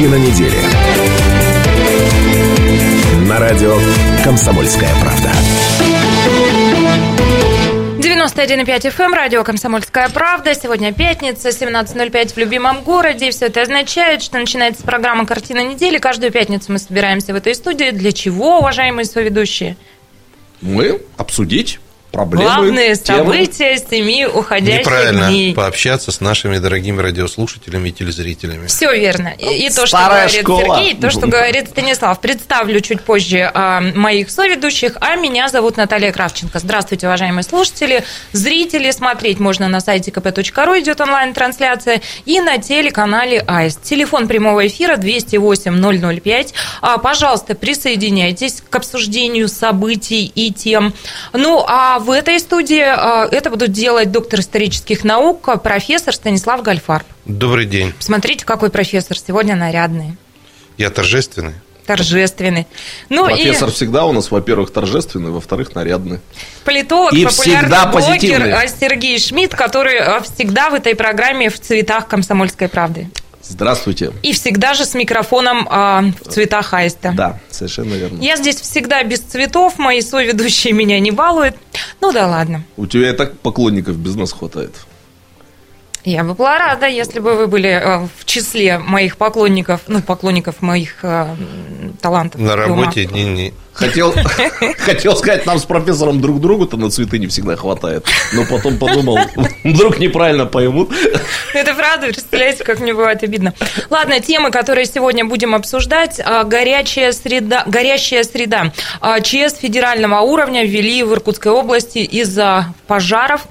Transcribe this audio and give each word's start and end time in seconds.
Картина 0.00 0.14
недели. 0.14 0.56
На 3.28 3.38
радио 3.38 3.76
«Комсомольская 4.24 4.88
правда». 4.98 5.30
91,5 7.98 8.64
FM, 8.64 9.04
эм, 9.04 9.12
радио 9.12 9.44
«Комсомольская 9.44 10.08
правда». 10.08 10.54
Сегодня 10.54 10.94
пятница, 10.94 11.50
17.05 11.50 12.32
в 12.32 12.38
любимом 12.38 12.82
городе. 12.82 13.28
И 13.28 13.30
все 13.30 13.48
это 13.48 13.60
означает, 13.60 14.22
что 14.22 14.38
начинается 14.38 14.84
программа 14.84 15.26
«Картина 15.26 15.62
недели». 15.66 15.98
Каждую 15.98 16.32
пятницу 16.32 16.72
мы 16.72 16.78
собираемся 16.78 17.34
в 17.34 17.36
этой 17.36 17.54
студии. 17.54 17.90
Для 17.90 18.12
чего, 18.12 18.60
уважаемые 18.60 19.04
соведущие? 19.04 19.76
Мы 20.62 21.02
обсудить 21.18 21.78
проблемы, 22.10 22.44
Главные 22.44 22.94
темы. 22.96 23.18
события 23.18 23.76
семи 23.78 24.26
уходящих 24.26 24.80
Неправильно 24.80 25.28
дней. 25.28 25.54
пообщаться 25.54 26.10
с 26.12 26.20
нашими 26.20 26.58
дорогими 26.58 27.00
радиослушателями 27.00 27.88
и 27.90 27.92
телезрителями. 27.92 28.66
Все 28.66 28.92
верно. 28.92 29.28
И, 29.38 29.66
и 29.66 29.70
то, 29.70 29.86
что 29.86 29.98
говорит 29.98 30.40
школа. 30.40 30.76
Сергей, 30.76 30.92
и 30.92 30.96
то, 31.00 31.10
что 31.10 31.26
говорит 31.26 31.68
Станислав. 31.68 32.20
Представлю 32.20 32.80
чуть 32.80 33.00
позже 33.02 33.50
а, 33.52 33.80
моих 33.80 34.30
соведущих, 34.30 34.96
а 35.00 35.16
меня 35.16 35.48
зовут 35.48 35.76
Наталья 35.76 36.12
Кравченко. 36.12 36.58
Здравствуйте, 36.58 37.06
уважаемые 37.06 37.42
слушатели, 37.44 38.04
зрители. 38.32 38.90
Смотреть 38.90 39.38
можно 39.38 39.68
на 39.68 39.80
сайте 39.80 40.10
kp.ru, 40.10 40.80
идет 40.80 41.00
онлайн-трансляция, 41.00 42.02
и 42.24 42.40
на 42.40 42.58
телеканале 42.58 43.44
АИС. 43.46 43.76
Телефон 43.76 44.26
прямого 44.28 44.66
эфира 44.66 44.96
208-005. 44.96 46.52
А, 46.80 46.98
пожалуйста, 46.98 47.54
присоединяйтесь 47.54 48.62
к 48.68 48.74
обсуждению 48.76 49.48
событий 49.48 50.30
и 50.34 50.52
тем. 50.52 50.92
Ну, 51.32 51.64
а 51.66 51.99
в 52.00 52.10
этой 52.10 52.38
студии 52.40 52.80
а, 52.82 53.28
это 53.30 53.50
будут 53.50 53.72
делать 53.72 54.10
доктор 54.10 54.40
исторических 54.40 55.04
наук, 55.04 55.48
а, 55.48 55.56
профессор 55.56 56.14
Станислав 56.14 56.62
Гальфарб. 56.62 57.06
Добрый 57.24 57.66
день. 57.66 57.92
Посмотрите, 57.92 58.44
какой 58.44 58.70
профессор 58.70 59.16
сегодня 59.18 59.54
нарядный, 59.56 60.16
Я 60.76 60.90
торжественный. 60.90 61.54
торжественный. 61.86 62.66
Ну 63.08 63.26
Профессор 63.26 63.68
и 63.68 63.72
всегда 63.72 64.04
у 64.04 64.12
нас, 64.12 64.30
во-первых, 64.30 64.72
торжественный, 64.72 65.30
во-вторых, 65.30 65.74
нарядный. 65.74 66.20
политолог, 66.64 67.12
И 67.12 67.24
популярный 67.24 67.62
всегда 67.62 67.86
блогер 67.86 68.08
позитивный. 68.08 68.52
а, 68.52 68.66
Сергей 68.68 69.18
Шмидт, 69.18 69.54
который 69.54 70.00
всегда 70.22 70.70
в 70.70 70.74
этой 70.74 70.94
программе 70.94 71.50
в 71.50 71.60
цветах 71.60 72.06
комсомольской 72.08 72.68
правды. 72.68 73.10
Здравствуйте. 73.42 74.12
И 74.22 74.32
всегда 74.32 74.74
же 74.74 74.84
с 74.84 74.94
микрофоном 74.94 75.66
а, 75.70 76.04
в 76.22 76.28
цветах 76.28 76.74
аиста. 76.74 77.12
Да, 77.16 77.38
совершенно 77.50 77.94
верно. 77.94 78.20
Я 78.20 78.36
здесь 78.36 78.60
всегда 78.60 79.02
без 79.02 79.20
цветов, 79.20 79.78
мои 79.78 80.00
соведущие 80.02 80.72
меня 80.72 81.00
не 81.00 81.10
балуют. 81.10 81.56
Ну 82.00 82.12
да 82.12 82.26
ладно. 82.26 82.64
У 82.76 82.86
тебя 82.86 83.10
и 83.10 83.12
так 83.12 83.38
поклонников 83.38 83.96
без 83.96 84.14
нас 84.14 84.32
хватает. 84.32 84.74
Я 86.04 86.24
бы 86.24 86.32
была 86.34 86.58
рада, 86.58 86.86
если 86.86 87.20
бы 87.20 87.34
вы 87.34 87.46
были 87.46 87.68
а, 87.68 88.08
в 88.18 88.24
числе 88.24 88.78
моих 88.78 89.16
поклонников, 89.16 89.82
ну, 89.86 90.00
поклонников 90.00 90.62
моих 90.62 91.04
м, 91.04 91.94
талантов. 92.00 92.40
На 92.40 92.56
работе 92.56 93.04
не, 93.06 93.24
не. 93.24 93.54
Хотел, 93.72 94.12
хотел 94.78 95.16
сказать, 95.16 95.46
нам 95.46 95.58
с 95.58 95.64
профессором 95.64 96.20
друг 96.20 96.40
другу-то 96.40 96.76
на 96.76 96.90
цветы 96.90 97.18
не 97.18 97.28
всегда 97.28 97.56
хватает. 97.56 98.04
Но 98.32 98.44
потом 98.44 98.78
подумал, 98.78 99.18
вдруг 99.64 99.98
неправильно 99.98 100.46
поймут. 100.46 100.90
Это 101.54 101.74
правда, 101.74 102.08
представляете, 102.08 102.64
как 102.64 102.80
мне 102.80 102.92
бывает 102.92 103.22
обидно. 103.22 103.54
Ладно, 103.88 104.20
темы, 104.20 104.50
которые 104.50 104.86
сегодня 104.86 105.24
будем 105.24 105.54
обсуждать. 105.54 106.20
А, 106.24 106.44
Горячая 106.44 107.12
среда, 107.12 107.64
горящая 107.66 108.24
среда. 108.24 108.72
А, 109.00 109.20
ЧС 109.20 109.54
федерального 109.60 110.20
уровня 110.20 110.64
ввели 110.64 111.02
в 111.02 111.12
Иркутской 111.12 111.52
области 111.52 111.98
из-за 111.98 112.74
пожаров. 112.86 113.42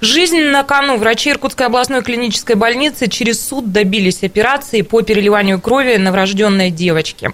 Жизнь 0.00 0.40
на 0.40 0.64
кону. 0.64 0.96
Врачи 0.96 1.30
Иркутской 1.30 1.66
областной 1.66 2.02
клинической 2.02 2.56
больницы 2.56 3.08
через 3.08 3.46
суд 3.46 3.72
добились 3.72 4.22
операции 4.22 4.82
по 4.82 5.02
переливанию 5.02 5.60
крови 5.60 5.96
новорожденной 5.96 6.70
девочки. 6.70 7.32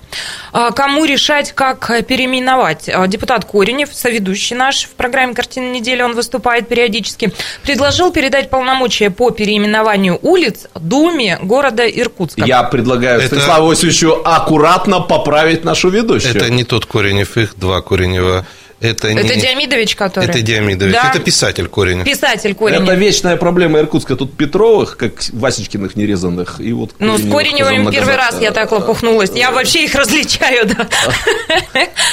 А, 0.52 0.72
Кому 0.72 1.04
решать, 1.04 1.52
как 1.52 1.86
переименовать? 2.06 2.31
А, 2.40 3.06
Депутат 3.06 3.44
Коренев, 3.44 3.90
соведущий 3.92 4.56
наш 4.56 4.84
в 4.84 4.90
программе 4.90 5.34
«Картина 5.34 5.70
недели», 5.72 6.02
он 6.02 6.14
выступает 6.14 6.68
периодически, 6.68 7.32
предложил 7.62 8.10
передать 8.12 8.50
полномочия 8.50 9.10
по 9.10 9.30
переименованию 9.30 10.18
улиц 10.22 10.66
Думе 10.74 11.38
города 11.42 11.86
Иркутска. 11.86 12.44
Я 12.44 12.62
предлагаю 12.62 13.18
Это- 13.18 13.26
Станиславу 13.28 13.68
Васильевичу 13.68 14.20
аккуратно 14.24 15.00
поправить 15.00 15.64
нашу 15.64 15.88
ведущую. 15.90 16.36
Это 16.36 16.50
не 16.50 16.64
тот 16.64 16.86
Коренев, 16.86 17.36
их 17.36 17.54
два 17.56 17.80
Коренева. 17.82 18.46
Это, 18.82 19.08
Это 19.08 19.34
не... 19.34 19.40
Диамидович, 19.40 19.94
который? 19.94 20.28
Это 20.28 20.42
Диамидович. 20.42 20.92
Да. 20.92 21.10
Это 21.10 21.20
писатель 21.20 21.68
Коренев. 21.68 22.04
Писатель 22.04 22.54
Коренев. 22.54 22.82
Это 22.82 22.94
вечная 22.94 23.36
проблема 23.36 23.78
Иркутска. 23.78 24.16
Тут 24.16 24.36
Петровых, 24.36 24.96
как 24.96 25.12
Васечкиных 25.32 25.94
нерезанных, 25.96 26.60
и 26.60 26.72
вот 26.72 26.94
Ну, 26.98 27.16
с 27.16 27.22
Кореневым 27.22 27.90
первый 27.90 28.16
раз 28.16 28.40
я 28.40 28.50
так 28.50 28.72
лопухнулась. 28.72 29.30
Я 29.34 29.50
вообще 29.52 29.84
их 29.84 29.94
различаю, 29.94 30.66
да. 30.66 30.88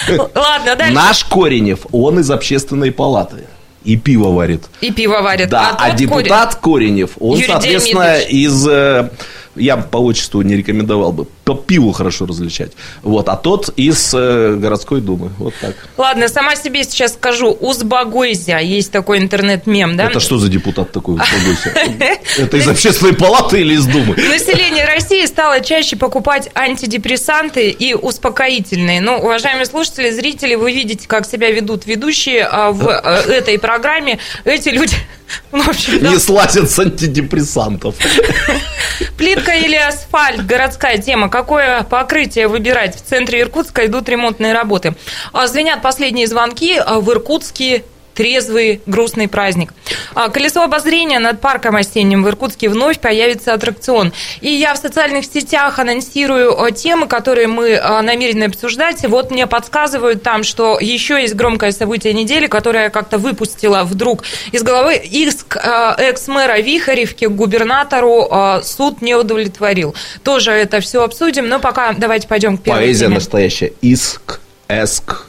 Ладно, 0.35 0.75
дальше. 0.75 0.94
Наш 0.94 1.24
Коренев, 1.25 1.80
он 1.91 2.19
из 2.19 2.30
общественной 2.31 2.91
палаты. 2.91 3.47
И 3.84 3.96
пиво 3.96 4.30
варит. 4.30 4.63
И 4.81 4.91
пиво 4.91 5.22
варит. 5.22 5.50
Да, 5.50 5.75
а, 5.78 5.90
тот 5.90 5.96
депутат 5.97 6.56
Коренев, 6.56 7.12
он, 7.19 7.38
Юрий 7.38 7.47
соответственно, 7.47 8.18
Демидович. 8.19 8.34
из... 8.34 8.68
э, 8.68 9.09
Я 9.56 9.78
по 9.78 9.97
отчеству 9.97 10.41
не 10.41 10.56
рекомендовал 10.57 11.13
бы 11.13 11.28
по 11.50 11.56
пиву 11.56 11.92
хорошо 11.94 12.26
различать. 12.28 12.74
Вот, 13.02 13.28
а 13.28 13.36
тот 13.36 13.70
из 13.76 14.14
э, 14.14 14.56
городской 14.56 15.02
думы. 15.02 15.32
Вот 15.40 15.54
так. 15.60 15.76
Ладно, 15.98 16.28
сама 16.28 16.56
себе 16.56 16.84
сейчас 16.84 17.14
скажу. 17.14 17.58
Узбагойзя. 17.60 18.60
Есть 18.60 18.92
такой 18.92 19.18
интернет-мем, 19.18 19.98
да? 19.98 20.06
Это 20.06 20.20
что 20.20 20.38
за 20.38 20.48
депутат 20.48 20.92
такой? 20.92 21.16
Успокойся. 21.16 21.70
Это 22.38 22.58
из 22.58 22.68
общественной 22.68 23.14
палаты 23.14 23.62
или 23.62 23.74
из 23.74 23.86
думы? 23.86 24.16
Население 24.16 24.86
России 24.86 25.26
стало 25.26 25.62
чаще 25.62 25.96
покупать 25.96 26.50
антидепрессанты 26.54 27.70
и 27.70 27.96
успокоительные. 27.96 29.02
Ну, 29.02 29.18
уважаемые 29.18 29.66
слушатели, 29.66 30.12
зрители, 30.12 30.54
вы 30.54 30.72
видите, 30.72 31.08
как 31.08 31.26
себя 31.26 31.50
ведут 31.50 31.88
ведущие 31.88 32.44
а, 32.46 32.72
в 32.72 32.88
э, 32.88 33.34
этой 33.34 33.58
программе. 33.58 34.20
Эти 34.46 34.70
люди, 34.70 34.96
ну, 35.52 35.68
общем, 35.68 36.00
да, 36.00 36.10
Не 36.10 36.20
слазят 36.20 36.70
с 36.70 36.78
антидепрессантов. 36.78 37.96
плитка 39.18 39.54
или 39.54 39.76
асфальт, 39.76 40.46
городская 40.46 40.98
тема. 40.98 41.30
Какое 41.39 41.83
покрытие 41.83 42.50
выбирать? 42.50 42.97
В 42.97 43.01
центре 43.01 43.39
Иркутска 43.39 43.85
идут 43.85 44.09
ремонтные 44.09 44.51
работы. 44.51 44.95
А, 45.31 45.47
Звенят 45.47 45.81
последние 45.81 46.27
звонки 46.27 46.75
а, 46.75 47.00
в 47.00 47.09
Иркутске 47.13 47.85
трезвый 48.19 48.81
грустный 48.85 49.30
праздник. 49.30 49.74
А, 50.13 50.28
Колесо 50.28 50.62
обозрения 50.62 51.19
над 51.19 51.40
парком 51.40 51.78
осенним 51.78 52.25
в 52.25 52.28
Иркутске 52.28 52.68
вновь 52.68 53.00
появится 53.00 53.53
аттракцион. 53.53 54.12
И 54.41 54.52
я 54.52 54.74
в 54.74 54.78
социальных 54.78 55.24
сетях 55.24 55.80
анонсирую 55.80 56.62
а, 56.62 56.69
темы, 56.72 57.07
которые 57.07 57.47
мы 57.47 57.78
а, 57.78 58.02
намерены 58.02 58.44
обсуждать. 58.44 59.06
Вот 59.06 59.31
мне 59.31 59.47
подсказывают 59.47 60.22
там, 60.22 60.44
что 60.44 60.80
еще 60.81 61.22
есть 61.22 61.34
громкое 61.35 61.72
событие 61.72 62.12
недели, 62.12 62.47
которое 62.47 62.84
я 62.84 62.90
как-то 62.90 63.19
выпустила 63.19 63.84
вдруг 63.85 64.24
из 64.51 64.63
головы. 64.63 64.96
Иск 64.96 65.56
а, 65.56 65.96
экс-мэра 65.97 66.59
Вихаревки 66.59 67.25
к 67.25 67.31
губернатору 67.31 68.59
суд 68.63 69.01
не 69.01 69.16
удовлетворил. 69.16 69.96
Тоже 70.25 70.51
это 70.51 70.81
все 70.81 71.03
обсудим, 71.03 71.47
но 71.47 71.59
пока 71.62 71.94
давайте 71.94 72.28
пойдем 72.28 72.57
к 72.57 72.63
первой 72.63 72.80
Поэзия 72.80 73.06
теме. 73.06 73.16
настоящая. 73.16 73.72
Иск, 73.81 74.41
эск. 74.68 75.25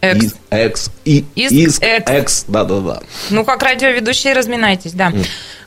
Экс. 0.00 0.39
Экс. 0.50 0.90
И, 1.04 1.24
Иск, 1.36 1.52
Иск, 1.52 1.82
экс. 1.82 2.10
экс. 2.10 2.44
Да-да-да. 2.48 3.00
Ну, 3.30 3.44
как 3.44 3.62
радиоведущие, 3.62 4.34
разминайтесь, 4.34 4.92
да. 4.92 5.12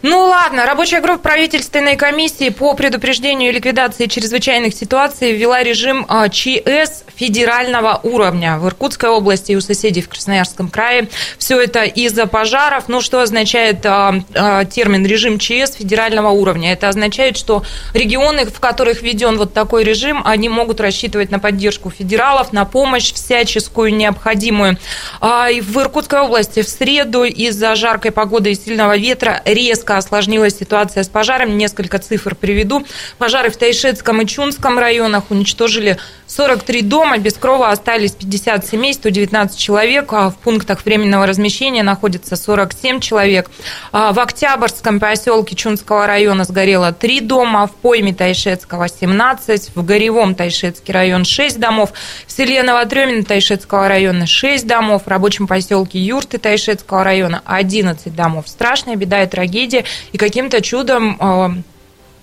Ну, 0.04 0.20
ладно, 0.26 0.66
рабочая 0.66 1.00
группа 1.00 1.20
правительственной 1.20 1.96
комиссии 1.96 2.50
по 2.50 2.74
предупреждению 2.74 3.52
и 3.52 3.54
ликвидации 3.54 4.08
чрезвычайных 4.08 4.74
ситуаций 4.74 5.32
ввела 5.32 5.64
режим 5.64 6.06
а, 6.10 6.28
ЧС 6.28 7.06
федерального 7.16 8.02
уровня 8.04 8.58
в 8.58 8.68
Иркутской 8.68 9.10
области 9.10 9.54
и 9.54 9.56
у 9.56 9.62
соседей 9.62 10.02
в 10.02 10.10
Красноярском 10.10 10.68
крае. 10.68 11.08
Все 11.38 11.62
это 11.62 11.84
из-за 11.86 12.28
пожаров. 12.28 12.90
Ну, 12.90 13.00
что 13.00 13.22
означает 13.22 13.86
а, 13.86 14.16
а, 14.36 14.66
термин 14.66 15.06
режим 15.06 15.40
ЧС 15.40 15.76
федерального 15.76 16.32
уровня? 16.32 16.74
Это 16.74 16.90
означает, 16.90 17.38
что 17.38 17.64
регионы, 17.94 18.46
в 18.46 18.60
которых 18.60 19.04
введен 19.04 19.38
вот 19.38 19.54
такой 19.54 19.86
режим, 19.86 20.22
они 20.26 20.50
могут 20.50 20.82
рассчитывать 20.82 21.32
на 21.32 21.40
поддержку 21.40 21.90
федералов, 21.90 22.52
на 22.52 22.66
помощь 22.66 23.14
всяческую 23.14 23.96
необходимую. 23.96 24.73
А, 25.22 25.50
и 25.50 25.62
в 25.62 25.78
Иркутской 25.80 26.20
области 26.20 26.62
в 26.62 26.70
среду 26.70 27.24
из-за 27.24 27.76
жаркой 27.76 28.12
погоды 28.12 28.52
и 28.52 28.56
сильного 28.56 28.98
ветра 28.98 29.42
резко 29.46 29.98
осложнилась 29.98 30.58
ситуация 30.58 31.04
с 31.04 31.08
пожаром. 31.08 31.58
Несколько 31.58 32.00
цифр 32.00 32.36
приведу. 32.36 32.86
Пожары 33.18 33.50
в 33.50 33.58
Тайшетском 33.58 34.22
и 34.22 34.26
Чунском 34.26 34.80
районах 34.80 35.30
уничтожили 35.30 35.98
43 36.28 36.82
дома, 36.82 37.18
без 37.18 37.34
крова 37.34 37.70
остались 37.70 38.12
50 38.12 38.66
семей, 38.66 38.94
119 38.94 39.58
человек, 39.58 40.12
а 40.14 40.30
в 40.30 40.38
пунктах 40.38 40.84
временного 40.84 41.28
размещения 41.28 41.84
находится 41.84 42.36
47 42.36 43.00
человек. 43.00 43.52
А 43.92 44.14
В 44.14 44.20
Октябрьском 44.20 45.00
поселке 45.00 45.56
Чунского 45.56 46.08
района 46.08 46.44
сгорело 46.44 46.92
3 46.92 47.22
дома, 47.22 47.68
в 47.68 47.72
пойме 47.72 48.14
Тайшетского 48.14 48.88
17, 48.88 49.72
в 49.76 49.86
Горевом 49.86 50.34
Тайшетский 50.34 50.92
район 50.92 51.24
6 51.24 51.60
домов, 51.60 51.92
в 52.26 52.32
селе 52.32 52.64
Новотрёмино 52.64 53.24
Тайшетского 53.24 53.88
района 53.88 54.26
6 54.26 54.63
домов, 54.66 55.04
в 55.06 55.08
рабочем 55.08 55.48
поселке 55.48 56.00
Юрты 56.00 56.38
Тайшетского 56.38 57.04
района. 57.04 57.42
11 57.46 58.16
домов. 58.16 58.48
Страшная 58.48 58.96
беда 58.96 59.24
и 59.24 59.28
трагедия, 59.28 59.86
и 60.12 60.18
каким-то 60.18 60.62
чудом 60.62 61.18
э, 61.20 61.50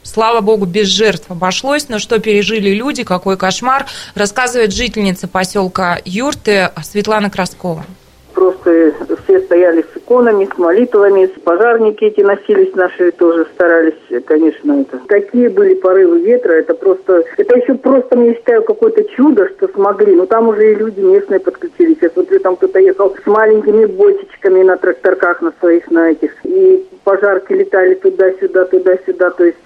Слава 0.02 0.40
богу, 0.40 0.64
без 0.64 0.86
жертв 0.88 1.26
обошлось, 1.30 1.88
но 1.88 1.98
что 1.98 2.18
пережили 2.18 2.70
люди, 2.70 3.04
какой 3.04 3.36
кошмар, 3.36 3.86
рассказывает 4.14 4.72
жительница 4.72 5.28
поселка 5.28 5.98
Юрты 6.04 6.70
Светлана 6.82 7.28
Краскова. 7.30 7.84
Просто 8.32 8.94
все 9.24 9.40
стояли 9.40 9.82
с 9.82 9.99
иконами, 10.10 10.48
с 10.52 10.58
молитвами, 10.58 11.26
с 11.26 11.40
пожарники 11.40 12.04
эти 12.04 12.20
носились 12.20 12.74
наши 12.74 13.12
тоже 13.12 13.46
старались, 13.54 13.94
конечно, 14.26 14.80
это. 14.80 14.98
Какие 15.06 15.48
были 15.48 15.74
порывы 15.74 16.20
ветра, 16.20 16.52
это 16.52 16.74
просто, 16.74 17.24
это 17.36 17.56
еще 17.56 17.74
просто, 17.74 18.18
я 18.18 18.34
считаю, 18.34 18.62
какое-то 18.64 19.04
чудо, 19.04 19.48
что 19.50 19.68
смогли. 19.68 20.14
Но 20.16 20.26
там 20.26 20.48
уже 20.48 20.72
и 20.72 20.74
люди 20.74 21.00
местные 21.00 21.38
подключились. 21.38 21.98
Я 22.00 22.10
смотрю, 22.10 22.40
там 22.40 22.56
кто-то 22.56 22.80
ехал 22.80 23.14
с 23.22 23.26
маленькими 23.26 23.86
бочечками 23.86 24.62
на 24.62 24.76
тракторках 24.76 25.42
на 25.42 25.52
своих, 25.60 25.88
на 25.90 26.10
этих. 26.10 26.32
И 26.44 26.84
пожарки 27.04 27.52
летали 27.52 27.94
туда-сюда, 27.94 28.64
туда-сюда. 28.64 29.30
То 29.30 29.44
есть, 29.44 29.58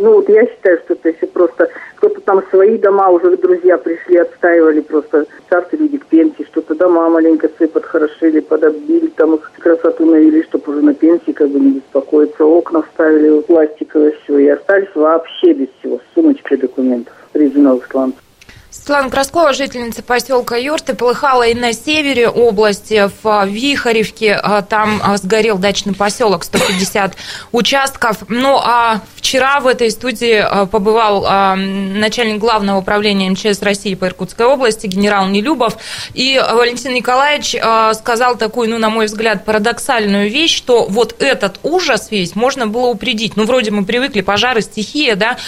ну 0.00 0.14
вот 0.14 0.28
я 0.28 0.46
считаю, 0.46 0.78
что 0.84 0.94
это 0.94 1.08
еще 1.08 1.26
просто 1.26 1.68
кто-то 1.96 2.20
там 2.20 2.42
свои 2.50 2.78
дома 2.78 3.08
уже 3.08 3.36
друзья 3.36 3.76
пришли, 3.76 4.18
отстаивали 4.18 4.80
просто. 4.80 5.26
Старцы 5.46 5.76
люди 5.76 5.98
к 5.98 6.06
пенсии, 6.06 6.44
что-то 6.44 6.74
дома 6.74 7.08
маленько 7.08 7.48
все 7.56 7.66
подхорошили, 7.66 8.40
подобили, 8.40 9.08
там 9.16 9.34
их 9.34 9.50
красоту 9.78 10.06
навели, 10.06 10.42
чтобы 10.42 10.72
уже 10.72 10.82
на 10.82 10.94
пенсии 10.94 11.32
как 11.32 11.50
бы 11.50 11.60
не 11.60 11.72
беспокоиться. 11.72 12.44
Окна 12.44 12.82
вставили 12.82 13.40
пластиковые 13.42 14.14
все. 14.22 14.38
И 14.38 14.48
остались 14.48 14.94
вообще 14.94 15.52
без 15.52 15.68
всего. 15.78 15.98
С 15.98 16.14
сумочкой 16.14 16.58
документов 16.58 17.14
резиновых 17.34 17.86
сланцев. 17.90 18.22
Светлана 18.70 19.08
Краскова, 19.08 19.54
жительница 19.54 20.02
поселка 20.02 20.56
Юрты, 20.56 20.94
полыхала 20.94 21.44
и 21.44 21.54
на 21.54 21.72
севере 21.72 22.28
области, 22.28 23.10
в 23.22 23.46
Вихаревке. 23.46 24.34
А, 24.34 24.60
там 24.60 25.00
а, 25.02 25.16
сгорел 25.16 25.56
дачный 25.56 25.94
поселок, 25.94 26.44
150 26.44 27.16
участков. 27.52 28.18
Ну, 28.28 28.58
а 28.62 29.00
вчера 29.16 29.60
в 29.60 29.66
этой 29.66 29.90
студии 29.90 30.34
а, 30.34 30.66
побывал 30.66 31.22
начальник 31.56 32.38
главного 32.38 32.78
управления 32.78 33.30
МЧС 33.30 33.62
России 33.62 33.94
по 33.94 34.04
Иркутской 34.04 34.44
области, 34.44 34.86
генерал 34.86 35.28
Нелюбов. 35.28 35.78
И 36.12 36.38
Валентин 36.38 36.92
Николаевич 36.92 37.56
сказал 37.96 38.36
такую, 38.36 38.68
ну, 38.68 38.76
на 38.76 38.90
мой 38.90 39.06
взгляд, 39.06 39.46
парадоксальную 39.46 40.30
вещь, 40.30 40.54
что 40.54 40.84
вот 40.86 41.22
этот 41.22 41.58
ужас 41.62 42.10
весь 42.10 42.36
можно 42.36 42.66
было 42.66 42.88
упредить. 42.88 43.36
Ну, 43.36 43.44
вроде 43.44 43.70
мы 43.70 43.86
привыкли, 43.86 44.20
пожары, 44.20 44.60
стихия, 44.60 45.16
да. 45.16 45.38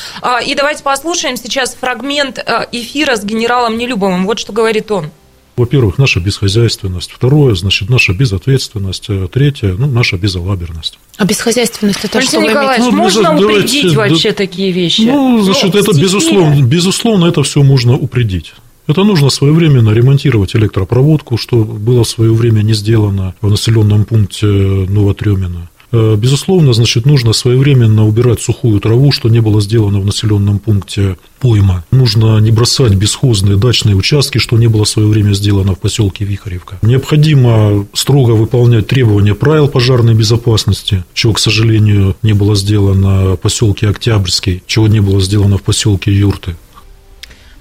И 0.45 0.55
давайте 0.55 0.83
послушаем 0.83 1.37
сейчас 1.37 1.75
фрагмент 1.75 2.39
эфира 2.73 3.10
с 3.17 3.25
генералом 3.25 3.79
Нелюбовым. 3.79 4.27
Вот 4.27 4.39
что 4.39 4.53
говорит 4.53 4.91
он. 4.91 5.11
Во-первых, 5.57 5.99
наша 5.99 6.21
бесхозяйственность. 6.21 7.11
Второе, 7.11 7.55
значит, 7.55 7.91
наша 7.91 8.13
безответственность. 8.13 9.09
Третье, 9.31 9.75
ну, 9.77 9.87
наша 9.87 10.17
безалаберность. 10.17 10.99
А 11.19 11.25
бесхозяйственность 11.25 12.05
это 12.05 12.19
Валентин 12.19 12.41
что 12.41 12.49
Николаевич, 12.49 12.87
ну, 12.91 12.97
можно 12.97 13.23
давайте, 13.23 13.45
упредить 13.45 13.95
вообще 13.95 14.33
такие 14.33 14.73
вещи? 14.73 15.03
Ну, 15.03 15.43
значит, 15.43 15.75
ну, 15.75 15.81
это 15.81 15.93
безусловно, 15.93 16.63
безусловно, 16.63 17.27
это 17.27 17.43
все 17.43 17.63
можно 17.63 17.95
упредить. 17.95 18.55
Это 18.87 19.05
нужно 19.05 19.31
своевременно 19.31 19.91
ремонтировать 19.91 20.57
электропроводку, 20.57 21.37
что 21.37 21.59
было 21.59 22.03
в 22.03 22.09
свое 22.09 22.33
время 22.33 22.63
не 22.63 22.73
сделано 22.73 23.35
в 23.41 23.49
населенном 23.49 24.05
пункте 24.05 24.47
Новотремина. 24.47 25.70
Э, 25.93 26.17
безусловно, 26.17 26.73
значит, 26.73 27.07
нужно 27.07 27.33
своевременно 27.33 28.07
убирать 28.07 28.41
сухую 28.41 28.81
траву, 28.81 29.13
что 29.13 29.29
не 29.29 29.41
было 29.41 29.61
сделано 29.61 30.01
в 30.01 30.07
населенном 30.07 30.59
пункте 30.59 31.17
пойма. 31.41 31.85
Нужно 31.91 32.39
не 32.39 32.51
бросать 32.51 32.95
бесхозные 32.95 33.57
дачные 33.57 33.97
участки, 33.97 34.39
что 34.39 34.57
не 34.57 34.69
было 34.69 34.85
в 34.85 34.89
свое 34.89 35.09
время 35.09 35.33
сделано 35.33 35.75
в 35.75 35.79
поселке 35.79 36.25
Вихаревка. 36.25 36.79
Необходимо 36.83 37.87
строго 37.93 38.33
выполнять 38.33 38.87
требования 38.87 39.35
правил 39.35 39.69
пожарной 39.69 40.15
безопасности, 40.15 41.05
чего, 41.15 41.33
к 41.33 41.39
сожалению, 41.39 42.17
не 42.23 42.33
было 42.33 42.55
сделано 42.55 43.35
в 43.35 43.37
поселке 43.37 43.89
Октябрьский, 43.89 44.63
чего 44.67 44.87
не 44.87 45.01
было 45.01 45.21
сделано 45.21 45.59
в 45.59 45.63
поселке 45.63 46.13
Юрты. 46.13 46.57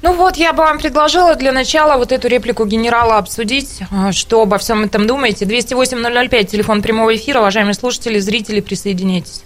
Ну 0.02 0.14
вот, 0.14 0.38
я 0.38 0.54
бы 0.54 0.60
вам 0.64 0.80
предложила 0.80 1.36
для 1.36 1.52
начала 1.52 1.98
вот 1.98 2.12
эту 2.12 2.30
реплику 2.30 2.66
генерала 2.66 3.18
обсудить. 3.18 3.82
А, 3.92 4.14
что 4.14 4.42
обо 4.42 4.58
всем 4.58 4.84
этом 4.84 5.06
думаете? 5.08 5.46
208-005, 5.46 6.46
телефон 6.46 6.82
прямого 6.82 7.16
эфира. 7.16 7.40
Уважаемые 7.40 7.74
слушатели, 7.74 8.20
зрители, 8.20 8.62
присоединяйтесь. 8.62 9.44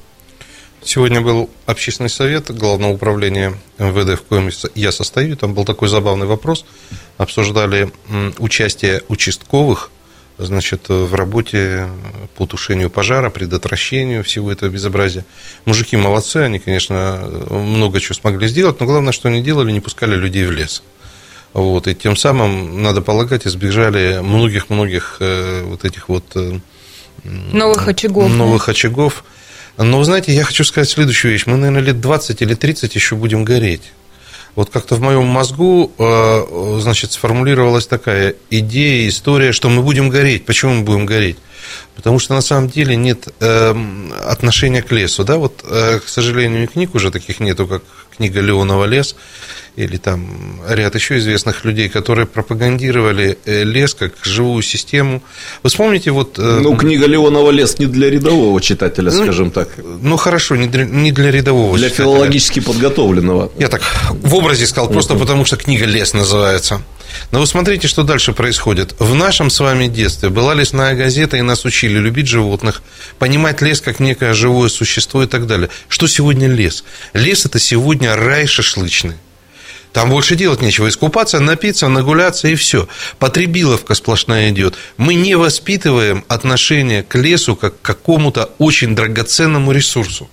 Сегодня 0.83 1.21
был 1.21 1.49
общественный 1.65 2.09
совет 2.09 2.51
Главного 2.51 2.93
управления 2.93 3.53
МВД, 3.79 4.19
в 4.19 4.23
коем 4.23 4.49
я 4.75 4.91
состою. 4.91 5.35
Там 5.37 5.53
был 5.53 5.65
такой 5.65 5.87
забавный 5.87 6.27
вопрос. 6.27 6.65
Обсуждали 7.17 7.91
участие 8.37 9.01
участковых 9.07 9.89
значит, 10.37 10.89
в 10.89 11.13
работе 11.13 11.87
по 12.35 12.45
тушению 12.45 12.89
пожара, 12.89 13.29
предотвращению 13.29 14.23
всего 14.23 14.51
этого 14.51 14.69
безобразия. 14.69 15.25
Мужики 15.65 15.95
молодцы, 15.97 16.37
они, 16.37 16.59
конечно, 16.59 17.29
много 17.49 17.99
чего 17.99 18.15
смогли 18.15 18.47
сделать, 18.47 18.79
но 18.79 18.85
главное, 18.85 19.13
что 19.13 19.29
они 19.29 19.41
делали, 19.41 19.71
не 19.71 19.79
пускали 19.79 20.15
людей 20.15 20.45
в 20.45 20.51
лес. 20.51 20.83
Вот, 21.53 21.87
и 21.87 21.93
тем 21.93 22.15
самым, 22.15 22.81
надо 22.81 23.01
полагать, 23.01 23.45
избежали 23.45 24.19
многих-многих 24.23 25.17
э, 25.19 25.63
вот 25.63 25.85
этих 25.85 26.09
вот... 26.09 26.25
Э, 26.35 26.59
новых 27.23 27.87
очагов. 27.87 28.31
Новых 28.31 28.65
да? 28.65 28.71
очагов. 28.71 29.23
Но, 29.77 29.99
вы 29.99 30.05
знаете, 30.05 30.33
я 30.33 30.43
хочу 30.43 30.63
сказать 30.63 30.89
следующую 30.89 31.31
вещь. 31.31 31.45
Мы, 31.45 31.57
наверное, 31.57 31.81
лет 31.81 32.01
20 32.01 32.41
или 32.41 32.55
30 32.55 32.95
еще 32.95 33.15
будем 33.15 33.45
гореть 33.45 33.91
вот 34.55 34.69
как-то 34.69 34.95
в 34.95 35.01
моем 35.01 35.25
мозгу, 35.25 35.91
э, 35.97 36.77
значит, 36.79 37.11
сформулировалась 37.11 37.87
такая 37.87 38.35
идея, 38.49 39.07
история, 39.07 39.51
что 39.51 39.69
мы 39.69 39.81
будем 39.81 40.09
гореть. 40.09 40.45
Почему 40.45 40.75
мы 40.75 40.83
будем 40.83 41.05
гореть? 41.05 41.37
Потому 41.95 42.19
что 42.19 42.33
на 42.33 42.41
самом 42.41 42.69
деле 42.69 42.95
нет 42.95 43.29
эм, 43.39 44.13
отношения 44.25 44.81
к 44.81 44.91
лесу. 44.91 45.23
Да? 45.23 45.37
Вот, 45.37 45.63
э, 45.63 45.99
к 45.99 46.07
сожалению, 46.07 46.67
книг 46.67 46.93
уже 46.93 47.09
таких 47.09 47.39
нету, 47.39 47.65
как 47.67 47.83
книга 48.17 48.41
Леонова 48.41 48.85
«Лес» 48.85 49.15
или 49.75 49.97
там 49.97 50.59
ряд 50.67 50.93
еще 50.93 51.17
известных 51.17 51.65
людей, 51.65 51.89
которые 51.89 52.27
пропагандировали 52.27 53.37
э, 53.45 53.63
лес 53.63 53.95
как 53.95 54.13
живую 54.21 54.61
систему. 54.61 55.23
Вы 55.63 55.69
вспомните 55.69 56.11
вот... 56.11 56.37
Э, 56.37 56.59
ну, 56.61 56.75
книга 56.75 57.07
Леонова 57.07 57.49
«Лес» 57.49 57.79
не 57.79 57.87
для 57.87 58.09
рядового 58.09 58.61
читателя, 58.61 59.11
ну, 59.11 59.23
скажем 59.23 59.51
так. 59.51 59.69
Ну, 59.77 60.15
хорошо, 60.17 60.55
не 60.55 60.67
для, 60.67 60.85
не 60.85 61.11
для 61.11 61.31
рядового 61.31 61.75
Для 61.75 61.89
читателя. 61.89 62.05
филологически 62.05 62.59
подготовленного. 62.59 63.51
Я 63.57 63.67
так 63.67 63.81
в 64.11 64.35
образе 64.35 64.67
сказал, 64.67 64.89
просто 64.91 65.15
потому 65.15 65.43
что 65.45 65.57
книга 65.57 65.85
«Лес» 65.85 66.13
называется. 66.13 66.81
Но 67.31 67.39
вы 67.39 67.47
смотрите, 67.47 67.87
что 67.87 68.03
дальше 68.03 68.33
происходит. 68.33 68.95
В 68.99 69.13
нашем 69.15 69.49
с 69.49 69.59
вами 69.59 69.87
детстве 69.87 70.29
была 70.29 70.53
лесная 70.53 70.95
газета, 70.95 71.37
и 71.37 71.41
нас 71.41 71.65
учили 71.65 71.99
любить 71.99 72.27
животных, 72.27 72.81
понимать 73.19 73.61
лес 73.61 73.81
как 73.81 73.99
некое 73.99 74.33
живое 74.33 74.69
существо 74.69 75.23
и 75.23 75.27
так 75.27 75.45
далее. 75.45 75.69
Что 75.87 76.07
сегодня 76.07 76.47
лес? 76.47 76.83
Лес– 77.13 77.45
это 77.45 77.59
сегодня 77.59 78.02
рай 78.07 78.47
шашлычный. 78.47 79.15
Там 79.93 80.09
больше 80.09 80.35
делать 80.35 80.61
нечего. 80.61 80.89
Искупаться, 80.89 81.39
напиться, 81.39 81.87
нагуляться 81.87 82.47
и 82.47 82.55
все. 82.55 82.87
Потребиловка 83.19 83.93
сплошная 83.93 84.49
идет. 84.49 84.75
Мы 84.97 85.13
не 85.13 85.35
воспитываем 85.35 86.25
отношение 86.27 87.03
к 87.03 87.15
лесу 87.15 87.55
как 87.55 87.79
к 87.79 87.81
какому-то 87.81 88.49
очень 88.57 88.95
драгоценному 88.95 89.71
ресурсу. 89.71 90.29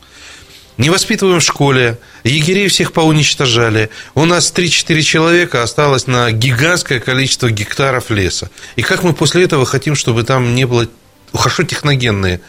Не 0.78 0.88
воспитываем 0.88 1.40
в 1.40 1.44
школе, 1.44 1.98
егерей 2.24 2.68
всех 2.68 2.94
поуничтожали. 2.94 3.90
У 4.14 4.24
нас 4.24 4.50
3-4 4.50 5.02
человека 5.02 5.62
осталось 5.62 6.06
на 6.06 6.32
гигантское 6.32 7.00
количество 7.00 7.50
гектаров 7.50 8.08
леса. 8.08 8.50
И 8.76 8.82
как 8.82 9.02
мы 9.02 9.12
после 9.12 9.44
этого 9.44 9.66
хотим, 9.66 9.94
чтобы 9.94 10.22
там 10.22 10.54
не 10.54 10.64
было 10.64 10.88
хорошо 11.34 11.64
техногенные 11.64 12.40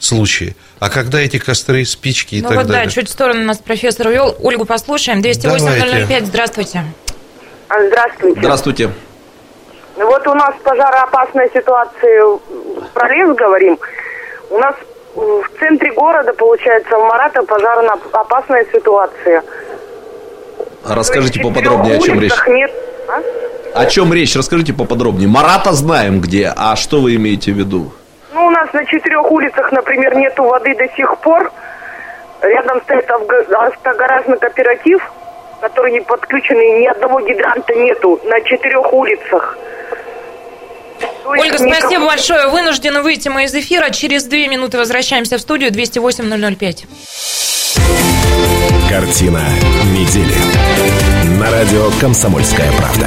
случаи. 0.00 0.56
А 0.78 0.90
когда 0.90 1.20
эти 1.20 1.38
костры, 1.38 1.84
спички 1.84 2.36
и 2.36 2.42
ну 2.42 2.48
так 2.48 2.58
вот, 2.58 2.66
далее? 2.66 2.86
да, 2.86 2.90
чуть 2.90 3.08
в 3.08 3.12
сторону 3.12 3.44
нас 3.44 3.58
профессор 3.58 4.08
увел. 4.08 4.36
Ольгу 4.40 4.64
послушаем. 4.64 5.20
208-005, 5.20 6.24
здравствуйте. 6.24 6.84
Здравствуйте. 7.68 8.40
Здравствуйте. 8.40 8.90
Ну 9.96 10.06
вот 10.06 10.26
у 10.26 10.34
нас 10.34 10.54
пожароопасная 10.64 11.50
ситуация, 11.52 12.38
про 12.94 13.08
лес 13.08 13.36
говорим. 13.36 13.78
У 14.50 14.58
нас 14.58 14.74
в 15.14 15.44
центре 15.58 15.92
города, 15.92 16.32
получается, 16.32 16.96
в 16.96 17.02
Марата 17.02 17.42
пожароопасная 17.42 18.66
ситуация. 18.72 19.42
А 20.84 20.94
расскажите 20.94 21.40
поподробнее, 21.40 21.96
о 21.96 22.00
чем 22.00 22.20
речь. 22.20 22.32
Нет... 22.48 22.70
А? 23.08 23.82
О 23.82 23.86
чем 23.86 24.12
речь? 24.12 24.34
Расскажите 24.34 24.72
поподробнее. 24.72 25.28
Марата 25.28 25.72
знаем 25.72 26.20
где, 26.20 26.52
а 26.56 26.74
что 26.76 27.00
вы 27.00 27.16
имеете 27.16 27.52
в 27.52 27.58
виду? 27.58 27.92
Ну, 28.32 28.46
у 28.46 28.50
нас 28.50 28.72
на 28.72 28.84
четырех 28.86 29.30
улицах, 29.30 29.72
например, 29.72 30.16
нету 30.16 30.44
воды 30.44 30.74
до 30.76 30.86
сих 30.94 31.18
пор. 31.18 31.50
Рядом 32.42 32.80
стоит 32.82 33.10
автогаражный 33.10 34.38
кооператив, 34.38 35.02
который 35.60 35.92
не 35.92 36.00
подключенный, 36.00 36.80
ни 36.80 36.86
одного 36.86 37.20
гидранта 37.20 37.74
нету 37.74 38.20
на 38.24 38.40
четырех 38.42 38.92
улицах. 38.92 39.58
Ольга, 41.24 41.58
спасибо 41.58 42.06
большое. 42.06 42.48
Вынуждены 42.48 43.02
выйти 43.02 43.28
мы 43.28 43.44
из 43.44 43.54
эфира. 43.54 43.90
Через 43.90 44.24
две 44.24 44.48
минуты 44.48 44.78
возвращаемся 44.78 45.36
в 45.36 45.40
студию 45.40 45.70
208-005. 45.70 46.86
Картина 48.88 49.42
недели. 49.92 50.34
На 51.38 51.50
радио 51.50 51.90
«Комсомольская 52.00 52.70
правда». 52.72 53.06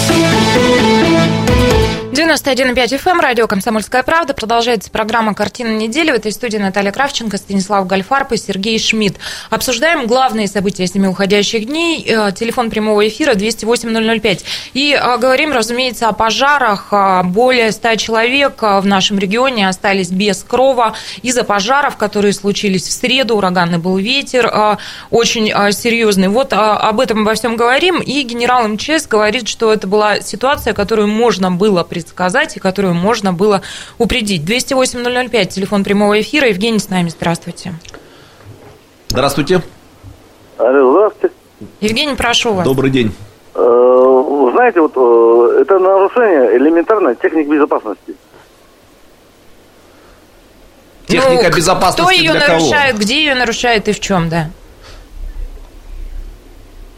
91,5 2.11 2.97
FM, 2.97 3.11
эм, 3.11 3.19
радио 3.21 3.47
«Комсомольская 3.47 4.03
правда». 4.03 4.33
Продолжается 4.33 4.91
программа 4.91 5.33
«Картина 5.33 5.69
недели». 5.77 6.11
В 6.11 6.15
этой 6.15 6.33
студии 6.33 6.57
Наталья 6.57 6.91
Кравченко, 6.91 7.37
Станислав 7.37 7.87
Гальфарб 7.87 8.33
и 8.33 8.37
Сергей 8.37 8.77
Шмидт. 8.79 9.15
Обсуждаем 9.49 10.07
главные 10.07 10.49
события 10.49 10.85
семи 10.87 11.07
уходящих 11.07 11.65
дней. 11.67 12.03
Э, 12.05 12.33
телефон 12.33 12.69
прямого 12.69 13.07
эфира 13.07 13.33
208-005. 13.33 14.41
И 14.73 14.91
э, 14.91 15.17
говорим, 15.19 15.53
разумеется, 15.53 16.09
о 16.09 16.11
пожарах. 16.11 16.89
Э, 16.91 17.23
более 17.23 17.71
100 17.71 17.95
человек 17.95 18.61
в 18.61 18.83
нашем 18.83 19.17
регионе 19.17 19.69
остались 19.69 20.09
без 20.09 20.43
крова 20.43 20.95
из-за 21.21 21.45
пожаров, 21.45 21.95
которые 21.95 22.33
случились 22.33 22.89
в 22.89 22.91
среду. 22.91 23.37
Ураганный 23.37 23.77
был 23.77 23.95
ветер, 23.95 24.77
очень 25.11 25.47
серьезный. 25.71 26.27
Вот 26.27 26.51
об 26.51 26.99
этом 26.99 27.21
обо 27.21 27.35
всем 27.35 27.55
говорим. 27.55 28.01
И 28.01 28.21
генерал 28.23 28.67
МЧС 28.67 29.07
говорит, 29.07 29.47
что 29.47 29.71
это 29.71 29.87
была 29.87 30.19
ситуация, 30.19 30.73
которую 30.73 31.07
можно 31.07 31.49
было 31.49 31.85
предсказать 31.85 32.00
предсказать 32.01 32.57
и 32.57 32.59
которую 32.59 32.93
можно 32.93 33.31
было 33.31 33.61
упредить. 33.97 34.43
208-005, 34.43 35.45
телефон 35.45 35.83
прямого 35.83 36.19
эфира. 36.19 36.47
Евгений 36.47 36.79
с 36.79 36.89
нами, 36.89 37.09
здравствуйте. 37.09 37.73
Здравствуйте. 39.09 39.61
Алло, 40.57 40.91
здравствуйте. 40.91 41.35
Евгений, 41.79 42.15
прошу 42.15 42.53
вас. 42.53 42.65
Добрый 42.65 42.89
день. 42.89 43.13
Э, 43.53 44.49
знаете, 44.53 44.81
вот 44.81 44.93
э, 44.95 45.61
это 45.61 45.79
нарушение 45.79 46.57
элементарной 46.57 47.15
техник 47.15 47.47
безопасности. 47.47 48.15
Техника 51.07 51.49
ну, 51.49 51.55
безопасности 51.55 52.01
Кто 52.01 52.11
ее 52.11 52.31
для 52.31 52.47
нарушает, 52.47 52.91
кого? 52.93 53.03
где 53.03 53.15
ее 53.17 53.35
нарушает 53.35 53.87
и 53.89 53.91
в 53.91 53.99
чем, 53.99 54.29
да? 54.29 54.49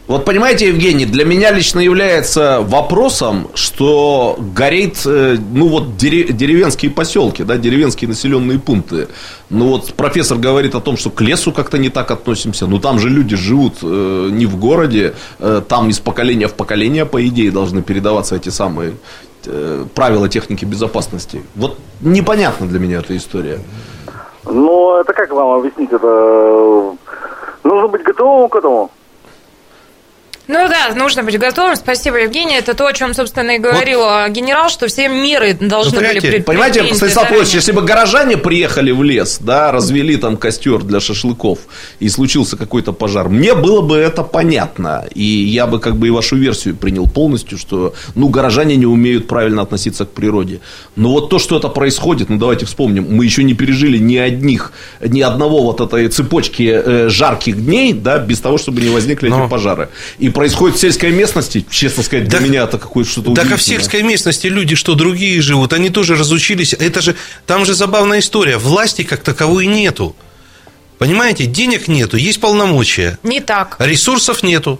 Вот 0.05 0.25
понимаете, 0.25 0.67
Евгений, 0.67 1.05
для 1.05 1.23
меня 1.23 1.51
лично 1.51 1.79
является 1.79 2.59
вопросом, 2.61 3.47
что 3.53 4.37
горит, 4.53 5.01
э, 5.05 5.37
ну 5.53 5.69
вот 5.69 5.95
деревенские 5.95 6.91
поселки, 6.91 7.43
да, 7.43 7.55
деревенские 7.55 8.09
населенные 8.09 8.59
пункты. 8.59 9.07
Ну 9.49 9.69
вот 9.69 9.93
профессор 9.93 10.37
говорит 10.37 10.75
о 10.75 10.81
том, 10.81 10.97
что 10.97 11.09
к 11.09 11.21
лесу 11.21 11.53
как-то 11.53 11.77
не 11.77 11.87
так 11.87 12.11
относимся. 12.11 12.67
Ну 12.67 12.79
там 12.79 12.99
же 12.99 13.07
люди 13.07 13.37
живут 13.37 13.75
э, 13.81 14.29
не 14.29 14.45
в 14.45 14.57
городе, 14.57 15.13
э, 15.39 15.61
там 15.65 15.87
из 15.87 15.99
поколения 15.99 16.49
в 16.49 16.53
поколение, 16.53 17.05
по 17.05 17.25
идее, 17.25 17.49
должны 17.49 17.81
передаваться 17.81 18.35
эти 18.35 18.49
самые 18.49 18.95
э, 19.45 19.85
правила 19.95 20.27
техники 20.27 20.65
безопасности. 20.65 21.43
Вот 21.55 21.77
непонятно 22.01 22.67
для 22.67 22.79
меня 22.79 22.99
эта 22.99 23.15
история. 23.15 23.61
Ну, 24.43 24.99
это 24.99 25.13
как 25.13 25.31
вам 25.31 25.59
объяснить? 25.59 25.93
Это 25.93 26.93
нужно 27.63 27.87
быть 27.87 28.03
готовым 28.03 28.49
к 28.49 28.55
этому. 28.57 28.91
Ну 30.47 30.67
да, 30.67 30.93
нужно 30.93 31.23
быть 31.23 31.39
готовым. 31.39 31.77
Спасибо, 31.77 32.17
Евгений. 32.17 32.55
Это 32.55 32.73
то, 32.73 32.85
о 32.85 32.93
чем, 32.93 33.13
собственно, 33.13 33.51
и 33.51 33.59
говорил 33.59 33.99
вот. 33.99 34.09
А, 34.09 34.29
генерал, 34.29 34.69
что 34.69 34.87
все 34.87 35.07
меры 35.07 35.53
должны 35.53 35.97
были 35.97 36.19
предпринять. 36.19 36.45
Понимаете, 36.45 36.93
Станислав 36.95 37.29
Павлович, 37.29 37.53
если 37.53 37.71
бы 37.71 37.81
горожане 37.81 38.35
приехали 38.35 38.91
в 38.91 39.03
лес, 39.03 39.37
да, 39.39 39.71
развели 39.71 40.17
там 40.17 40.35
костер 40.35 40.83
для 40.83 40.99
шашлыков, 40.99 41.59
и 41.99 42.09
случился 42.09 42.57
какой-то 42.57 42.91
пожар, 42.91 43.29
мне 43.29 43.53
было 43.53 43.81
бы 43.81 43.95
это 43.95 44.23
понятно. 44.23 45.05
И 45.15 45.23
я 45.23 45.65
бы 45.65 45.79
как 45.79 45.95
бы 45.95 46.07
и 46.07 46.11
вашу 46.11 46.35
версию 46.35 46.75
принял 46.75 47.07
полностью, 47.07 47.57
что, 47.57 47.93
ну, 48.15 48.27
горожане 48.27 48.75
не 48.75 48.85
умеют 48.85 49.27
правильно 49.27 49.61
относиться 49.61 50.05
к 50.05 50.11
природе. 50.11 50.59
Но 50.97 51.11
вот 51.11 51.29
то, 51.29 51.39
что 51.39 51.55
это 51.55 51.69
происходит, 51.69 52.29
ну, 52.29 52.37
давайте 52.37 52.65
вспомним, 52.65 53.07
мы 53.09 53.23
еще 53.23 53.43
не 53.43 53.53
пережили 53.53 53.97
ни 53.97 54.17
одних, 54.17 54.73
ни 54.99 55.21
одного 55.21 55.63
вот 55.63 55.79
этой 55.79 56.09
цепочки 56.09 56.63
э, 56.63 57.07
жарких 57.07 57.63
дней, 57.63 57.93
да, 57.93 58.17
без 58.17 58.41
того, 58.41 58.57
чтобы 58.57 58.81
не 58.81 58.89
возникли 58.89 59.29
Но... 59.29 59.43
эти 59.43 59.49
пожары. 59.49 59.87
И 60.19 60.32
происходит 60.33 60.77
в 60.77 60.79
сельской 60.79 61.11
местности, 61.11 61.65
честно 61.69 62.03
сказать, 62.03 62.27
для 62.27 62.39
так, 62.39 62.47
меня 62.47 62.63
это 62.63 62.77
какое-то 62.77 63.09
что-то 63.09 63.33
Так 63.33 63.51
а 63.51 63.57
в 63.57 63.61
сельской 63.61 64.03
местности 64.03 64.47
люди 64.47 64.75
что, 64.75 64.95
другие 64.95 65.41
живут? 65.41 65.73
Они 65.73 65.89
тоже 65.89 66.15
разучились. 66.15 66.73
Это 66.73 67.01
же, 67.01 67.15
там 67.45 67.65
же 67.65 67.73
забавная 67.73 68.19
история. 68.19 68.57
Власти 68.57 69.03
как 69.03 69.21
таковой 69.21 69.67
нету. 69.67 70.15
Понимаете, 70.97 71.45
денег 71.45 71.87
нету, 71.87 72.17
есть 72.17 72.39
полномочия. 72.39 73.19
Не 73.23 73.39
так. 73.39 73.75
Ресурсов 73.79 74.43
нету. 74.43 74.79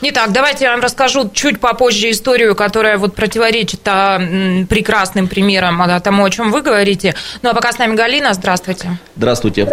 Не 0.00 0.12
так, 0.12 0.32
давайте 0.32 0.64
я 0.64 0.70
вам 0.70 0.80
расскажу 0.80 1.28
чуть 1.30 1.60
попозже 1.60 2.10
историю, 2.10 2.54
которая 2.54 2.98
вот 2.98 3.14
противоречит 3.14 3.80
а, 3.86 4.18
прекрасным 4.68 5.26
примерам 5.26 5.82
а, 5.82 6.00
тому, 6.00 6.24
о 6.24 6.30
чем 6.30 6.52
вы 6.52 6.62
говорите. 6.62 7.14
Ну 7.42 7.50
а 7.50 7.54
пока 7.54 7.72
с 7.72 7.78
нами 7.78 7.96
Галина, 7.96 8.32
здравствуйте. 8.32 8.90
Здравствуйте. 9.16 9.68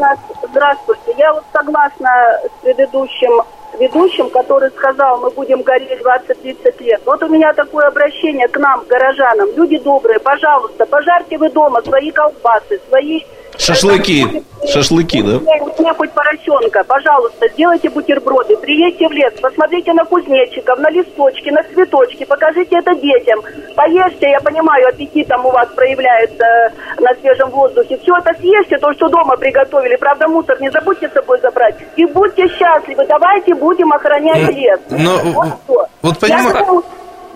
Здравствуйте. 0.50 1.16
Я 1.18 1.34
вот 1.34 1.44
согласна 1.54 2.10
с 2.44 2.64
предыдущим 2.64 3.44
ведущим, 3.80 4.30
который 4.30 4.72
сказал, 4.72 5.20
мы 5.20 5.30
будем 5.30 5.62
гореть 5.62 6.00
20-30 6.02 6.84
лет. 6.84 7.02
Вот 7.06 7.22
у 7.24 7.28
меня 7.28 7.54
такое 7.54 7.88
обращение 7.88 8.48
к 8.48 8.58
нам, 8.58 8.84
горожанам. 8.88 9.50
Люди 9.56 9.78
добрые, 9.80 10.20
пожалуйста, 10.20 10.86
пожарьте 10.86 11.38
вы 11.38 11.50
дома 11.50 11.82
свои 11.82 12.10
колбасы, 12.12 12.80
свои 12.88 13.22
Шашлыки. 13.58 14.44
Шашлыки, 14.68 15.22
да? 15.22 15.40
Мне 15.80 15.94
хоть 15.94 16.12
поросенка. 16.12 16.84
Пожалуйста, 16.84 17.48
сделайте 17.50 17.90
бутерброды. 17.90 18.58
Приедьте 18.58 19.08
в 19.08 19.12
лес, 19.12 19.34
посмотрите 19.42 19.94
на 19.94 20.06
кузнечиков, 20.06 20.80
на 20.80 20.90
листочки, 20.90 21.50
на 21.50 21.64
цветочки. 21.64 22.26
Покажите 22.26 22.78
это 22.78 22.96
детям. 22.96 23.42
Поешьте, 23.76 24.30
я 24.30 24.40
понимаю, 24.40 24.88
аппетит 24.88 25.28
там 25.28 25.46
у 25.46 25.52
вас 25.52 25.68
проявляется 25.76 26.46
на 27.00 27.14
свежем 27.22 27.50
воздухе. 27.50 27.98
Все 28.02 28.16
это 28.18 28.34
съешьте, 28.40 28.78
то, 28.78 28.92
что 28.94 29.08
дома 29.10 29.36
приготовили. 29.38 29.96
Правда, 29.98 30.28
мусор 30.28 30.60
не 30.62 30.70
забудьте 30.72 31.10
с 31.10 31.14
собой 31.14 31.40
забрать. 31.42 31.76
И 31.96 32.06
будьте 32.06 32.48
счастливы. 32.48 33.06
Давайте 33.08 33.54
будем 33.54 33.92
охранять 33.94 34.56
лес. 34.56 34.80
Но, 34.90 35.18
вот, 35.24 35.48
вот, 35.68 35.88
вот 36.02 36.20
понимаю... 36.20 36.84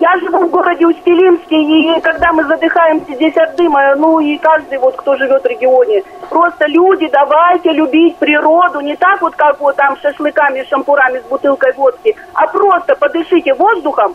Я 0.00 0.16
живу 0.18 0.46
в 0.46 0.50
городе 0.50 0.86
Усть-Илимске, 0.86 1.56
и 1.56 2.00
когда 2.00 2.32
мы 2.32 2.44
задыхаемся 2.44 3.12
здесь 3.14 3.36
от 3.36 3.54
дыма, 3.56 3.94
ну 3.96 4.18
и 4.18 4.38
каждый 4.38 4.78
вот, 4.78 4.96
кто 4.96 5.14
живет 5.16 5.42
в 5.42 5.46
регионе, 5.46 6.02
просто 6.30 6.66
люди, 6.68 7.06
давайте 7.12 7.70
любить 7.72 8.16
природу, 8.16 8.80
не 8.80 8.96
так 8.96 9.20
вот, 9.20 9.36
как 9.36 9.60
вот 9.60 9.76
там 9.76 9.98
шашлыками, 10.00 10.64
шампурами 10.70 11.18
с 11.18 11.24
бутылкой 11.24 11.74
водки, 11.74 12.16
а 12.32 12.46
просто 12.46 12.94
подышите 12.94 13.52
воздухом 13.52 14.14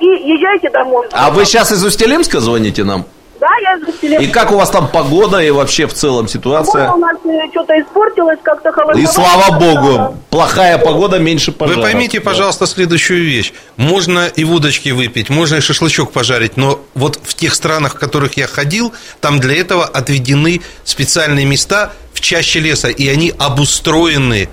и 0.00 0.06
езжайте 0.06 0.70
домой. 0.70 1.06
А 1.12 1.30
вы 1.30 1.44
сейчас 1.44 1.70
из 1.70 1.84
Усть-Илимска 1.84 2.40
звоните 2.40 2.84
нам? 2.84 3.04
Да, 3.40 3.48
я 3.62 3.76
из 3.76 4.22
И 4.22 4.26
как 4.28 4.52
у 4.52 4.56
вас 4.56 4.70
там 4.70 4.88
погода 4.88 5.38
и 5.38 5.50
вообще 5.50 5.86
в 5.86 5.92
целом 5.92 6.28
ситуация? 6.28 6.86
Погода 6.86 6.94
у 6.94 6.98
нас 6.98 7.16
э, 7.24 7.50
что-то 7.50 7.80
испортилось, 7.80 8.38
как-то 8.42 8.72
холодно. 8.72 8.98
И 8.98 9.06
слава 9.06 9.58
богу, 9.58 10.16
плохая 10.30 10.78
погода, 10.78 11.18
меньше 11.18 11.52
пожаров. 11.52 11.76
Вы 11.76 11.82
поймите, 11.82 12.20
пожалуйста, 12.20 12.66
следующую 12.66 13.24
вещь. 13.24 13.52
Можно 13.76 14.26
и 14.26 14.44
водочки 14.44 14.90
выпить, 14.90 15.28
можно 15.28 15.56
и 15.56 15.60
шашлычок 15.60 16.12
пожарить, 16.12 16.56
но 16.56 16.80
вот 16.94 17.18
в 17.22 17.34
тех 17.34 17.54
странах, 17.54 17.94
в 17.94 17.98
которых 17.98 18.36
я 18.36 18.46
ходил, 18.46 18.92
там 19.20 19.38
для 19.38 19.60
этого 19.60 19.84
отведены 19.84 20.62
специальные 20.84 21.44
места 21.44 21.92
в 22.14 22.20
чаще 22.20 22.60
леса, 22.60 22.88
и 22.88 23.08
они 23.08 23.32
обустроены 23.38 24.48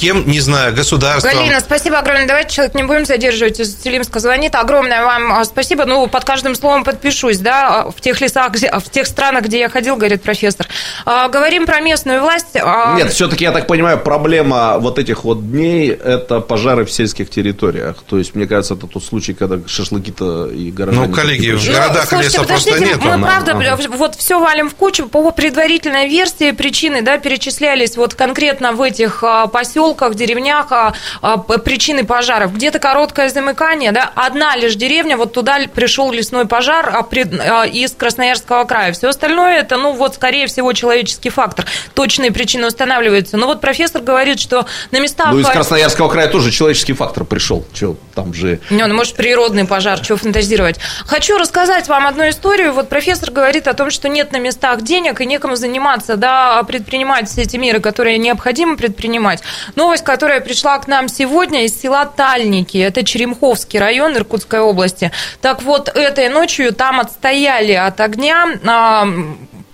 кем, 0.00 0.26
не 0.26 0.40
знаю, 0.40 0.74
государством. 0.74 1.34
Галина, 1.34 1.60
спасибо 1.60 1.98
огромное. 1.98 2.26
Давайте 2.26 2.54
человек 2.54 2.74
не 2.74 2.84
будем 2.84 3.04
задерживать. 3.04 3.60
Из 3.60 3.74
Телимска 3.74 4.18
звонит. 4.18 4.54
Огромное 4.54 5.04
вам 5.04 5.32
а, 5.32 5.44
спасибо. 5.44 5.84
Ну, 5.84 6.06
под 6.06 6.24
каждым 6.24 6.54
словом 6.54 6.84
подпишусь, 6.84 7.38
да, 7.38 7.90
в 7.90 8.00
тех 8.00 8.18
лесах, 8.20 8.52
в 8.54 8.90
тех 8.90 9.06
странах, 9.06 9.44
где 9.44 9.60
я 9.60 9.68
ходил, 9.68 9.96
говорит 9.96 10.22
профессор. 10.22 10.66
А, 11.04 11.28
говорим 11.28 11.66
про 11.66 11.80
местную 11.80 12.22
власть. 12.22 12.56
А... 12.56 12.94
Нет, 12.96 13.12
все-таки, 13.12 13.44
я 13.44 13.52
так 13.52 13.66
понимаю, 13.66 13.98
проблема 13.98 14.78
вот 14.78 14.98
этих 14.98 15.24
вот 15.24 15.50
дней– 15.50 15.90
это 16.04 16.40
пожары 16.40 16.86
в 16.86 16.90
сельских 16.90 17.28
территориях. 17.28 17.96
То 18.08 18.16
есть, 18.16 18.34
мне 18.34 18.46
кажется, 18.46 18.74
это 18.74 18.86
тот 18.86 19.04
случай, 19.04 19.34
когда 19.34 19.58
шашлыки-то 19.68 20.46
и 20.46 20.70
горожане... 20.70 21.08
Ну, 21.08 21.12
коллеги, 21.12 21.50
в 21.50 21.66
городах 21.66 22.10
ну, 22.10 22.22
леса 22.22 22.42
просто 22.44 22.80
нет. 22.80 22.96
Мы, 23.04 23.20
правда, 23.20 23.52
ага. 23.52 23.78
вот 23.90 24.14
все 24.14 24.40
валим 24.40 24.70
в 24.70 24.74
кучу. 24.74 25.06
По 25.08 25.30
предварительной 25.30 26.08
версии 26.08 26.52
причины, 26.52 27.02
да, 27.02 27.18
перечислялись 27.18 27.98
вот 27.98 28.14
конкретно 28.14 28.72
в 28.72 28.80
этих 28.80 29.22
поселках 29.52 29.89
поселках, 29.90 30.14
деревнях 30.14 30.66
а, 30.70 30.92
а, 31.22 31.38
причины 31.38 32.04
пожаров. 32.04 32.54
Где-то 32.54 32.78
короткое 32.78 33.28
замыкание, 33.28 33.92
да, 33.92 34.10
одна 34.14 34.56
лишь 34.56 34.74
деревня, 34.74 35.16
вот 35.16 35.32
туда 35.32 35.58
пришел 35.72 36.12
лесной 36.12 36.46
пожар 36.46 36.92
а, 36.92 37.66
из 37.66 37.92
Красноярского 37.92 38.64
края. 38.64 38.92
Все 38.92 39.08
остальное 39.08 39.60
это, 39.60 39.76
ну, 39.76 39.92
вот, 39.92 40.14
скорее 40.14 40.46
всего, 40.46 40.72
человеческий 40.72 41.30
фактор. 41.30 41.66
Точные 41.94 42.30
причины 42.30 42.66
устанавливаются. 42.66 43.36
Но 43.36 43.46
вот 43.46 43.60
профессор 43.60 44.02
говорит, 44.02 44.40
что 44.40 44.66
на 44.90 45.00
местах... 45.00 45.32
Ну, 45.32 45.40
из 45.40 45.46
Красноярского 45.46 46.08
края 46.08 46.28
тоже 46.28 46.50
человеческий 46.50 46.92
фактор 46.92 47.24
пришел. 47.24 47.64
Че, 47.72 47.96
там 48.14 48.32
же... 48.34 48.60
Не, 48.70 48.86
ну, 48.86 48.94
может, 48.94 49.14
природный 49.16 49.66
пожар, 49.66 50.00
чего 50.00 50.18
фантазировать. 50.18 50.78
Хочу 51.06 51.36
рассказать 51.38 51.88
вам 51.88 52.06
одну 52.06 52.28
историю. 52.28 52.72
Вот 52.72 52.88
профессор 52.88 53.30
говорит 53.30 53.66
о 53.66 53.74
том, 53.74 53.90
что 53.90 54.08
нет 54.08 54.32
на 54.32 54.38
местах 54.38 54.82
денег 54.82 55.20
и 55.20 55.26
некому 55.26 55.56
заниматься, 55.56 56.16
да, 56.16 56.62
предпринимать 56.62 57.28
все 57.28 57.42
эти 57.42 57.56
меры, 57.56 57.80
которые 57.80 58.18
необходимо 58.18 58.76
предпринимать. 58.76 59.42
Новость, 59.76 60.04
которая 60.04 60.40
пришла 60.40 60.78
к 60.78 60.86
нам 60.88 61.08
сегодня 61.08 61.64
из 61.64 61.80
села 61.80 62.06
Тальники, 62.06 62.78
это 62.78 63.04
Черемховский 63.04 63.78
район 63.78 64.16
Иркутской 64.16 64.60
области. 64.60 65.10
Так 65.40 65.62
вот, 65.62 65.88
этой 65.88 66.28
ночью 66.28 66.72
там 66.72 67.00
отстояли 67.00 67.72
от 67.72 68.00
огня 68.00 68.58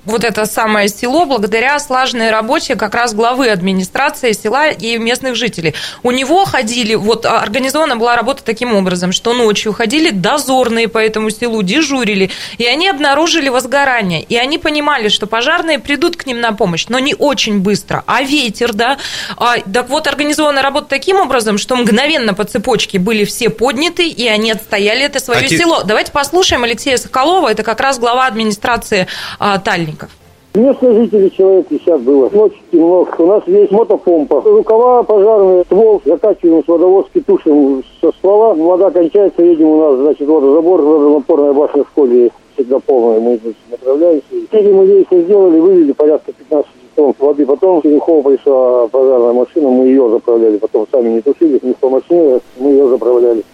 вот 0.06 0.24
это 0.24 0.46
самое 0.46 0.88
село 0.88 1.26
благодаря 1.26 1.78
слаженной 1.78 2.30
работе 2.30 2.76
как 2.76 2.94
раз 2.94 3.14
главы 3.14 3.50
администрации 3.50 4.32
села 4.32 4.70
и 4.70 4.98
местных 4.98 5.34
жителей. 5.34 5.74
У 6.02 6.12
него 6.12 6.44
ходили, 6.44 6.94
вот 6.94 7.26
а, 7.26 7.40
организована 7.40 7.96
была 7.96 8.16
работа 8.16 8.42
таким 8.44 8.74
образом, 8.74 9.12
что 9.12 9.34
ночью 9.34 9.72
ходили 9.72 10.10
дозорные 10.10 10.88
по 10.88 10.98
этому 10.98 11.30
селу, 11.30 11.62
дежурили, 11.62 12.30
и 12.58 12.66
они 12.66 12.88
обнаружили 12.88 13.48
возгорание. 13.48 14.22
И 14.22 14.36
они 14.36 14.58
понимали, 14.58 15.08
что 15.08 15.26
пожарные 15.26 15.78
придут 15.78 16.16
к 16.16 16.26
ним 16.26 16.40
на 16.40 16.52
помощь, 16.52 16.86
но 16.88 16.98
не 16.98 17.14
очень 17.14 17.60
быстро. 17.60 18.04
А 18.06 18.22
ветер, 18.22 18.72
да? 18.72 18.98
А, 19.36 19.56
так 19.58 19.88
вот, 19.88 20.06
организована 20.06 20.62
работа 20.62 20.86
таким 20.88 21.16
образом, 21.18 21.58
что 21.58 21.76
мгновенно 21.76 22.34
по 22.34 22.44
цепочке 22.44 22.98
были 22.98 23.24
все 23.24 23.50
подняты, 23.50 24.08
и 24.08 24.26
они 24.28 24.52
отстояли 24.52 25.04
это 25.04 25.20
свое 25.20 25.44
А 25.44 25.48
село. 25.48 25.82
Давайте 25.82 26.12
послушаем 26.12 26.64
Алексея 26.64 26.96
Соколова, 26.96 27.50
это 27.50 27.62
как 27.62 27.80
раз 27.80 27.98
глава 27.98 28.26
администрации 28.26 29.08
а, 29.38 29.58
Тальников. 29.96 30.10
Местные 30.54 30.94
жители 30.94 31.28
человек 31.28 31.66
50 31.66 32.00
было. 32.00 32.30
Ночью 32.30 32.58
темно. 32.72 33.06
У 33.18 33.26
нас 33.26 33.42
есть 33.46 33.72
мотопомпа. 33.72 34.40
Рукава 34.40 35.02
пожарные, 35.02 35.64
ствол. 35.64 36.00
Закачиваем 36.04 36.64
с 36.64 36.68
водовозки, 36.68 37.20
тушим 37.20 37.82
со 38.00 38.10
ствола. 38.12 38.54
Вода 38.54 38.90
кончается, 38.90 39.42
едем 39.42 39.66
у 39.66 39.80
нас, 39.80 40.00
значит, 40.00 40.26
водозабор, 40.26 40.80
водонапорная 40.80 41.52
башня 41.52 41.84
в 41.84 41.88
школе 41.88 42.30
всегда 42.54 42.78
полная. 42.78 43.20
Мы 43.20 43.38
значит, 43.42 43.60
направляемся. 43.70 44.26
Эти 44.50 44.68
мы 44.68 44.86
рейсы 44.86 45.24
сделали, 45.24 45.60
вывели 45.60 45.92
порядка 45.92 46.32
15 46.32 46.70
тонн 46.94 47.14
воды. 47.18 47.44
Потом 47.44 47.80
с 47.80 47.82
Черехова 47.82 48.22
пришла 48.22 48.88
пожарная 48.88 49.34
машина, 49.34 49.68
мы 49.68 49.88
ее 49.88 50.08
заправляли. 50.08 50.56
Потом 50.56 50.86
сами 50.90 51.10
не 51.10 51.20
тушили, 51.20 51.60
не 51.62 51.74
по 51.74 51.90
машине, 51.90 52.40
мы 52.58 52.70
ее 52.70 52.88
заправляли. 52.88 53.44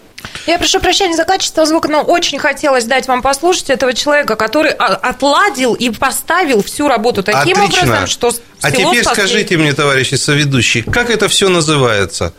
Я 0.46 0.58
прошу 0.58 0.80
прощения 0.80 1.14
за 1.14 1.24
качество 1.24 1.64
звука, 1.66 1.88
но 1.88 2.02
очень 2.02 2.38
хотелось 2.38 2.84
дать 2.84 3.06
вам 3.06 3.22
послушать 3.22 3.70
этого 3.70 3.94
человека, 3.94 4.36
который 4.36 4.72
а, 4.72 4.86
отладил 4.96 5.74
и 5.74 5.90
поставил 5.90 6.62
всю 6.62 6.88
работу 6.88 7.22
таким 7.22 7.60
Отлично. 7.60 7.84
образом, 7.84 8.06
что 8.06 8.32
А 8.60 8.70
теперь 8.70 9.02
спасли. 9.02 9.24
скажите 9.24 9.56
мне, 9.56 9.72
товарищи 9.72 10.16
соведущие, 10.16 10.82
как 10.84 11.10
это 11.10 11.28
все 11.28 11.48
называется? 11.48 12.32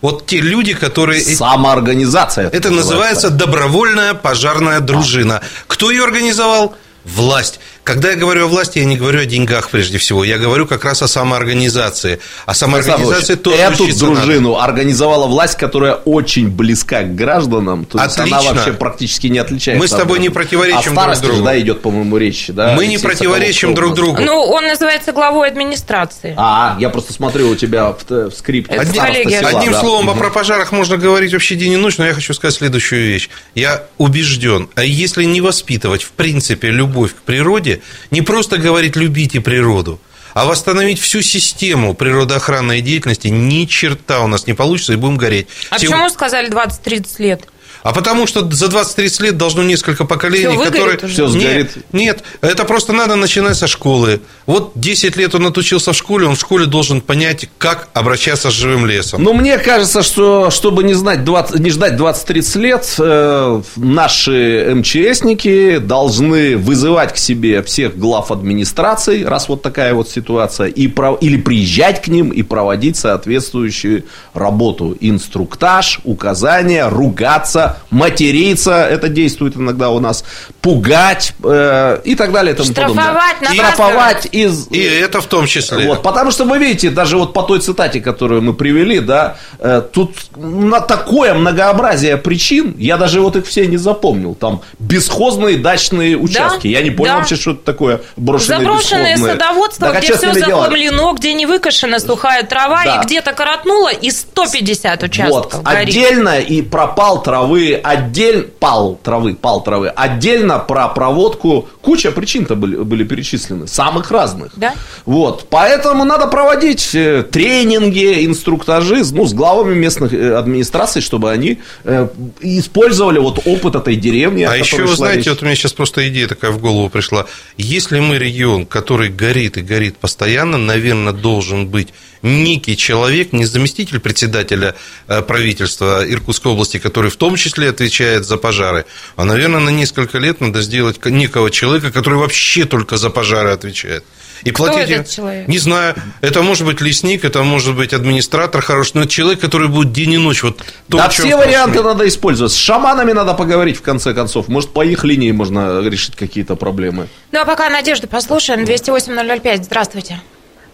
Вот 0.00 0.26
те 0.26 0.40
люди, 0.40 0.74
которые... 0.74 1.20
Самоорганизация. 1.22 2.48
Это 2.50 2.70
называется 2.70 3.30
добровольная 3.30 4.14
пожарная 4.14 4.80
дружина. 4.80 5.42
Кто 5.66 5.90
ее 5.90 6.04
организовал? 6.04 6.76
Власть. 7.04 7.58
Когда 7.88 8.10
я 8.10 8.16
говорю 8.16 8.44
о 8.44 8.48
власти, 8.48 8.80
я 8.80 8.84
не 8.84 8.98
говорю 8.98 9.20
о 9.20 9.24
деньгах 9.24 9.70
прежде 9.70 9.96
всего. 9.96 10.22
Я 10.22 10.36
говорю 10.36 10.66
как 10.66 10.84
раз 10.84 11.00
о 11.00 11.08
самоорганизации. 11.08 12.20
А 12.44 12.52
самоорганизация 12.52 13.36
тоже 13.36 13.56
Эту 13.56 13.84
учиться 13.84 14.04
надо. 14.04 14.20
дружину 14.20 14.58
организовала 14.58 15.26
власть, 15.26 15.56
которая 15.56 15.94
очень 15.94 16.50
близка 16.50 17.00
к 17.04 17.14
гражданам. 17.14 17.86
То 17.86 17.98
есть 18.02 18.18
она 18.18 18.36
Отлично. 18.36 18.54
вообще 18.56 18.72
практически 18.74 19.28
не 19.28 19.38
отличается. 19.38 19.80
Мы 19.82 19.88
с 19.88 19.92
от 19.94 20.00
тобой 20.00 20.18
не 20.18 20.28
противоречим 20.28 20.98
О 20.98 21.06
друг 21.06 21.20
другу. 21.22 21.42
да, 21.44 21.58
идет, 21.58 21.80
по-моему, 21.80 22.18
речь. 22.18 22.48
Да, 22.48 22.74
Мы 22.74 22.88
не 22.88 22.98
противоречим 22.98 23.72
друг 23.74 23.94
другу. 23.94 24.20
Ну, 24.20 24.34
он 24.34 24.66
называется 24.66 25.12
главой 25.12 25.48
администрации. 25.48 26.34
А, 26.36 26.76
я 26.78 26.90
просто 26.90 27.14
смотрю 27.14 27.48
у 27.48 27.56
тебя 27.56 27.92
в, 27.92 28.04
в 28.06 28.32
скрипте. 28.32 28.76
Коллеги. 28.76 29.30
села, 29.30 29.48
Одним 29.48 29.72
да. 29.72 29.80
словом, 29.80 30.10
а 30.10 30.14
про 30.14 30.28
пожарах 30.28 30.72
можно 30.72 30.98
говорить 30.98 31.32
вообще 31.32 31.54
день 31.54 31.72
и 31.72 31.76
ночь, 31.78 31.96
но 31.96 32.04
я 32.04 32.12
хочу 32.12 32.34
сказать 32.34 32.54
следующую 32.54 33.06
вещь. 33.06 33.30
Я 33.54 33.84
убежден, 33.96 34.68
а 34.74 34.84
если 34.84 35.24
не 35.24 35.40
воспитывать, 35.40 36.02
в 36.02 36.10
принципе, 36.10 36.68
любовь 36.68 37.12
к 37.14 37.22
природе, 37.22 37.77
не 38.10 38.22
просто 38.22 38.58
говорить 38.58 38.96
«любите 38.96 39.40
природу», 39.40 40.00
а 40.34 40.44
восстановить 40.44 41.00
всю 41.00 41.22
систему 41.22 41.94
природоохранной 41.94 42.80
деятельности, 42.80 43.28
ни 43.28 43.64
черта 43.64 44.20
у 44.20 44.26
нас 44.26 44.46
не 44.46 44.52
получится, 44.52 44.92
и 44.92 44.96
будем 44.96 45.16
гореть. 45.16 45.48
А 45.70 45.78
Сего- 45.78 45.92
почему 45.92 46.08
сказали 46.10 46.48
20-30 46.50 47.06
лет? 47.18 47.42
А 47.88 47.92
потому 47.94 48.26
что 48.26 48.46
за 48.50 48.66
20-30 48.66 49.22
лет 49.22 49.38
должно 49.38 49.62
несколько 49.62 50.04
поколений, 50.04 50.56
Всё 50.56 50.64
которые... 50.64 50.98
уже. 51.02 51.22
Нет, 51.22 51.30
сгорит. 51.30 51.70
Нет, 51.92 52.22
это 52.42 52.64
просто 52.66 52.92
надо 52.92 53.16
начинать 53.16 53.56
со 53.56 53.66
школы. 53.66 54.20
Вот 54.44 54.72
10 54.74 55.16
лет 55.16 55.34
он 55.34 55.46
отучился 55.46 55.94
в 55.94 55.96
школе, 55.96 56.26
он 56.26 56.34
в 56.36 56.38
школе 56.38 56.66
должен 56.66 57.00
понять, 57.00 57.48
как 57.56 57.88
обращаться 57.94 58.50
с 58.50 58.52
живым 58.52 58.84
лесом. 58.84 59.22
Ну, 59.22 59.32
мне 59.32 59.56
кажется, 59.56 60.02
что 60.02 60.50
чтобы 60.50 60.82
не, 60.82 60.92
знать 60.92 61.24
20, 61.24 61.60
не 61.60 61.70
ждать 61.70 61.94
20-30 61.94 62.58
лет, 62.58 62.94
э, 62.98 63.62
наши 63.76 64.72
МЧСники 64.74 65.78
должны 65.78 66.58
вызывать 66.58 67.14
к 67.14 67.16
себе 67.16 67.62
всех 67.62 67.96
глав 67.96 68.30
администраций, 68.30 69.24
раз 69.24 69.48
вот 69.48 69.62
такая 69.62 69.94
вот 69.94 70.10
ситуация, 70.10 70.66
и 70.66 70.88
про- 70.88 71.16
или 71.22 71.38
приезжать 71.38 72.02
к 72.02 72.08
ним 72.08 72.28
и 72.28 72.42
проводить 72.42 72.98
соответствующую 72.98 74.04
работу. 74.34 74.94
Инструктаж, 75.00 76.00
указания, 76.04 76.86
ругаться, 76.90 77.77
материться, 77.90 78.72
это 78.86 79.08
действует 79.08 79.56
иногда 79.56 79.90
у 79.90 80.00
нас, 80.00 80.24
пугать 80.60 81.32
э, 81.42 82.00
и 82.04 82.14
так 82.14 82.32
далее. 82.32 82.54
и 82.54 82.56
тому 82.56 82.70
Штрафовать, 82.70 83.38
подобное. 83.40 83.54
Штрафовать 83.54 84.28
из... 84.32 84.68
И 84.70 84.80
это 84.82 85.20
в 85.20 85.26
том 85.26 85.46
числе. 85.46 85.86
Вот, 85.86 86.02
потому 86.02 86.30
что 86.30 86.44
вы 86.44 86.58
видите, 86.58 86.90
даже 86.90 87.16
вот 87.16 87.32
по 87.32 87.42
той 87.42 87.60
цитате, 87.60 88.00
которую 88.00 88.42
мы 88.42 88.54
привели, 88.54 89.00
да, 89.00 89.36
э, 89.58 89.82
тут 89.92 90.14
на 90.36 90.80
такое 90.80 91.34
многообразие 91.34 92.16
причин, 92.16 92.74
я 92.78 92.96
даже 92.96 93.20
вот 93.20 93.36
их 93.36 93.46
все 93.46 93.66
не 93.66 93.76
запомнил. 93.76 94.34
Там 94.34 94.62
бесхозные 94.78 95.56
дачные 95.56 96.16
участки. 96.16 96.66
я 96.68 96.82
не 96.82 96.90
понял 96.90 97.12
да. 97.14 97.18
вообще, 97.18 97.36
что 97.36 97.52
это 97.52 97.60
такое 97.64 98.00
брошенное 98.16 98.58
Заброшенное 98.58 99.14
бесхозное. 99.14 99.32
садоводство, 99.38 99.86
Так, 99.88 99.96
а 99.96 100.00
где 100.00 100.14
с 100.14 100.18
все 100.18 100.34
захламлено, 100.34 101.12
где 101.14 101.32
не 101.34 101.46
выкошена 101.46 101.98
сухая 102.00 102.42
трава, 102.42 102.84
Да. 102.84 102.96
и 102.96 103.04
где-то 103.04 103.32
коротнуло, 103.32 103.92
и 103.92 104.10
150 104.10 105.02
участков 105.02 105.54
Вот, 105.54 105.62
горит. 105.62 105.88
отдельно 105.88 106.38
и 106.40 106.62
про 106.62 106.86
пал 106.88 107.22
травы, 107.58 107.74
отдельно, 107.82 108.44
пал 108.58 109.00
травы, 109.02 109.34
пал 109.34 109.62
травы, 109.62 109.88
отдельно 109.88 110.58
про 110.58 110.88
проводку, 110.88 111.68
куча 111.80 112.10
причин-то 112.10 112.54
были, 112.54 112.76
были 112.76 113.04
перечислены, 113.04 113.66
самых 113.66 114.10
разных. 114.10 114.52
Да. 114.56 114.74
Вот, 115.04 115.46
поэтому 115.50 116.04
надо 116.04 116.26
проводить 116.28 116.94
э, 116.94 117.24
тренинги, 117.30 118.24
инструктажи, 118.26 119.02
ну, 119.12 119.26
с 119.26 119.32
главами 119.32 119.74
местных 119.74 120.12
э, 120.12 120.34
администраций, 120.34 121.02
чтобы 121.02 121.30
они 121.30 121.58
э, 121.84 122.08
использовали 122.40 123.18
вот 123.18 123.40
опыт 123.44 123.74
этой 123.74 123.96
деревни. 123.96 124.44
А 124.44 124.56
еще, 124.56 124.82
вы 124.82 124.96
знаете, 124.96 125.18
речь. 125.18 125.28
вот 125.28 125.42
у 125.42 125.44
меня 125.44 125.56
сейчас 125.56 125.72
просто 125.72 126.08
идея 126.08 126.28
такая 126.28 126.50
в 126.50 126.60
голову 126.60 126.88
пришла. 126.88 127.26
Если 127.56 128.00
мы 128.00 128.18
регион, 128.18 128.66
который 128.66 129.08
горит 129.08 129.56
и 129.56 129.62
горит 129.62 129.96
постоянно, 129.96 130.58
наверное, 130.58 131.12
должен 131.12 131.66
быть 131.66 131.88
некий 132.22 132.76
человек, 132.76 133.32
не 133.32 133.44
заместитель 133.44 134.00
председателя 134.00 134.74
э, 135.06 135.22
правительства 135.22 136.04
Иркутской 136.08 136.52
области, 136.52 136.78
который 136.78 137.10
в 137.10 137.16
том 137.16 137.36
числе 137.36 137.47
отвечает 137.56 138.24
за 138.24 138.36
пожары, 138.36 138.84
а, 139.16 139.24
наверное, 139.24 139.60
на 139.60 139.70
несколько 139.70 140.18
лет 140.18 140.40
надо 140.40 140.62
сделать 140.62 141.04
некого 141.04 141.50
человека, 141.50 141.90
который 141.90 142.18
вообще 142.18 142.64
только 142.64 142.96
за 142.96 143.10
пожары 143.10 143.50
отвечает. 143.50 144.04
И 144.44 144.50
Кто 144.50 144.66
платить 144.66 144.90
этот 144.90 145.08
человек? 145.08 145.48
Не 145.48 145.58
знаю. 145.58 145.94
Это 146.20 146.42
может 146.42 146.66
быть 146.66 146.80
лесник, 146.80 147.24
это 147.24 147.42
может 147.42 147.74
быть 147.74 147.92
администратор 147.92 148.62
хороший, 148.62 148.92
но 148.94 149.00
это 149.02 149.10
человек, 149.10 149.40
который 149.40 149.68
будет 149.68 149.92
день 149.92 150.12
и 150.12 150.18
ночь. 150.18 150.42
Вот 150.42 150.58
то, 150.88 150.98
да 150.98 151.08
все 151.08 151.36
варианты 151.36 151.82
надо 151.82 152.06
использовать. 152.06 152.52
С 152.52 152.56
шаманами 152.56 153.12
надо 153.12 153.34
поговорить, 153.34 153.76
в 153.78 153.82
конце 153.82 154.14
концов. 154.14 154.48
Может, 154.48 154.72
по 154.72 154.84
их 154.84 155.04
линии 155.04 155.32
можно 155.32 155.80
решить 155.80 156.14
какие-то 156.16 156.54
проблемы. 156.54 157.08
Ну, 157.32 157.40
а 157.40 157.44
пока 157.44 157.68
Надежду 157.68 158.06
послушаем. 158.06 158.60
208-005. 158.60 159.64
Здравствуйте. 159.64 160.20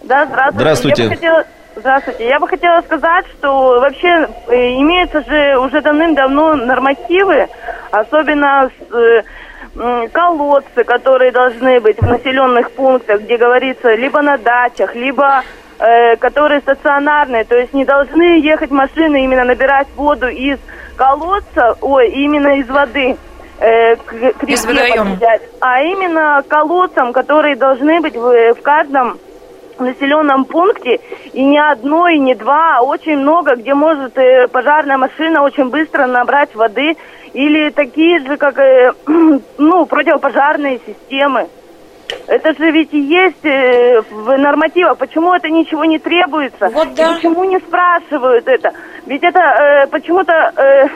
Да, 0.03 0.27
здравствуйте. 0.27 0.59
Здравствуйте. 0.59 1.03
Я 1.03 1.09
бы 1.09 1.15
хотела... 1.15 1.45
Здравствуйте. 1.77 2.29
Я 2.29 2.39
бы 2.39 2.47
хотела 2.47 2.81
сказать, 2.83 3.27
что 3.39 3.81
вообще 3.81 4.29
э, 4.49 4.75
имеются 4.81 5.23
же 5.23 5.59
уже 5.59 5.81
давным-давно 5.81 6.55
нормативы, 6.55 7.49
особенно 7.91 8.71
с, 8.71 8.95
э, 8.95 9.23
колодцы, 10.13 10.85
которые 10.85 11.33
должны 11.33 11.81
быть 11.81 11.99
в 12.01 12.07
населенных 12.07 12.71
пунктах, 12.73 13.23
где 13.23 13.37
говорится, 13.37 13.93
либо 13.95 14.23
на 14.23 14.39
дачах, 14.39 14.95
либо 14.95 15.43
э, 15.81 16.17
которые 16.17 16.61
стационарные, 16.61 17.45
то 17.45 17.57
есть 17.57 17.75
не 17.75 17.85
должны 17.85 18.41
ехать 18.41 18.71
машины 18.71 19.25
именно 19.25 19.45
набирать 19.45 19.89
воду 19.97 20.29
из 20.29 20.59
колодца, 20.97 21.77
ой, 21.81 22.09
именно 22.11 22.59
из 22.61 22.69
воды. 22.69 23.17
э, 23.59 23.97
к, 23.97 24.05
к 24.05 24.43
реке 24.45 24.67
подъезжать, 24.67 25.43
а 25.61 25.83
именно 25.83 26.43
колодцам, 26.47 27.13
которые 27.13 27.57
должны 27.57 28.01
быть 28.01 28.17
в, 28.17 28.55
в 28.55 28.63
каждом 28.63 29.19
населенном 29.81 30.45
пункте 30.45 31.01
и 31.33 31.45
не 31.45 31.59
одно, 31.59 32.09
и 32.09 32.19
не 32.19 32.35
два, 32.35 32.79
а 32.79 32.83
очень 32.83 33.19
много, 33.19 33.57
где 33.57 33.75
может 33.75 34.17
э, 34.19 34.49
пожарная 34.49 34.99
машина 34.99 35.43
очень 35.43 35.71
быстро 35.71 36.07
набрать 36.07 36.55
воды 36.55 36.97
или 37.33 37.71
такие 37.71 38.21
же, 38.21 38.37
как 38.37 38.59
э, 38.59 38.93
ну, 39.59 39.87
противопожарные 39.87 40.81
системы. 40.87 41.49
Это 42.27 42.55
же 42.55 42.71
ведь 42.71 42.93
и 42.93 43.01
есть 43.01 43.45
э, 43.45 44.01
в 44.11 44.37
нормативах. 44.37 44.99
Почему 44.99 45.35
это 45.35 45.49
ничего 45.49 45.85
не 45.85 45.99
требуется? 45.99 46.69
Вот 46.71 46.89
И 46.89 46.95
да. 46.97 47.15
почему 47.15 47.45
не 47.45 47.59
спрашивают 47.59 48.47
это? 48.47 48.73
Ведь 49.07 49.23
это 49.23 49.41
э, 49.41 49.87
почему-то, 49.89 50.33
э, 50.33 50.89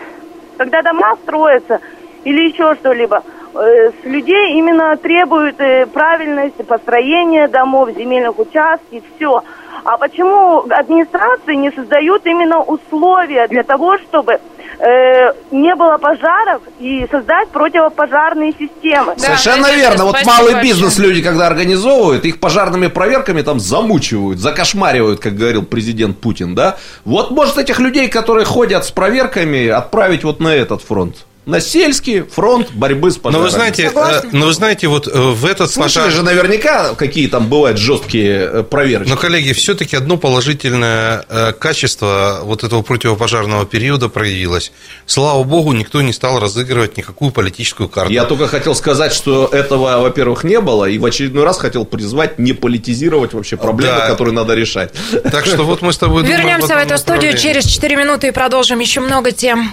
когда 0.57 0.83
дома 0.83 1.17
строятся 1.23 1.81
или 2.25 2.49
еще 2.49 2.75
что-либо, 2.77 3.23
с 3.53 4.05
людей 4.05 4.59
именно 4.59 4.97
требуют 4.97 5.61
э, 5.61 5.87
правильности 5.87 6.63
построения 6.63 7.49
домов, 7.49 7.91
земельных 7.97 8.39
участков, 8.39 9.03
все. 9.17 9.43
А 9.85 9.97
почему 9.97 10.65
администрации 10.71 11.55
не 11.55 11.71
создают 11.71 12.27
именно 12.27 12.61
условия 12.61 13.47
для 13.49 13.63
того, 13.63 13.99
чтобы 13.99 14.41
э, 14.79 15.33
не 15.51 15.75
было 15.75 15.99
пожаров 15.99 16.63
и 16.79 17.07
создать 17.11 17.49
противопожарные 17.49 18.53
системы. 18.53 19.15
Совершенно 19.17 19.73
верно. 19.73 20.05
Вот 20.05 20.17
малый 20.25 20.61
бизнес 20.63 20.99
люди, 20.99 21.23
когда 21.23 21.47
организовывают, 21.47 22.25
их 22.25 22.41
пожарными 22.41 22.89
проверками 22.89 23.43
там 23.43 23.61
замучивают, 23.61 24.39
закошмаривают, 24.39 25.21
как 25.21 25.35
говорил 25.35 25.65
президент 25.65 26.19
Путин, 26.19 26.55
да? 26.55 26.77
Вот 27.05 27.31
может 27.31 27.59
этих 27.59 27.79
людей, 27.79 28.09
которые 28.09 28.45
ходят 28.45 28.85
с 28.85 28.91
проверками, 28.91 29.69
отправить 29.69 30.25
вот 30.25 30.41
на 30.41 30.55
этот 30.55 30.83
фронт 30.83 31.28
на 31.49 31.61
сельский 31.61 32.21
фронт 32.23 32.71
борьбы 32.73 33.11
с 33.11 33.17
пожарами. 33.17 33.41
Но 33.41 33.45
вы 33.47 33.51
знаете, 33.51 33.91
э, 33.95 34.23
но 34.33 34.47
вы 34.47 34.53
знаете, 34.53 34.87
вот 34.87 35.09
э, 35.09 35.11
в 35.11 35.47
этот 35.47 35.71
Слышали 35.71 36.05
пожар... 36.05 36.11
же 36.11 36.23
наверняка, 36.23 36.95
какие 36.95 37.27
там 37.27 37.49
бывают 37.49 37.79
жесткие 37.79 38.51
э, 38.53 38.63
проверки. 38.63 39.09
Но, 39.09 39.17
коллеги, 39.17 39.55
все-таки 39.55 39.97
одно 39.97 40.19
положительное 40.19 41.25
качество 41.59 42.41
вот 42.43 42.65
этого 42.65 42.83
противопожарного 42.83 43.65
периода 43.65 44.11
проявилось. 44.11 44.73
Слава 45.07 45.43
богу, 45.43 45.73
никто 45.73 46.03
не 46.03 46.13
стал 46.13 46.39
разыгрывать 46.39 46.99
никакую 46.99 47.31
политическую 47.31 47.89
карту. 47.89 48.13
Я 48.13 48.25
только 48.25 48.47
хотел 48.47 48.75
сказать, 48.75 49.15
что 49.15 49.47
этого, 49.47 50.01
во-первых, 50.03 50.45
не 50.45 50.61
было, 50.61 50.85
и 50.85 50.99
в 50.99 51.05
очередной 51.07 51.45
раз 51.45 51.59
хотел 51.59 51.87
призвать 51.87 52.39
не 52.39 52.53
политизировать 52.53 53.33
вообще 53.33 53.57
проблемы, 53.57 53.97
да. 53.97 54.09
которые 54.09 54.35
надо 54.35 54.55
решать. 54.55 54.93
Так 55.31 55.47
что 55.47 55.63
вот 55.63 55.81
мы 55.81 55.95
с 55.95 55.99
тобой 55.99 56.25
Вернемся 56.25 56.75
в, 56.75 56.77
в 56.77 56.79
эту 56.79 56.99
студию 56.99 57.37
через 57.39 57.65
4 57.65 57.97
минуты 57.97 58.29
и 58.29 58.31
продолжим 58.33 58.81
еще 58.81 59.01
много 59.01 59.33
тем. 59.33 59.73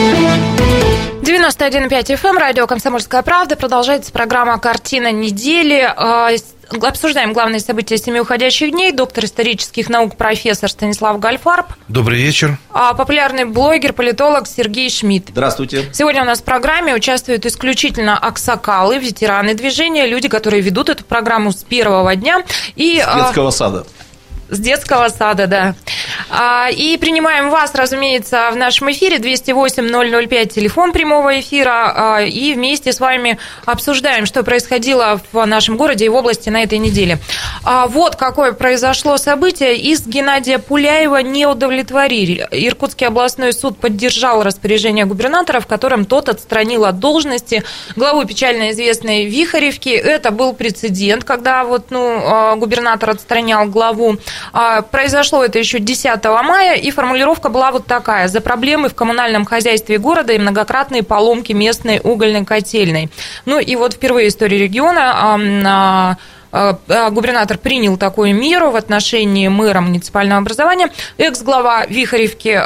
91,5 1.41 2.13
FM, 2.17 2.29
эм, 2.29 2.37
радио 2.37 2.67
«Комсомольская 2.67 3.23
правда». 3.23 3.55
Продолжается 3.55 4.11
программа 4.11 4.59
«Картина 4.59 5.11
недели». 5.11 5.81
А, 5.81 6.29
обсуждаем 6.69 7.33
главные 7.33 7.59
события 7.59 7.97
семи 7.97 8.21
уходящих 8.21 8.69
дней. 8.69 8.91
Доктор 8.91 9.25
исторических 9.25 9.89
наук, 9.89 10.17
профессор 10.17 10.69
Станислав 10.69 11.19
Гальфарб. 11.19 11.65
Добрый 11.87 12.19
вечер. 12.19 12.59
А 12.69 12.93
популярный 12.93 13.45
блогер, 13.45 13.93
политолог 13.93 14.47
Сергей 14.47 14.87
Шмидт. 14.91 15.29
Здравствуйте. 15.29 15.89
Сегодня 15.93 16.21
у 16.21 16.25
нас 16.25 16.41
в 16.41 16.43
программе 16.43 16.93
участвуют 16.93 17.43
исключительно 17.47 18.19
аксакалы, 18.19 18.99
ветераны 18.99 19.55
движения, 19.55 20.05
люди, 20.05 20.27
которые 20.27 20.61
ведут 20.61 20.89
эту 20.89 21.03
программу 21.03 21.51
с 21.51 21.63
первого 21.63 22.15
дня. 22.15 22.43
И, 22.75 23.01
с 23.03 23.15
детского 23.15 23.49
сада. 23.49 23.87
С 24.51 24.59
детского 24.59 25.07
сада, 25.07 25.47
да. 25.47 25.75
А, 26.29 26.67
и 26.69 26.97
принимаем 26.97 27.49
вас, 27.49 27.73
разумеется, 27.73 28.49
в 28.51 28.57
нашем 28.57 28.91
эфире 28.91 29.15
208-005, 29.15 30.47
телефон 30.47 30.91
прямого 30.91 31.39
эфира, 31.39 32.17
а, 32.17 32.21
и 32.21 32.53
вместе 32.53 32.91
с 32.91 32.99
вами 32.99 33.39
обсуждаем, 33.63 34.25
что 34.25 34.43
происходило 34.43 35.21
в 35.31 35.45
нашем 35.45 35.77
городе 35.77 36.03
и 36.03 36.09
в 36.09 36.15
области 36.15 36.49
на 36.49 36.63
этой 36.63 36.79
неделе. 36.79 37.19
А, 37.63 37.87
вот 37.87 38.17
какое 38.17 38.51
произошло 38.51 39.15
событие. 39.15 39.77
Из 39.77 40.05
Геннадия 40.05 40.59
Пуляева 40.59 41.21
не 41.21 41.45
удовлетворили. 41.45 42.45
Иркутский 42.51 43.07
областной 43.07 43.53
суд 43.53 43.77
поддержал 43.77 44.43
распоряжение 44.43 45.05
губернатора, 45.05 45.61
в 45.61 45.67
котором 45.67 46.03
тот 46.03 46.27
отстранил 46.27 46.83
от 46.83 46.99
должности 46.99 47.63
главу 47.95 48.25
печально 48.25 48.71
известной 48.71 49.27
Вихаревки. 49.27 49.91
Это 49.91 50.31
был 50.31 50.51
прецедент, 50.51 51.23
когда 51.23 51.63
вот, 51.63 51.85
ну, 51.89 52.57
губернатор 52.57 53.11
отстранял 53.11 53.65
главу. 53.67 54.17
Произошло 54.91 55.43
это 55.43 55.59
еще 55.59 55.79
10 55.79 56.23
мая, 56.25 56.75
и 56.75 56.91
формулировка 56.91 57.49
была 57.49 57.71
вот 57.71 57.85
такая. 57.85 58.27
За 58.27 58.41
проблемы 58.41 58.89
в 58.89 58.95
коммунальном 58.95 59.45
хозяйстве 59.45 59.97
города 59.97 60.33
и 60.33 60.39
многократные 60.39 61.03
поломки 61.03 61.53
местной 61.53 61.99
угольной 62.03 62.45
котельной. 62.45 63.09
Ну 63.45 63.59
и 63.59 63.75
вот 63.75 63.93
впервые 63.93 64.29
в 64.29 64.29
истории 64.29 64.57
региона 64.57 66.17
губернатор 67.11 67.57
принял 67.57 67.95
такую 67.95 68.35
меру 68.35 68.71
в 68.71 68.75
отношении 68.75 69.47
мэра 69.47 69.79
муниципального 69.79 70.41
образования. 70.41 70.89
Экс-глава 71.17 71.85
Вихаревки 71.85 72.61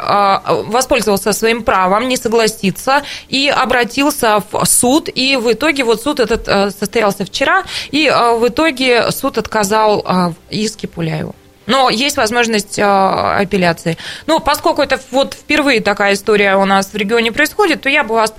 воспользовался 0.68 1.32
своим 1.32 1.62
правом 1.62 2.08
не 2.08 2.16
согласиться 2.16 3.04
и 3.28 3.48
обратился 3.48 4.42
в 4.50 4.64
суд. 4.64 5.08
И 5.14 5.36
в 5.36 5.52
итоге 5.52 5.84
вот 5.84 6.02
суд 6.02 6.18
этот 6.18 6.74
состоялся 6.76 7.24
вчера, 7.24 7.62
и 7.92 8.10
в 8.10 8.48
итоге 8.48 9.12
суд 9.12 9.38
отказал 9.38 10.02
в 10.02 10.34
иске 10.50 10.88
Пуляеву. 10.88 11.36
Но 11.66 11.90
есть 11.90 12.16
возможность 12.16 12.78
э, 12.78 12.82
апелляции. 12.84 13.98
Ну, 14.26 14.40
поскольку 14.40 14.82
это 14.82 15.00
вот 15.10 15.34
впервые 15.34 15.80
такая 15.80 16.14
история 16.14 16.56
у 16.56 16.64
нас 16.64 16.92
в 16.92 16.96
регионе 16.96 17.32
происходит, 17.32 17.82
то 17.82 17.88
я 17.88 18.04
бы 18.04 18.14
вас 18.14 18.32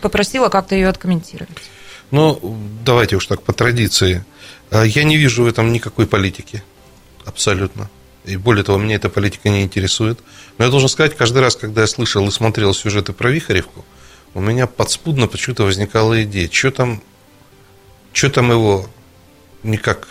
попросила 0.00 0.48
как-то 0.48 0.74
ее 0.74 0.88
откомментировать. 0.88 1.56
Ну, 2.10 2.38
давайте 2.84 3.16
уж 3.16 3.26
так 3.26 3.42
по 3.42 3.52
традиции. 3.52 4.24
Э, 4.70 4.84
я 4.86 5.04
не 5.04 5.16
вижу 5.16 5.44
в 5.44 5.46
этом 5.46 5.72
никакой 5.72 6.06
политики. 6.06 6.62
Абсолютно. 7.24 7.88
И 8.24 8.36
более 8.36 8.64
того, 8.64 8.78
меня 8.78 8.96
эта 8.96 9.08
политика 9.08 9.48
не 9.48 9.62
интересует. 9.62 10.18
Но 10.58 10.64
я 10.64 10.70
должен 10.70 10.88
сказать, 10.88 11.16
каждый 11.16 11.38
раз, 11.38 11.56
когда 11.56 11.82
я 11.82 11.86
слышал 11.86 12.26
и 12.26 12.30
смотрел 12.30 12.74
сюжеты 12.74 13.12
про 13.12 13.30
Вихаревку, 13.30 13.84
у 14.34 14.40
меня 14.40 14.66
подспудно 14.66 15.26
почему-то 15.28 15.64
возникала 15.64 16.22
идея, 16.22 16.48
что 16.50 16.70
там, 16.70 17.02
что 18.12 18.30
там 18.30 18.50
его 18.50 18.88
никак 19.62 20.08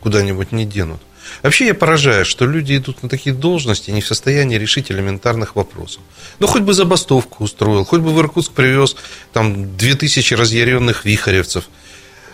куда-нибудь 0.00 0.52
не 0.52 0.64
денут. 0.64 1.00
Вообще 1.42 1.66
я 1.66 1.74
поражаюсь, 1.74 2.26
что 2.26 2.46
люди 2.46 2.76
идут 2.76 3.02
на 3.02 3.08
такие 3.08 3.34
должности 3.34 3.90
не 3.90 4.00
в 4.00 4.06
состоянии 4.06 4.56
решить 4.56 4.90
элементарных 4.90 5.56
вопросов. 5.56 6.02
Ну, 6.38 6.46
хоть 6.46 6.62
бы 6.62 6.74
забастовку 6.74 7.44
устроил, 7.44 7.84
хоть 7.84 8.00
бы 8.00 8.10
в 8.10 8.20
Иркутск 8.20 8.52
привез 8.52 8.96
там 9.32 9.76
2000 9.76 10.34
разъяренных 10.34 11.04
вихаревцев. 11.04 11.64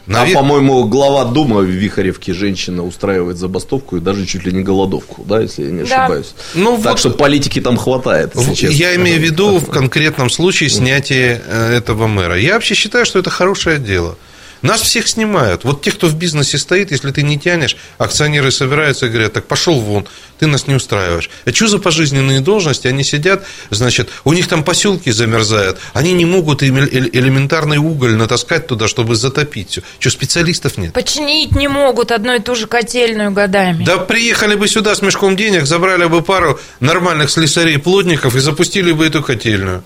Навер... 0.09 0.37
А, 0.37 0.41
по-моему, 0.41 0.85
глава 0.85 1.27
Дума 1.27 1.59
в 1.59 1.67
Вихаревке 1.67 2.33
женщина 2.33 2.83
устраивает 2.83 3.37
забастовку 3.37 3.99
и 3.99 4.01
даже 4.01 4.25
чуть 4.25 4.45
ли 4.47 4.53
не 4.53 4.63
голодовку, 4.63 5.23
да, 5.25 5.41
если 5.41 5.65
я 5.65 5.71
не 5.71 5.83
ошибаюсь. 5.83 6.35
Да. 6.55 6.61
Ну, 6.61 6.77
так 6.79 6.93
вот... 6.93 6.99
что 6.99 7.11
политики 7.11 7.61
там 7.61 7.77
хватает. 7.77 8.35
Если 8.35 8.73
я 8.73 8.97
имею 8.97 9.21
в 9.21 9.23
виду 9.23 9.59
в 9.59 9.69
конкретном 9.69 10.31
случае 10.31 10.71
снятие 10.71 11.43
э, 11.47 11.77
этого 11.77 12.07
мэра. 12.07 12.39
Я 12.39 12.55
вообще 12.55 12.75
считаю, 12.75 13.05
что 13.05 13.19
это 13.19 13.29
хорошее 13.29 13.79
дело. 13.79 14.17
Нас 14.61 14.83
всех 14.83 15.09
снимают. 15.09 15.65
Вот 15.65 15.81
те, 15.83 15.91
кто 15.91 16.09
в 16.09 16.15
бизнесе 16.15 16.59
стоит, 16.59 16.91
если 16.91 17.11
ты 17.11 17.23
не 17.23 17.39
тянешь, 17.39 17.77
акционеры 17.97 18.51
собираются 18.51 19.07
и 19.07 19.09
говорят, 19.09 19.33
так 19.33 19.47
пошел 19.47 19.81
вон, 19.81 20.07
ты 20.39 20.47
нас 20.47 20.67
не 20.67 20.75
устраиваешь. 20.75 21.31
А 21.47 21.51
что 21.53 21.67
за 21.67 21.79
пожизненные 21.79 22.41
должности? 22.41 22.87
Они 22.89 23.05
сидят, 23.05 23.45
значит, 23.71 24.11
у 24.25 24.33
них 24.35 24.49
там 24.49 24.63
поселки 24.65 25.11
замерзают, 25.11 25.79
они 25.95 26.13
не 26.13 26.27
могут 26.27 26.63
элементарный 26.63 27.79
уголь 27.79 28.15
натаскать 28.15 28.67
туда, 28.67 28.87
чтобы 28.87 29.17
затопить 29.17 29.71
все. 29.71 29.83
Что, 29.99 30.11
специалистов 30.11 30.77
нет? 30.77 30.93
Починить 30.93 31.53
не 31.53 31.69
могут 31.69 32.13
одну 32.13 32.35
и 32.35 32.39
ту 32.41 32.55
же 32.55 32.67
котельную 32.67 33.31
годами. 33.31 33.85
Да 33.85 33.99
приехали 33.99 34.55
бы 34.55 34.69
сюда 34.69 34.95
с 34.95 35.03
мешком 35.03 35.37
денег, 35.37 35.67
забрали 35.67 36.05
бы 36.07 36.23
пару 36.23 36.59
нормальных 36.81 37.31
слесарей-плотников 37.31 38.35
и 38.37 38.41
запустили 38.41 38.93
бы 38.93 39.07
эту 39.07 39.23
котельную 39.23 39.85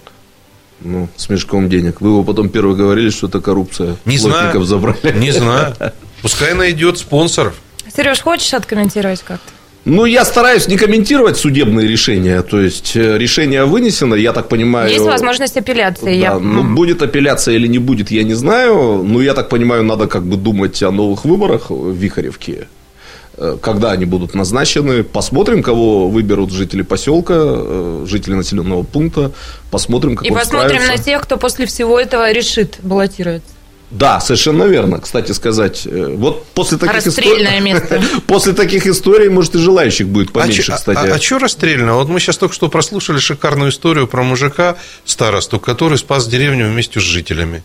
ну, 0.85 1.09
с 1.17 1.29
мешком 1.29 1.69
денег. 1.69 2.01
Вы 2.01 2.11
его 2.11 2.25
потом 2.25 2.49
первый 2.49 2.77
говорили, 2.77 3.11
что 3.11 3.27
это 3.27 3.41
коррупция. 3.41 3.97
Не 4.05 4.19
знаю. 4.19 4.63
забрали. 4.65 5.13
Не 5.19 5.31
знаю. 5.31 5.75
Пускай 6.23 6.55
найдет 6.55 6.99
спонсоров. 6.99 7.55
Сереж, 7.95 8.21
хочешь 8.21 8.55
откомментировать 8.55 9.23
как-то? 9.23 9.53
Ну, 9.85 10.05
я 10.05 10.25
стараюсь 10.25 10.69
не 10.69 10.77
комментировать 10.77 11.37
судебные 11.37 11.89
решения. 11.89 12.43
То 12.43 12.61
есть, 12.61 12.95
э, 12.95 13.19
решение 13.19 13.65
вынесено, 13.65 14.15
я 14.15 14.33
так 14.33 14.49
понимаю... 14.49 14.89
Есть 14.89 15.05
возможность 15.05 15.57
апелляции. 15.57 16.05
Да, 16.05 16.11
я... 16.11 16.39
ну, 16.39 16.63
будет 16.63 17.03
апелляция 17.03 17.57
или 17.57 17.67
не 17.67 17.79
будет, 17.79 18.13
я 18.13 18.23
не 18.23 18.35
знаю. 18.35 19.03
Но 19.03 19.21
я 19.21 19.35
так 19.35 19.49
понимаю, 19.49 19.83
надо 19.83 20.07
как 20.07 20.25
бы 20.25 20.37
думать 20.37 20.81
о 20.85 20.93
новых 20.93 21.25
выборах 21.25 21.71
в 21.71 21.91
Вихаревке. 21.91 22.69
Э, 23.35 23.57
когда 23.61 23.93
они 23.93 24.05
будут 24.05 24.35
назначены. 24.35 25.03
Посмотрим, 25.05 25.63
кого 25.63 26.09
выберут 26.09 26.51
жители 26.51 26.83
поселка, 26.83 27.35
э, 27.37 28.05
жители 28.07 28.35
населенного 28.35 28.83
пункта. 28.83 29.33
Посмотрим, 29.71 30.17
как 30.17 30.27
И 30.27 30.31
посмотрим 30.31 30.81
справится. 30.81 30.99
на 30.99 31.03
тех, 31.03 31.23
кто 31.23 31.39
после 31.39 31.65
всего 31.67 31.99
этого 31.99 32.31
решит 32.31 32.79
баллотироваться. 32.83 33.49
Да, 33.91 34.21
совершенно 34.21 34.65
верно. 34.65 35.01
Кстати 35.01 35.33
сказать, 35.33 35.87
э, 35.87 36.15
вот 36.15 36.45
после 36.55 36.77
таких 36.77 37.07
историй... 37.07 37.61
место. 37.61 38.03
после 38.27 38.53
таких 38.53 38.87
историй, 38.87 39.31
может, 39.31 39.55
и 39.55 39.59
желающих 39.59 40.09
будет 40.09 40.29
а 40.31 40.41
поменьше, 40.41 40.73
а 40.73 40.77
кстати. 40.77 40.99
А, 40.99 41.13
а, 41.13 41.17
а 41.17 41.19
что 41.19 41.39
расстрельно? 41.39 41.95
Вот 41.95 42.09
мы 42.09 42.21
сейчас 42.21 42.37
только 42.37 42.55
что 42.55 42.69
прослушали 42.69 43.19
шикарную 43.19 43.71
историю 43.71 44.07
про 44.07 44.23
мужика, 44.23 44.77
старосту, 45.07 45.59
который 45.59 45.97
спас 45.97 46.27
деревню 46.27 46.69
вместе 46.69 47.01
с 47.01 47.03
жителями. 47.03 47.63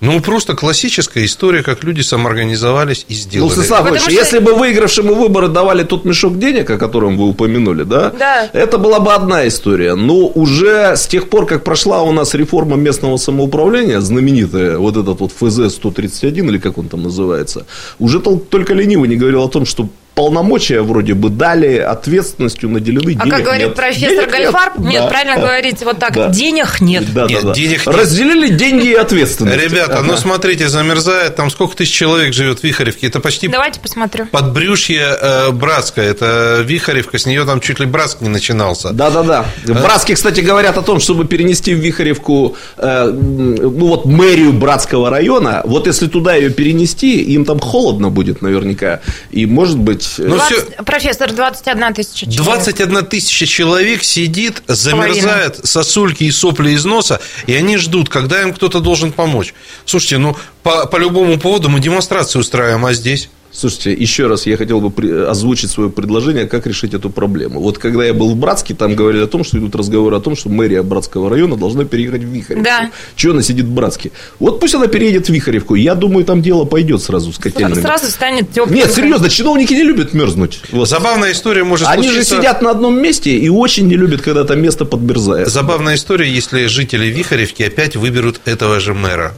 Ну, 0.00 0.20
просто 0.20 0.54
классическая 0.54 1.24
история, 1.24 1.62
как 1.62 1.82
люди 1.82 2.02
самоорганизовались 2.02 3.06
и 3.08 3.14
сделали. 3.14 3.48
Ну, 3.48 3.54
Станислав 3.54 3.88
Ильич, 3.88 4.02
что... 4.02 4.10
если 4.10 4.38
бы 4.40 4.54
выигравшему 4.54 5.14
выборы 5.14 5.48
давали 5.48 5.84
тот 5.84 6.04
мешок 6.04 6.38
денег, 6.38 6.68
о 6.70 6.78
котором 6.78 7.16
вы 7.16 7.28
упомянули, 7.28 7.84
да, 7.84 8.10
да, 8.10 8.50
это 8.52 8.76
была 8.78 9.00
бы 9.00 9.14
одна 9.14 9.48
история. 9.48 9.94
Но 9.94 10.26
уже 10.26 10.96
с 10.96 11.06
тех 11.06 11.30
пор, 11.30 11.46
как 11.46 11.64
прошла 11.64 12.02
у 12.02 12.12
нас 12.12 12.34
реформа 12.34 12.76
местного 12.76 13.16
самоуправления, 13.16 14.00
знаменитая, 14.00 14.76
вот 14.76 14.96
этот 14.96 15.20
вот 15.20 15.32
ФЗ-131, 15.40 16.46
или 16.48 16.58
как 16.58 16.76
он 16.76 16.88
там 16.88 17.02
называется, 17.02 17.66
уже 17.98 18.20
только 18.20 18.74
ленивый 18.74 19.08
не 19.08 19.16
говорил 19.16 19.44
о 19.44 19.48
том, 19.48 19.64
что 19.64 19.88
полномочия 20.16 20.80
вроде 20.80 21.12
бы 21.12 21.28
дали, 21.28 21.76
ответственностью 21.76 22.70
наделены, 22.70 23.16
А 23.20 23.24
денег 23.24 23.30
как 23.30 23.44
говорит 23.44 23.66
нет. 23.66 23.76
профессор 23.76 24.08
Денег 24.08 24.22
нет. 24.22 24.30
Гальфарб, 24.32 24.78
нет, 24.78 25.02
Да. 25.02 25.08
правильно 25.08 25.36
говорите 25.36 25.84
вот 25.84 25.98
так, 25.98 26.14
Да. 26.14 26.28
денег 26.30 26.80
нет. 26.80 27.12
Да, 27.12 27.26
Нет, 27.26 27.42
да, 27.42 27.48
да. 27.48 27.54
денег 27.54 27.86
нет. 27.86 27.94
Разделили 27.96 28.48
деньги 28.48 28.86
и 28.88 28.94
ответственность. 28.94 29.62
Ребята, 29.62 30.00
ну 30.02 30.14
Ага. 30.14 30.16
смотрите, 30.22 30.68
замерзает, 30.70 31.36
там 31.36 31.50
сколько 31.50 31.76
тысяч 31.76 31.92
человек 31.92 32.32
живет 32.32 32.60
в 32.60 32.64
Вихаревке, 32.64 33.08
это 33.08 33.20
почти 33.20 33.46
Давайте 33.46 33.78
посмотрю. 33.78 34.24
подбрюшье 34.28 35.04
э, 35.20 35.50
Братская, 35.50 36.08
это 36.10 36.62
Вихаревка, 36.64 37.18
с 37.18 37.26
нее 37.26 37.44
там 37.44 37.60
чуть 37.60 37.78
ли 37.78 37.84
Братск 37.84 38.22
не 38.22 38.30
начинался. 38.30 38.92
Да-да-да. 38.94 39.44
В 39.66 39.82
Братске, 39.82 40.14
кстати, 40.14 40.40
говорят 40.40 40.78
о 40.78 40.82
том, 40.82 40.98
чтобы 40.98 41.26
перенести 41.26 41.74
в 41.74 41.78
Вихаревку, 41.78 42.56
э, 42.78 43.04
ну 43.12 43.86
вот 43.86 44.06
мэрию 44.06 44.54
Братского 44.54 45.10
района, 45.10 45.60
вот 45.66 45.86
если 45.86 46.06
туда 46.06 46.34
ее 46.36 46.48
перенести, 46.48 47.20
им 47.34 47.44
там 47.44 47.60
холодно 47.60 48.08
будет 48.08 48.40
наверняка. 48.40 49.00
И 49.30 49.44
может 49.44 49.76
быть... 49.76 50.05
э, 50.18 50.22
Ну, 50.26 50.38
всё- 50.38 50.60
20 50.62 50.84
Профессор, 50.84 51.32
21 51.32 51.94
тысяча 51.94 52.20
человек. 52.30 52.42
21 52.44 53.06
тысяча 53.06 53.46
человек 53.46 54.02
сидит, 54.04 54.62
замерзает, 54.66 55.60
сосульки 55.64 56.24
и 56.24 56.30
сопли 56.30 56.70
из 56.70 56.84
носа, 56.84 57.20
и 57.46 57.54
они 57.54 57.76
ждут, 57.76 58.08
когда 58.08 58.42
им 58.42 58.52
кто-то 58.54 58.80
должен 58.80 59.12
помочь. 59.12 59.54
Слушайте, 59.84 60.18
ну, 60.18 60.36
по, 60.62 60.86
по 60.86 60.96
любому 60.96 61.38
поводу 61.38 61.68
мы 61.68 61.80
демонстрацию 61.80 62.40
устраиваем, 62.40 62.84
а 62.86 62.92
здесь? 62.94 63.28
Слушайте, 63.56 63.94
еще 63.94 64.26
раз 64.26 64.44
я 64.46 64.58
хотел 64.58 64.82
бы 64.82 64.90
при- 64.90 65.10
озвучить 65.10 65.70
свое 65.70 65.88
предложение, 65.88 66.46
как 66.46 66.66
решить 66.66 66.92
эту 66.92 67.08
проблему. 67.08 67.60
Вот 67.60 67.78
когда 67.78 68.04
я 68.04 68.12
был 68.12 68.30
в 68.30 68.36
Братске, 68.36 68.74
там 68.74 68.94
говорили 68.94 69.24
о 69.24 69.26
том, 69.26 69.44
что 69.44 69.56
идут 69.56 69.74
разговоры 69.74 70.14
о 70.16 70.20
том, 70.20 70.36
что 70.36 70.50
мэрия 70.50 70.82
Братского 70.82 71.30
района 71.30 71.56
должна 71.56 71.86
переехать 71.86 72.22
в 72.22 72.26
Вихаревку. 72.26 72.62
Да. 72.64 72.90
Чего 73.14 73.32
она 73.32 73.42
сидит 73.42 73.64
в 73.64 73.70
Братске? 73.72 74.12
Вот 74.40 74.60
пусть 74.60 74.74
она 74.74 74.88
переедет 74.88 75.28
в 75.28 75.32
Вихаревку. 75.32 75.74
Я 75.74 75.94
думаю, 75.94 76.26
там 76.26 76.42
дело 76.42 76.66
пойдет 76.66 77.02
сразу 77.02 77.32
с 77.32 77.38
котельными. 77.38 77.80
Сразу 77.80 78.08
станет 78.08 78.52
теплым. 78.52 78.74
Нет, 78.74 78.92
серьезно, 78.92 79.30
чиновники 79.30 79.72
не 79.72 79.84
любят 79.84 80.12
мерзнуть. 80.12 80.60
Вот. 80.72 80.86
Забавная 80.86 81.32
история 81.32 81.64
может 81.64 81.88
Они 81.88 82.08
же 82.08 82.14
случиться... 82.16 82.36
сидят 82.36 82.60
на 82.60 82.72
одном 82.72 83.00
месте 83.00 83.30
и 83.38 83.48
очень 83.48 83.86
не 83.88 83.96
любят, 83.96 84.20
когда 84.20 84.44
там 84.44 84.60
место 84.60 84.84
подмерзает. 84.84 85.48
Забавная 85.48 85.94
история, 85.94 86.30
если 86.30 86.66
жители 86.66 87.06
Вихаревки 87.06 87.62
опять 87.62 87.96
выберут 87.96 88.40
этого 88.44 88.80
же 88.80 88.92
мэра. 88.92 89.34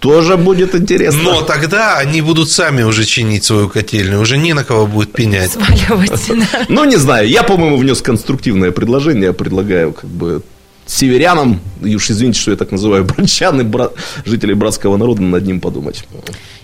Тоже 0.00 0.38
будет 0.38 0.74
интересно. 0.74 1.22
Но 1.22 1.42
тогда 1.42 1.98
они 1.98 2.22
будут 2.22 2.50
сами 2.50 2.82
уже 2.82 3.04
чинить 3.04 3.44
свою 3.44 3.68
котельную, 3.68 4.20
уже 4.20 4.38
не 4.38 4.54
на 4.54 4.64
кого 4.64 4.86
будет 4.86 5.12
пенять. 5.12 5.52
Сваливать, 5.52 6.10
да. 6.28 6.64
Ну, 6.68 6.84
не 6.84 6.96
знаю. 6.96 7.28
Я, 7.28 7.42
по-моему, 7.42 7.76
внес 7.76 8.00
конструктивное 8.00 8.70
предложение. 8.70 9.26
Я 9.26 9.32
предлагаю 9.34 9.92
как 9.92 10.08
бы 10.08 10.42
северянам, 10.86 11.60
и 11.82 11.94
уж 11.94 12.10
извините, 12.10 12.40
что 12.40 12.50
я 12.50 12.56
так 12.56 12.72
называю, 12.72 13.04
братчан 13.04 13.60
и 13.60 13.64
брат, 13.64 13.92
жителей 14.24 14.54
братского 14.54 14.96
народа 14.96 15.22
над 15.22 15.44
ним 15.44 15.60
подумать. 15.60 16.04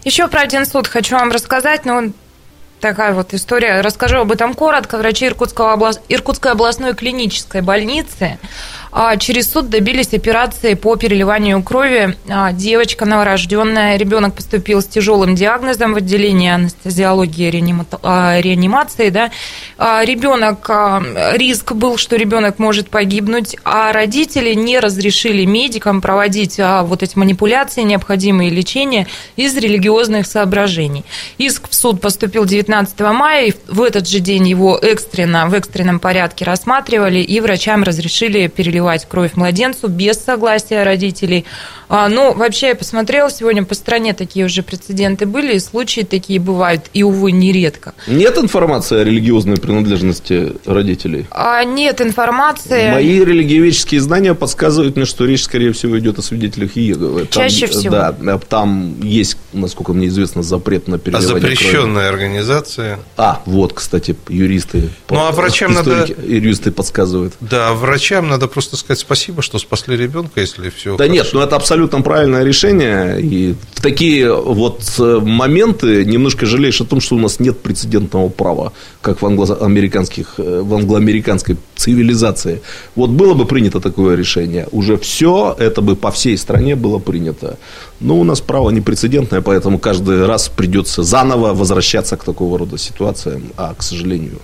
Еще 0.05 0.27
про 0.29 0.41
один 0.41 0.65
суд 0.67 0.89
хочу 0.89 1.15
вам 1.15 1.31
рассказать, 1.31 1.85
но 1.85 2.05
такая 2.81 3.13
вот 3.13 3.35
история. 3.35 3.81
Расскажу 3.83 4.19
об 4.19 4.33
этом 4.33 4.55
коротко. 4.55 4.99
Врачи 4.99 5.27
Иркутского 5.27 5.75
облас... 5.75 6.01
Иркутской 6.09 6.53
областной 6.53 6.95
клинической 6.95 7.61
больницы 7.61 8.39
через 9.19 9.51
суд 9.51 9.69
добились 9.69 10.15
операции 10.15 10.73
по 10.73 10.97
переливанию 10.97 11.63
крови. 11.63 12.17
А, 12.31 12.53
Девочка 12.53 13.05
новорожденная, 13.05 13.99
ребенок 13.99 14.35
поступил 14.35 14.81
с 14.81 14.87
тяжелым 14.87 15.35
диагнозом 15.35 15.93
в 15.93 15.97
отделение 15.97 16.55
анестезиологии 16.55 17.53
а, 18.03 18.41
реанимации. 18.41 19.11
Да. 19.11 19.31
А, 19.77 20.03
Ребенок, 20.03 20.65
а, 20.71 21.03
риск 21.35 21.73
был, 21.73 21.99
что 21.99 22.17
ребенок 22.17 22.59
может 22.59 22.89
погибнуть, 22.89 23.57
а 23.65 23.93
родители 23.93 24.55
не 24.55 24.81
разрешили 24.81 25.45
медикам 25.45 26.01
проводить 26.01 26.59
а, 26.59 26.83
вот 26.83 27.03
эти 27.03 27.19
манипуляции, 27.19 27.83
необходимые 27.83 28.49
лечения 28.49 29.07
из 29.37 29.55
религиозных 29.59 30.27
соображений. 30.27 31.05
Иск 31.37 31.69
в 31.69 31.75
суд 31.75 32.01
поступил 32.01 32.47
19 32.47 32.99
мая, 33.01 33.49
и 33.49 33.53
в 33.69 33.83
этот 33.83 34.09
же 34.09 34.21
день 34.21 34.49
его 34.49 34.79
экстренно, 34.79 35.47
в 35.49 35.53
экстренном 35.53 36.01
порядке 36.01 36.47
рассматривали, 36.47 37.19
и 37.19 37.41
врачам 37.41 37.83
разрешили 37.83 38.47
переливать 38.47 38.86
кровь 39.09 39.33
младенцу 39.35 39.89
без 39.89 40.17
согласия 40.19 40.83
родителей. 40.85 41.45
А, 41.89 42.09
Ну, 42.09 42.33
вообще, 42.35 42.69
я 42.69 42.75
посмотрела 42.75 43.31
сегодня 43.31 43.65
по 43.65 43.75
стране, 43.75 44.13
такие 44.15 44.47
уже 44.47 44.63
прецеденты 44.63 45.25
были, 45.27 45.55
и 45.55 45.59
случаи 45.61 46.01
такие 46.03 46.41
бывают, 46.41 46.83
и, 46.95 47.03
увы, 47.03 47.31
нередко. 47.33 47.95
Нет 48.09 48.39
информации 48.39 48.99
о 49.01 49.05
религиозной 49.05 49.57
принадлежности 49.57 50.53
родителей? 50.65 51.27
А 51.31 51.63
нет 51.65 52.01
информации. 52.01 52.91
Мои 52.91 53.25
религиоведческие 53.25 54.01
знания 54.01 54.35
подсказывают 54.35 54.97
мне, 54.97 55.05
что 55.05 55.25
речь, 55.27 55.45
скорее 55.45 55.73
всего, 55.73 55.97
идет 55.99 56.19
о 56.19 56.23
свидетелях 56.23 56.77
Иеговы. 56.77 57.27
Там, 57.27 57.43
Чаще 57.49 57.67
всего. 57.67 57.91
Да, 57.95 58.39
там 58.49 59.01
есть, 59.03 59.37
насколько 59.53 59.93
мне 59.93 60.09
известно, 60.09 60.43
запрет 60.43 60.89
на 60.89 60.97
А 60.97 60.99
переливание 60.99 61.29
крови. 61.41 61.55
запрещенная 61.55 62.09
организация. 62.09 62.99
А, 63.17 63.43
вот, 63.47 63.73
кстати, 63.75 64.17
юристы. 64.29 64.91
Ну, 65.11 65.19
а 65.25 65.31
врачам 65.31 65.73
надо- 65.73 66.07
Юристы 66.27 66.73
подсказывают. 66.73 67.35
Да, 67.41 67.73
врачам 67.75 68.29
надо 68.29 68.49
просто 68.49 68.66
сказать 68.75 68.99
спасибо, 68.99 69.43
что 69.43 69.59
спасли 69.59 69.97
ребенка, 69.97 70.41
если 70.41 70.71
все. 70.71 70.97
Да 70.97 71.07
нет, 71.07 71.29
ну 71.33 71.41
это 71.41 71.55
абсолютно 71.55 72.01
правильное 72.01 72.43
решение. 72.43 73.21
И 73.21 73.55
в 73.75 73.81
такие 73.81 74.35
вот 74.35 74.83
э, 74.99 75.21
моменты 75.23 76.05
немножко 76.05 76.47
жалеешь 76.47 76.81
о 76.81 76.85
том, 76.85 77.01
что 77.01 77.15
у 77.15 77.19
нас 77.19 77.39
нет 77.39 77.61
прецедентного 77.61 78.29
права, 78.29 78.73
как 79.01 79.23
в, 79.23 79.27
англоамериканских, 79.27 80.35
э, 80.39 80.63
в 80.63 80.75
англоамериканской 80.75 81.57
цивилизации. 81.77 82.63
Вот 82.97 83.11
было 83.11 83.35
бы 83.35 83.45
принято 83.45 83.81
такое 83.81 84.17
решение, 84.17 84.67
уже 84.73 84.97
все 84.97 85.55
это 85.59 85.83
бы 85.83 85.95
по 85.95 86.11
всей 86.11 86.37
стране 86.39 86.75
было 86.75 86.99
принято. 86.99 87.59
Но 88.01 88.19
у 88.19 88.25
нас 88.25 88.41
право 88.41 88.71
не 88.71 88.81
прецедентное, 88.81 89.43
поэтому 89.43 89.79
каждый 89.79 90.27
раз 90.27 90.49
придется 90.49 91.03
заново 91.03 91.55
возвращаться 91.55 92.17
к 92.17 92.25
такого 92.25 92.59
рода 92.59 92.79
ситуациям, 92.79 93.53
а, 93.57 93.75
к 93.75 93.83
сожалению, 93.83 94.41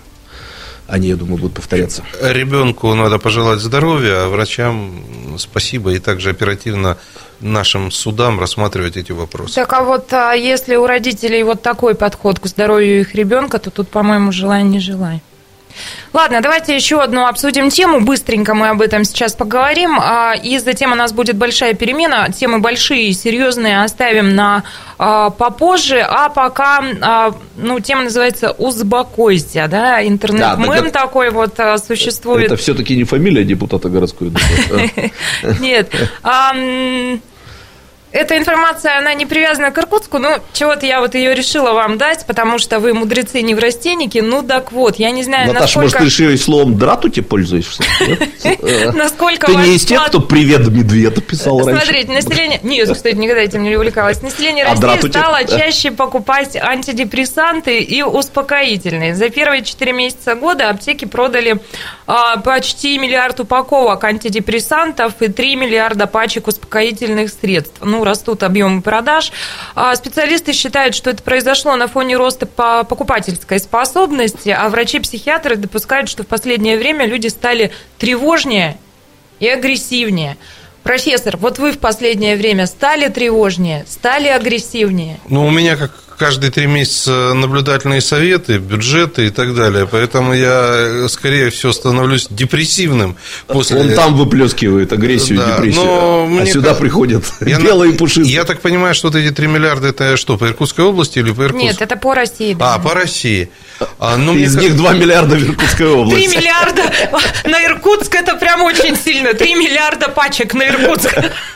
они, 0.93 1.09
я 1.09 1.17
думаю, 1.17 1.39
будут 1.39 1.55
повторяться. 1.55 2.05
Ребенку 2.21 2.93
надо 2.95 3.19
пожелать 3.19 3.61
здоровья, 3.61 4.25
а 4.25 4.29
врачам 4.29 5.39
спасибо 5.39 5.95
и 5.95 5.99
также 5.99 6.29
оперативно 6.29 6.99
нашим 7.41 7.91
судам 7.91 8.39
рассматривать 8.39 8.99
эти 8.99 9.11
вопросы. 9.13 9.55
Так 9.55 9.73
а 9.73 9.85
вот 9.85 10.13
а 10.13 10.35
если 10.35 10.77
у 10.77 10.87
родителей 10.87 11.43
вот 11.45 11.63
такой 11.63 11.95
подход 11.95 12.39
к 12.39 12.47
здоровью 12.47 13.01
их 13.01 13.15
ребенка, 13.15 13.59
то 13.59 13.71
тут, 13.71 13.89
по-моему, 13.89 14.33
желай 14.33 14.65
не 14.65 14.81
желай. 14.81 15.23
Ладно, 16.13 16.41
давайте 16.41 16.75
еще 16.75 17.01
одну 17.01 17.27
обсудим 17.27 17.71
тему. 17.71 18.01
Быстренько 18.01 18.55
мы 18.55 18.69
об 18.69 18.83
этом 18.83 19.05
сейчас 19.05 19.35
поговорим. 19.35 19.99
А, 20.01 20.35
И 20.35 20.59
затем 20.59 20.93
у 20.93 20.95
нас 20.95 21.13
будет 21.13 21.37
большая 21.37 21.75
перемена. 21.75 22.31
Темы 22.31 22.59
большие 22.61 23.09
и 23.09 23.13
серьезные 23.13 23.83
оставим 23.83 24.35
на 24.35 24.65
а, 24.99 25.31
попозже. 25.31 26.01
А 26.01 26.29
пока, 26.29 26.85
а, 27.01 27.35
ну, 27.57 27.81
тема 27.81 28.05
называется 28.05 28.51
«Узбакойся», 28.53 29.69
да? 29.71 30.07
Интернет-мем 30.07 30.69
Да, 30.69 30.77
так 30.83 30.93
такой 30.93 31.31
вот 31.31 31.59
существует. 31.87 32.47
Это 32.47 32.57
все-таки 32.57 32.97
не 32.97 33.05
фамилия 33.05 33.45
депутата 33.45 33.89
городской 33.89 34.31
думы. 34.31 34.91
Нет. 35.61 35.91
Эта 38.12 38.37
информация, 38.37 38.98
она 38.98 39.14
не 39.14 39.25
привязана 39.25 39.70
к 39.70 39.79
Иркутску, 39.79 40.18
но 40.18 40.38
чего-то 40.53 40.85
я 40.85 41.01
вот 41.01 41.14
ее 41.14 41.35
решила 41.35 41.72
вам 41.72 41.96
дать, 41.96 42.27
потому 42.27 42.59
что 42.59 42.79
вы 42.79 42.92
мудрецы 42.92 43.40
неврастенники. 43.40 44.18
Ну 44.18 44.42
так 44.42 44.70
вот, 44.72 44.96
я 44.96 45.11
не 45.11 45.22
знаю, 45.22 45.48
Наташа, 45.53 45.81
может, 45.81 45.94
насколько... 45.94 46.16
ты 46.16 46.25
еще 46.25 46.37
словом 46.37 46.79
дратути 46.79 47.20
пользуешься? 47.20 47.83
Э, 48.44 48.90
Насколько 48.92 49.46
Ты 49.46 49.55
не 49.57 49.77
из 49.77 49.85
тех, 49.85 50.05
кто 50.07 50.20
привет 50.20 50.68
медведя 50.68 51.11
писал 51.20 51.64
раньше? 51.64 51.85
Смотрите, 51.85 52.12
население... 52.12 52.61
Нет, 52.62 52.90
кстати, 52.92 53.14
никогда 53.14 53.42
этим 53.42 53.62
не 53.62 53.75
увлекалась. 53.77 54.20
Население 54.20 54.64
А 54.64 54.75
России 54.75 55.09
стало 55.09 55.44
чаще 55.44 55.90
покупать 55.90 56.57
антидепрессанты 56.57 57.81
и 57.81 58.03
успокоительные. 58.03 59.14
За 59.14 59.31
первые 59.31 59.64
4 59.64 59.92
месяца 59.92 60.35
года 60.35 60.70
аптеки 60.70 61.05
продали 61.05 61.61
а, 62.07 62.38
почти 62.38 62.98
миллиард 62.98 63.40
упаковок 63.40 64.05
антидепрессантов 64.05 65.14
и 65.20 65.29
3 65.29 65.57
миллиарда 65.57 66.07
пачек 66.07 66.48
успокоительных 66.48 67.31
средств. 67.31 67.81
Ну, 67.81 68.02
растут 68.05 68.43
объемы 68.43 68.83
продаж. 68.83 69.33
А, 69.75 69.95
специалисты 69.97 70.53
считают, 70.53 70.95
что 70.95 71.11
это 71.11 71.23
произошло 71.23 71.77
на 71.77 71.88
фоне 71.88 72.17
роста 72.17 72.47
по 72.47 72.85
покупательской 72.85 73.59
способности, 73.59 74.49
а 74.49 74.69
врачи-психиатры 74.69 75.57
допускают, 75.57 76.09
что 76.09 76.23
в 76.23 76.27
последнее 76.27 76.77
время 76.77 77.07
люди 77.07 77.29
стали 77.29 77.73
тревожнее 77.99 78.77
и 79.41 79.49
агрессивнее. 79.49 80.37
Профессор, 80.83 81.37
вот 81.37 81.59
вы 81.59 81.73
в 81.73 81.79
последнее 81.79 82.37
время 82.37 82.67
стали 82.67 83.09
тревожнее, 83.09 83.85
стали 83.88 84.29
агрессивнее. 84.29 85.21
Ну, 85.29 85.47
у 85.47 85.51
меня 85.51 85.77
как 85.77 85.93
каждые 86.23 86.53
три 86.53 86.67
месяца 86.67 87.35
наблюдательные 87.35 88.01
советы, 88.01 88.59
бюджеты 88.59 89.27
и 89.27 89.31
так 89.31 89.57
далее, 89.57 89.89
поэтому 89.91 90.33
я, 90.33 91.09
скорее 91.09 91.51
всего, 91.51 91.73
становлюсь 91.73 92.29
депрессивным 92.31 93.17
после... 93.49 93.81
Он 93.81 93.93
там 93.93 94.15
выплескивает 94.15 94.93
агрессию, 94.93 95.39
Да, 95.39 95.57
депрессию, 95.57 95.85
но 95.85 96.23
а 96.23 96.27
мне 96.29 96.47
сюда 96.47 96.69
кажется- 96.69 96.81
приходят 96.81 97.25
Я 97.41 97.59
белые 97.59 97.95
пушистые. 97.95 98.33
Я 98.33 98.45
так 98.45 98.61
понимаю, 98.61 98.95
что 98.95 99.09
вот 99.09 99.17
эти 99.17 99.35
3 99.35 99.49
миллиарда, 99.49 99.89
это 99.89 100.17
что, 100.17 100.39
по 100.39 100.45
Иркутской 100.45 100.85
области 100.85 101.19
или 101.19 101.33
по 101.33 101.43
Иркутску? 101.43 101.67
Нет, 101.67 101.83
это 101.83 101.97
по 101.97 102.15
России. 102.15 102.55
да. 102.55 102.75
А, 102.75 102.79
по 102.79 102.95
России. 102.95 103.51
А, 103.99 104.16
ну, 104.16 104.35
Из 104.37 104.57
них 104.57 104.77
2 104.77 104.92
миллиарда 104.95 105.37
в 105.37 105.42
Иркутской 105.42 105.77
Три 105.77 105.87
области. 105.87 106.37
миллиарда 106.37 106.83
на 107.45 107.64
Иркутск, 107.64 108.14
это 108.14 108.35
прям 108.37 108.62
очень 108.62 108.97
сильно. 108.97 109.35
Три 109.35 109.55
миллиарда 109.55 110.09
пачек 110.09 110.55
на 110.55 110.68
Иркутск. 110.68 111.12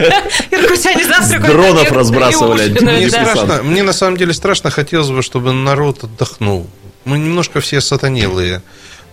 Иркутяне 0.50 1.04
завтракают. 1.04 1.46
дронов 1.52 1.92
разбрасывали 1.92 3.08
страшно, 3.08 3.62
мне 3.62 3.82
на 3.82 3.92
самом 3.92 4.16
деле 4.16 4.32
страшно, 4.32 4.70
хотелось 4.70 5.08
бы, 5.08 5.22
чтобы 5.22 5.52
народ 5.52 6.04
отдохнул. 6.04 6.68
Мы 7.04 7.18
немножко 7.18 7.60
все 7.60 7.80
сатанелые. 7.80 8.62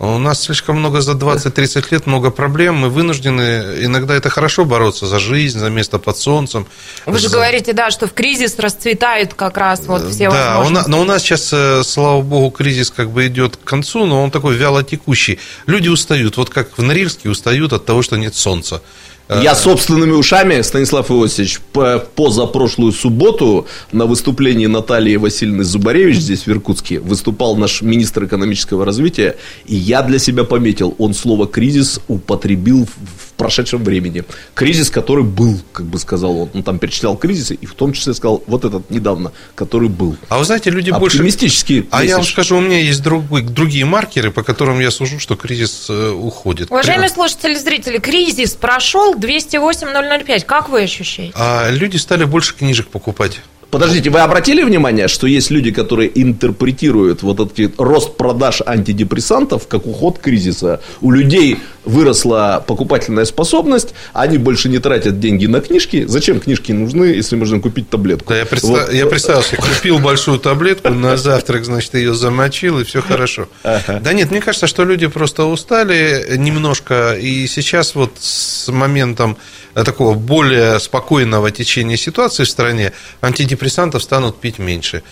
У 0.00 0.18
нас 0.18 0.42
слишком 0.42 0.78
много 0.80 1.00
за 1.00 1.12
20-30 1.12 1.86
лет, 1.92 2.06
много 2.06 2.30
проблем. 2.30 2.76
Мы 2.76 2.88
вынуждены, 2.90 3.84
иногда 3.84 4.14
это 4.14 4.28
хорошо 4.28 4.64
бороться 4.64 5.06
за 5.06 5.18
жизнь, 5.20 5.58
за 5.58 5.70
место 5.70 5.98
под 5.98 6.18
солнцем. 6.18 6.66
Вы 7.06 7.18
же 7.18 7.28
за- 7.28 7.36
говорите, 7.36 7.72
да, 7.72 7.90
что 7.90 8.06
в 8.08 8.12
кризис 8.12 8.58
расцветают 8.58 9.34
как 9.34 9.56
раз 9.56 9.82
вот 9.86 10.10
все 10.10 10.30
да, 10.30 10.58
возможности. 10.58 10.90
на- 10.90 10.96
но 10.96 11.02
у 11.02 11.04
нас 11.04 11.22
сейчас, 11.22 11.50
э, 11.52 11.82
слава 11.84 12.22
богу, 12.22 12.50
кризис 12.50 12.90
как 12.90 13.10
бы 13.10 13.26
идет 13.28 13.56
к 13.56 13.62
концу, 13.64 14.04
но 14.06 14.22
он 14.22 14.30
такой 14.30 14.56
вялотекущий. 14.56 15.38
Люди 15.66 15.88
устают, 15.88 16.36
вот 16.36 16.50
как 16.50 16.76
в 16.76 16.82
Норильске 16.82 17.28
устают 17.28 17.72
от 17.72 17.86
того, 17.86 18.02
что 18.02 18.16
нет 18.16 18.34
солнца. 18.34 18.82
Э, 19.28 19.40
Я 19.42 19.54
собственными 19.54 20.12
ушами, 20.12 20.60
Станислав 20.62 21.10
Иосифович, 21.10 21.60
по- 21.72 21.98
позапрошлую 22.14 22.92
субботу 22.92 23.66
на 23.90 24.04
выступлении 24.06 24.66
Натальи 24.66 25.16
Васильевны 25.16 25.64
Зубаревич 25.64 26.18
здесь, 26.18 26.46
в 26.46 26.48
Иркутске, 26.48 27.00
выступал 27.00 27.56
наш 27.56 27.80
министр 27.80 28.24
экономического 28.26 28.84
развития, 28.84 29.36
и 29.64 29.74
я 29.76 30.02
для 30.02 30.18
себя 30.18 30.44
пометил, 30.44 30.94
он 30.98 31.14
слово 31.14 31.46
«кризис» 31.46 32.00
употребил 32.08 32.86
в 32.86 33.32
прошедшем 33.36 33.84
времени. 33.84 34.24
Кризис, 34.54 34.90
который 34.90 35.24
был, 35.24 35.60
как 35.72 35.86
бы 35.86 35.98
сказал 35.98 36.38
он. 36.42 36.50
Он 36.54 36.62
там 36.62 36.78
перечислял 36.78 37.16
кризисы, 37.16 37.54
и 37.54 37.66
в 37.66 37.74
том 37.74 37.92
числе 37.92 38.14
сказал 38.14 38.42
вот 38.46 38.64
этот 38.64 38.90
недавно, 38.90 39.32
который 39.54 39.88
был. 39.88 40.16
А 40.28 40.38
вы 40.38 40.44
знаете, 40.44 40.70
люди 40.70 40.90
больше... 40.90 41.18
Оптимистический 41.18 41.86
А 41.90 42.04
я 42.04 42.16
вам 42.16 42.24
скажу, 42.24 42.56
у 42.56 42.60
меня 42.60 42.78
есть 42.78 43.02
другой- 43.02 43.42
другие 43.42 43.84
маркеры, 43.84 44.30
по 44.30 44.42
которым 44.42 44.80
я 44.80 44.90
сужу, 44.90 45.18
что 45.18 45.36
кризис 45.36 45.86
э, 45.88 46.10
уходит. 46.10 46.70
Уважаемые 46.70 47.08
слушатели, 47.08 47.54
зрители, 47.54 47.98
кризис 47.98 48.54
прошел 48.54 49.14
208-005. 49.14 50.44
Как 50.44 50.68
вы 50.68 50.82
ощущаете? 50.82 51.32
А 51.36 51.70
люди 51.70 51.96
стали 51.96 52.24
больше 52.24 52.54
книжек 52.54 52.88
покупать. 52.88 53.40
Подождите, 53.74 54.08
вы 54.08 54.20
обратили 54.20 54.62
внимание, 54.62 55.08
что 55.08 55.26
есть 55.26 55.50
люди, 55.50 55.72
которые 55.72 56.08
интерпретируют 56.14 57.24
вот 57.24 57.40
этот 57.40 57.74
рост 57.80 58.16
продаж 58.16 58.62
антидепрессантов 58.64 59.66
как 59.66 59.84
уход 59.88 60.20
кризиса? 60.20 60.80
У 61.00 61.10
людей 61.10 61.58
выросла 61.84 62.62
покупательная 62.64 63.24
способность, 63.24 63.92
они 64.12 64.38
больше 64.38 64.68
не 64.68 64.78
тратят 64.78 65.18
деньги 65.18 65.46
на 65.46 65.60
книжки. 65.60 66.04
Зачем 66.06 66.38
книжки 66.38 66.70
нужны, 66.70 67.06
если 67.06 67.34
можно 67.34 67.58
купить 67.58 67.90
таблетку? 67.90 68.28
Да, 68.28 68.38
я, 68.38 68.46
представ- 68.46 68.86
Вот. 68.86 68.92
я 68.92 69.06
представил 69.06 69.42
себе, 69.42 69.58
купил 69.58 69.98
большую 69.98 70.38
таблетку, 70.38 70.90
на 70.90 71.16
завтрак, 71.16 71.64
значит, 71.64 71.94
ее 71.94 72.14
замочил, 72.14 72.78
и 72.78 72.84
все 72.84 73.02
хорошо. 73.02 73.48
Да 73.64 74.12
нет, 74.12 74.30
мне 74.30 74.40
кажется, 74.40 74.68
что 74.68 74.84
люди 74.84 75.08
просто 75.08 75.46
устали 75.46 76.36
немножко, 76.36 77.16
и 77.20 77.48
сейчас 77.48 77.96
вот 77.96 78.12
с 78.20 78.68
моментом 78.68 79.36
такого 79.82 80.14
более 80.14 80.78
спокойного 80.78 81.50
течения 81.50 81.96
ситуации 81.96 82.44
в 82.44 82.50
стране 82.50 82.92
антидепрессантов 83.20 84.02
станут 84.02 84.40
пить 84.40 84.58
меньше. 84.58 85.02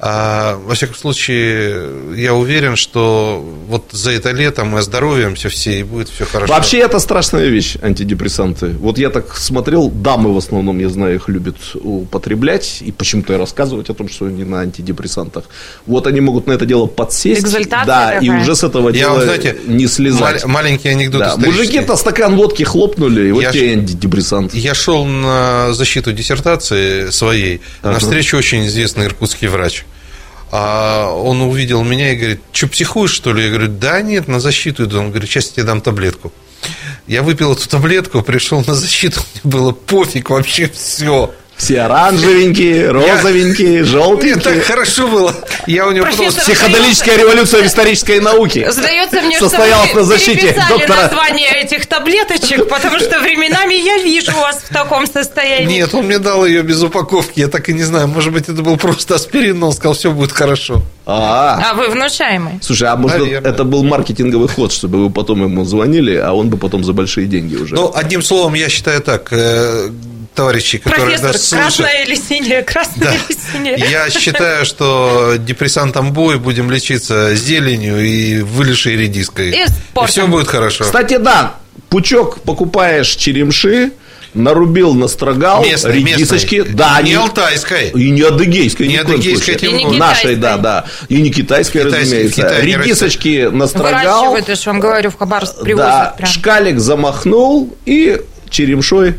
А, 0.00 0.56
во 0.64 0.74
всяком 0.74 0.94
случае, 0.94 1.88
я 2.16 2.32
уверен, 2.34 2.76
что 2.76 3.44
вот 3.68 3.86
за 3.90 4.12
это 4.12 4.30
лето 4.30 4.64
мы 4.64 4.78
оздоровимся 4.78 5.48
все, 5.48 5.80
и 5.80 5.82
будет 5.82 6.08
все 6.08 6.24
хорошо. 6.24 6.52
Вообще 6.52 6.78
это 6.78 7.00
страшная 7.00 7.46
вещь, 7.48 7.76
антидепрессанты. 7.82 8.68
Вот 8.78 8.96
я 8.98 9.10
так 9.10 9.36
смотрел, 9.36 9.90
дамы 9.90 10.32
в 10.32 10.38
основном, 10.38 10.78
я 10.78 10.88
знаю, 10.88 11.16
их 11.16 11.28
любят 11.28 11.56
употреблять, 11.74 12.78
и 12.80 12.92
почему-то 12.92 13.32
и 13.34 13.36
рассказывать 13.36 13.90
о 13.90 13.94
том, 13.94 14.08
что 14.08 14.26
они 14.26 14.44
на 14.44 14.60
антидепрессантах. 14.60 15.44
Вот 15.86 16.06
они 16.06 16.20
могут 16.20 16.46
на 16.46 16.52
это 16.52 16.64
дело 16.64 16.86
подсесть. 16.86 17.40
Экзальтация 17.42 17.86
Да, 17.86 18.18
и 18.18 18.26
такая. 18.28 18.42
уже 18.42 18.54
с 18.54 18.62
этого 18.62 18.90
Я 18.90 18.94
дела 19.00 19.12
вам, 19.14 19.22
знаете, 19.22 19.56
не 19.66 19.86
слезать. 19.88 20.44
мал- 20.44 20.52
маленький 20.52 20.88
анекдот 20.90 21.20
Да. 21.20 21.36
Мужики-то 21.36 21.96
стакан 21.96 22.36
водки 22.36 22.62
хлопнули, 22.62 23.28
и 23.28 23.32
вот 23.32 23.42
Я 23.42 23.50
тебе 23.52 23.74
ж- 23.74 23.78
антидепрессант. 23.78 24.54
Я 24.54 24.74
шел 24.74 25.04
на 25.04 25.72
защиту 25.72 26.12
диссертации 26.12 27.10
своей, 27.10 27.60
Ага. 27.82 27.94
навстречу 27.94 28.36
очень 28.36 28.66
известный 28.66 29.06
иркутский 29.06 29.48
врач. 29.48 29.84
А 30.50 31.10
он 31.12 31.42
увидел 31.42 31.82
меня 31.84 32.12
и 32.12 32.16
говорит, 32.16 32.40
что 32.52 32.68
психуешь, 32.68 33.10
что 33.10 33.32
ли? 33.32 33.44
Я 33.44 33.50
говорю, 33.50 33.68
да 33.68 34.00
нет, 34.00 34.28
на 34.28 34.40
защиту 34.40 34.84
иду. 34.84 35.00
Он 35.00 35.10
говорит, 35.10 35.28
сейчас 35.28 35.46
я 35.48 35.52
тебе 35.52 35.64
дам 35.64 35.80
таблетку. 35.80 36.32
Я 37.06 37.22
выпил 37.22 37.52
эту 37.52 37.68
таблетку, 37.68 38.22
пришел 38.22 38.62
на 38.66 38.74
защиту, 38.74 39.20
мне 39.42 39.52
было 39.52 39.72
пофиг 39.72 40.30
вообще 40.30 40.68
все. 40.68 41.34
Все 41.58 41.80
оранжевенькие, 41.80 42.88
розовенькие, 42.90 43.68
Мне 43.80 43.84
желтенькие. 43.84 44.36
так 44.36 44.62
хорошо 44.62 45.08
было. 45.08 45.34
Я 45.66 45.86
у 45.88 45.90
него. 45.90 46.06
Профессор 46.06 46.40
Психоделическая 46.44 47.18
революция 47.18 47.62
в 47.62 47.66
исторической 47.66 48.20
науке. 48.20 48.70
Сдается 48.70 49.20
мне, 49.20 49.36
Состоялась 49.38 49.88
что 49.90 49.96
вы 49.96 50.02
на 50.02 50.06
защите 50.06 50.56
доктора. 50.68 51.02
название 51.02 51.50
этих 51.62 51.86
таблеточек, 51.86 52.68
потому 52.68 53.00
что 53.00 53.18
временами 53.20 53.74
я 53.74 53.98
вижу 53.98 54.32
вас 54.32 54.62
в 54.68 54.72
таком 54.72 55.06
состоянии. 55.08 55.66
Нет, 55.78 55.92
он 55.94 56.06
мне 56.06 56.20
дал 56.20 56.46
ее 56.46 56.62
без 56.62 56.80
упаковки. 56.80 57.40
Я 57.40 57.48
так 57.48 57.68
и 57.68 57.72
не 57.72 57.82
знаю. 57.82 58.06
Может 58.06 58.32
быть, 58.32 58.44
это 58.48 58.62
был 58.62 58.76
просто 58.76 59.16
аспирин, 59.16 59.58
но 59.58 59.66
он 59.66 59.72
сказал, 59.72 59.94
все 59.94 60.12
будет 60.12 60.30
хорошо. 60.32 60.82
А, 61.06 61.70
А 61.70 61.74
вы 61.74 61.88
внушаемый. 61.88 62.60
Слушай, 62.62 62.88
а 62.88 62.96
может 62.96 63.18
Наверное. 63.18 63.50
это 63.50 63.64
был 63.64 63.82
маркетинговый 63.82 64.48
ход, 64.48 64.72
чтобы 64.72 65.02
вы 65.04 65.10
потом 65.10 65.42
ему 65.42 65.64
звонили, 65.64 66.14
а 66.14 66.32
он 66.34 66.50
бы 66.50 66.56
потом 66.56 66.84
за 66.84 66.92
большие 66.92 67.26
деньги 67.26 67.56
уже. 67.56 67.74
Ну, 67.74 67.90
одним 67.94 68.22
словом, 68.22 68.54
я 68.54 68.68
считаю 68.68 69.00
так, 69.02 69.32
товарищи, 70.38 70.78
которые 70.78 71.18
Профессор, 71.18 71.32
нас 71.32 71.42
слушают. 71.44 71.76
красная 71.76 72.04
или 72.04 72.14
синяя? 72.14 72.62
Красная 72.62 73.04
Да. 73.04 73.14
или 73.14 73.36
синяя? 73.52 73.76
Я 73.90 74.10
считаю, 74.10 74.64
что 74.64 75.34
депрессантом 75.36 76.12
бой 76.12 76.38
будем 76.38 76.70
лечиться 76.70 77.34
зеленью 77.34 77.98
и 78.04 78.40
вылезшей 78.42 78.96
редиской. 78.96 79.50
И 79.50 79.66
спортом. 79.66 80.06
все 80.12 80.26
будет 80.28 80.46
хорошо. 80.46 80.84
Кстати, 80.84 81.16
да, 81.18 81.56
пучок 81.88 82.40
покупаешь 82.42 83.08
черемши, 83.16 83.90
нарубил, 84.34 84.94
настрогал, 84.94 85.64
Местной, 85.64 85.94
редисочки. 85.94 86.56
местной. 86.56 86.74
Да, 86.74 87.02
не 87.02 87.10
не- 87.10 87.16
алтайской. 87.16 87.88
И 87.88 88.10
не 88.10 88.22
адыгейской, 88.22 88.86
Не 88.86 88.98
адыгейской, 88.98 89.54
И 89.56 89.72
не 89.72 89.84
более. 89.86 89.98
Нашей, 89.98 90.20
китайской. 90.20 90.40
да, 90.40 90.56
да. 90.58 90.84
И 91.08 91.20
не 91.20 91.30
китайской, 91.30 91.78
Китайской, 91.78 92.00
разумеется. 92.02 92.42
Китае 92.42 92.66
не 92.66 92.76
Редисочки 92.76 93.48
настрогал. 93.50 93.90
Выращивают, 94.20 94.48
я 94.48 94.54
же 94.54 94.62
вам 94.66 94.78
говорю, 94.80 95.10
в 95.10 95.16
Хабаровск 95.18 95.60
привозят 95.62 95.88
Да, 95.90 96.14
прям. 96.16 96.30
шкалик 96.30 96.78
замахнул 96.78 97.76
и 97.86 98.20
черемшой. 98.50 99.14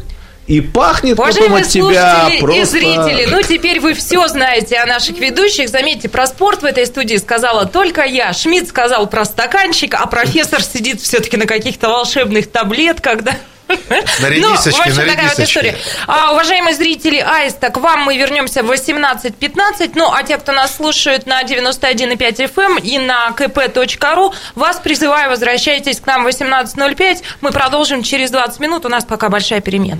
И 0.50 0.62
пахнет 0.62 1.16
потом 1.16 1.30
Уважаемые 1.30 1.64
от 1.64 1.70
тебя 1.70 2.28
просто... 2.40 2.60
и 2.60 2.64
зрители, 2.64 3.28
ну 3.30 3.44
теперь 3.44 3.80
вы 3.80 3.94
все 3.94 4.28
знаете 4.28 4.78
о 4.78 4.88
наших 4.88 5.20
ведущих. 5.20 5.70
Заметьте, 5.70 6.10
про 6.10 6.26
спорт 6.26 6.64
в 6.64 6.66
этой 6.66 6.88
студии 6.88 7.18
сказала 7.18 7.68
только 7.68 8.02
я. 8.02 8.34
Шмидт 8.34 8.68
сказал 8.68 9.06
про 9.08 9.26
стаканчик, 9.26 9.94
а 9.94 10.08
профессор 10.08 10.64
сидит 10.64 11.02
все-таки 11.02 11.38
на 11.38 11.46
каких-то 11.46 11.90
волшебных 11.90 12.50
таблетках, 12.50 13.22
да? 13.22 13.36
На 13.70 14.30
Ну, 14.30 14.56
в 14.56 14.68
общем, 14.68 14.96
такая 14.96 15.30
вот 15.30 15.40
история. 15.40 15.78
А, 16.08 16.32
уважаемые 16.32 16.74
зрители 16.74 17.18
Аиста, 17.18 17.70
к 17.70 17.78
вам 17.78 18.02
мы 18.02 18.18
вернемся 18.18 18.64
в 18.64 18.72
18.15. 18.72 19.92
Ну, 19.94 20.12
а 20.12 20.24
те, 20.24 20.38
кто 20.38 20.52
нас 20.52 20.76
слушает 20.76 21.28
на 21.28 21.44
91,5 21.44 22.18
FM 22.18 22.60
эм 22.60 22.78
и 22.78 22.98
на 22.98 23.30
kp.ru, 23.38 24.34
вас 24.56 24.78
призываю, 24.78 25.30
возвращайтесь 25.30 26.00
к 26.00 26.08
нам 26.08 26.24
в 26.24 26.28
18.05. 26.28 27.22
Мы 27.42 27.52
продолжим 27.52 28.02
через 28.02 28.32
20 28.32 28.60
минут. 28.60 28.86
У 28.88 28.90
нас 28.90 29.06
пока 29.06 29.30
большая 29.30 29.62
перемена. 29.62 30.00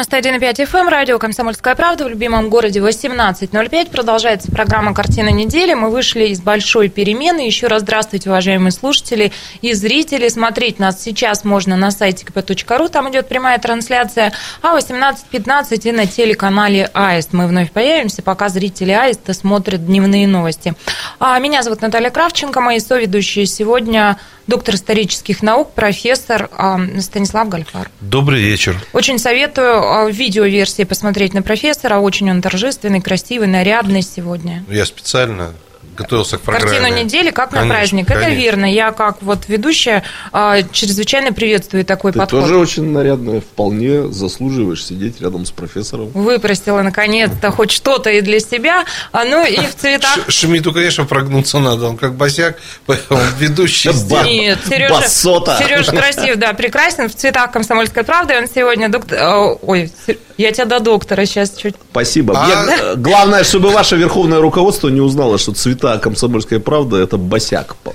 91,5 0.00 0.66
FM, 0.66 0.88
радио 0.88 1.18
«Комсомольская 1.18 1.74
правда» 1.74 2.06
в 2.06 2.08
любимом 2.08 2.48
городе 2.48 2.80
18.05. 2.80 3.90
Продолжается 3.90 4.50
программа 4.50 4.94
«Картина 4.94 5.28
недели». 5.28 5.74
Мы 5.74 5.90
вышли 5.90 6.28
из 6.28 6.40
большой 6.40 6.88
перемены. 6.88 7.40
Еще 7.40 7.66
раз 7.66 7.82
здравствуйте, 7.82 8.30
уважаемые 8.30 8.72
слушатели 8.72 9.30
и 9.60 9.74
зрители. 9.74 10.28
Смотреть 10.28 10.78
нас 10.78 11.02
сейчас 11.02 11.44
можно 11.44 11.76
на 11.76 11.90
сайте 11.90 12.24
kp.ru, 12.24 12.88
там 12.88 13.10
идет 13.10 13.28
прямая 13.28 13.58
трансляция, 13.58 14.32
а 14.62 14.78
18.15 14.78 15.88
и 15.88 15.92
на 15.92 16.06
телеканале 16.06 16.88
АИСТ. 16.94 17.34
Мы 17.34 17.46
вновь 17.46 17.70
появимся, 17.70 18.22
пока 18.22 18.48
зрители 18.48 18.92
АИСТа 18.92 19.34
смотрят 19.34 19.84
дневные 19.84 20.26
новости. 20.26 20.72
А, 21.18 21.38
Меня 21.38 21.62
зовут 21.62 21.82
Наталья 21.82 22.08
Кравченко, 22.08 22.62
мои 22.62 22.80
соведущие 22.80 23.44
сегодня 23.44 24.16
доктор 24.50 24.74
исторических 24.74 25.42
наук, 25.42 25.72
профессор 25.74 26.50
а, 26.56 26.78
Станислав 27.00 27.48
Гальфар. 27.48 27.88
Добрый 28.00 28.42
вечер. 28.42 28.76
Очень 28.92 29.18
советую 29.18 29.80
а, 29.90 30.04
в 30.06 30.12
видеоверсии 30.12 30.84
посмотреть 30.84 31.34
на 31.34 31.42
профессора. 31.42 31.98
Очень 31.98 32.30
он 32.30 32.42
торжественный, 32.42 33.00
красивый, 33.00 33.48
нарядный 33.48 34.02
сегодня. 34.02 34.64
Я 34.68 34.86
специально 34.86 35.52
готовился 36.00 36.38
к 36.38 36.40
программе. 36.40 36.78
Картину 36.78 36.98
недели 37.04 37.30
как 37.30 37.52
на 37.52 37.58
Конечно, 37.60 37.74
праздник. 37.78 38.10
Это 38.10 38.20
конечно. 38.20 38.40
верно. 38.42 38.72
Я 38.72 38.92
как 38.92 39.22
вот 39.22 39.40
ведущая 39.48 40.02
а, 40.32 40.62
чрезвычайно 40.62 41.32
приветствую 41.32 41.84
такой 41.84 42.12
Ты 42.12 42.18
подход. 42.18 42.40
тоже 42.40 42.56
очень 42.56 42.90
нарядная, 42.90 43.40
вполне 43.40 44.08
заслуживаешь 44.08 44.84
сидеть 44.84 45.20
рядом 45.20 45.44
с 45.44 45.50
профессором. 45.50 46.08
Выпростила 46.10 46.82
наконец-то 46.82 47.50
хоть 47.50 47.70
что-то 47.70 48.10
и 48.10 48.20
для 48.20 48.40
себя. 48.40 48.84
А, 49.12 49.24
ну 49.24 49.46
и 49.46 49.56
в 49.58 49.74
цветах. 49.76 50.18
Шмидту, 50.28 50.72
конечно, 50.72 51.04
прогнуться 51.04 51.58
надо. 51.58 51.88
Он 51.88 51.96
как 51.96 52.14
босяк, 52.14 52.56
поэтому 52.86 53.20
ведущий 53.38 53.92
здесь. 53.92 54.24
Нет, 54.24 54.58
Сережа, 54.68 54.94
Басота. 54.94 55.58
Сережа 55.58 55.92
красив, 55.92 56.36
да, 56.36 56.52
прекрасен. 56.54 57.08
В 57.08 57.14
цветах 57.14 57.50
комсомольской 57.52 58.04
правды 58.04 58.36
он 58.38 58.46
сегодня 58.48 58.88
доктор... 58.88 59.18
э, 59.18 59.56
Ой, 59.62 59.92
я 60.38 60.52
тебя 60.52 60.64
до 60.64 60.80
доктора 60.80 61.26
сейчас 61.26 61.50
чуть... 61.54 61.74
Спасибо. 61.90 62.34
А- 62.38 62.94
главное, 62.96 63.44
чтобы 63.44 63.70
ваше 63.70 63.96
верховное 63.96 64.40
руководство 64.40 64.88
не 64.88 65.00
узнало, 65.00 65.38
что 65.38 65.52
цвета 65.52 65.89
комсомольская 65.98 66.60
правда 66.60 66.96
это 66.98 67.16
босяк. 67.16 67.76
Вот. 67.84 67.94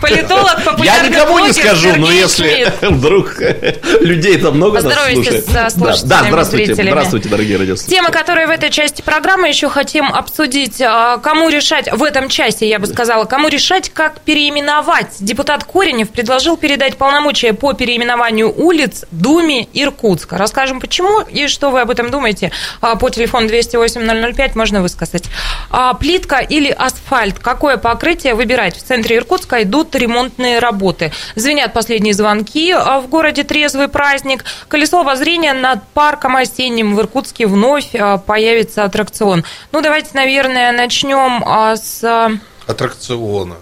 Политолог, 0.00 0.58
Я 0.82 1.06
никому 1.06 1.38
не 1.40 1.52
скажу, 1.52 1.94
но 1.96 2.10
если 2.10 2.72
вдруг 2.82 3.34
людей 4.00 4.38
там 4.38 4.56
много 4.56 4.80
нас 4.80 4.84
Поздоровайся 4.84 5.22
слушает. 5.22 5.46
Да, 5.52 5.68
Да, 6.04 6.24
здравствуйте, 6.28 6.74
здравствуйте, 6.74 7.28
дорогие 7.28 7.56
радиослушатели. 7.58 7.94
Тема, 7.96 8.10
которую 8.10 8.48
в 8.48 8.50
этой 8.50 8.70
части 8.70 9.02
программы 9.02 9.48
еще 9.48 9.68
хотим 9.68 10.12
обсудить, 10.12 10.80
а, 10.80 11.18
кому 11.18 11.48
решать, 11.48 11.90
в 11.92 12.02
этом 12.02 12.28
часе, 12.28 12.68
я 12.68 12.78
бы 12.78 12.86
сказала, 12.86 13.24
кому 13.24 13.48
решать, 13.48 13.90
как 13.90 14.20
переименовать. 14.20 15.16
Депутат 15.20 15.64
Коренев 15.64 16.10
предложил 16.10 16.56
передать 16.56 16.96
полномочия 16.96 17.52
по 17.52 17.72
переименованию 17.72 18.52
улиц 18.52 19.04
Думе 19.10 19.68
Иркутска. 19.72 20.38
Расскажем, 20.38 20.80
почему 20.80 21.20
и 21.20 21.48
что 21.48 21.70
вы 21.70 21.80
об 21.80 21.90
этом 21.90 22.10
думаете. 22.10 22.50
А, 22.80 22.96
По 22.96 23.10
телефону 23.10 23.48
208-005 23.48 24.52
можно 24.54 24.82
высказать. 24.82 25.24
А, 25.72 25.94
Плитка 25.94 26.38
или 26.38 26.70
асфальт? 26.70 27.38
Какое 27.38 27.78
покрытие 27.78 28.34
выбирать? 28.34 28.76
В 28.76 28.82
центре 28.82 29.16
Иркутска 29.16 29.62
идут 29.62 29.94
ремонтные 29.94 30.58
работы. 30.58 31.12
Звенят 31.34 31.72
последние 31.72 32.12
звонки. 32.14 32.70
а, 32.70 33.00
В 33.00 33.08
городе 33.08 33.42
трезвый 33.42 33.88
праздник. 33.88 34.44
Колесо 34.68 35.00
обозрения 35.00 35.54
над 35.54 35.82
парком 35.94 36.36
осенним 36.36 36.94
в 36.94 37.00
Иркутске 37.00 37.46
вновь 37.46 37.94
а, 37.94 38.18
появится 38.18 38.84
аттракцион. 38.84 39.44
Ну, 39.72 39.80
давайте, 39.80 40.10
наверное, 40.12 40.72
начнем 40.72 41.42
с 41.76 42.38
Аттракциона. 42.66 43.56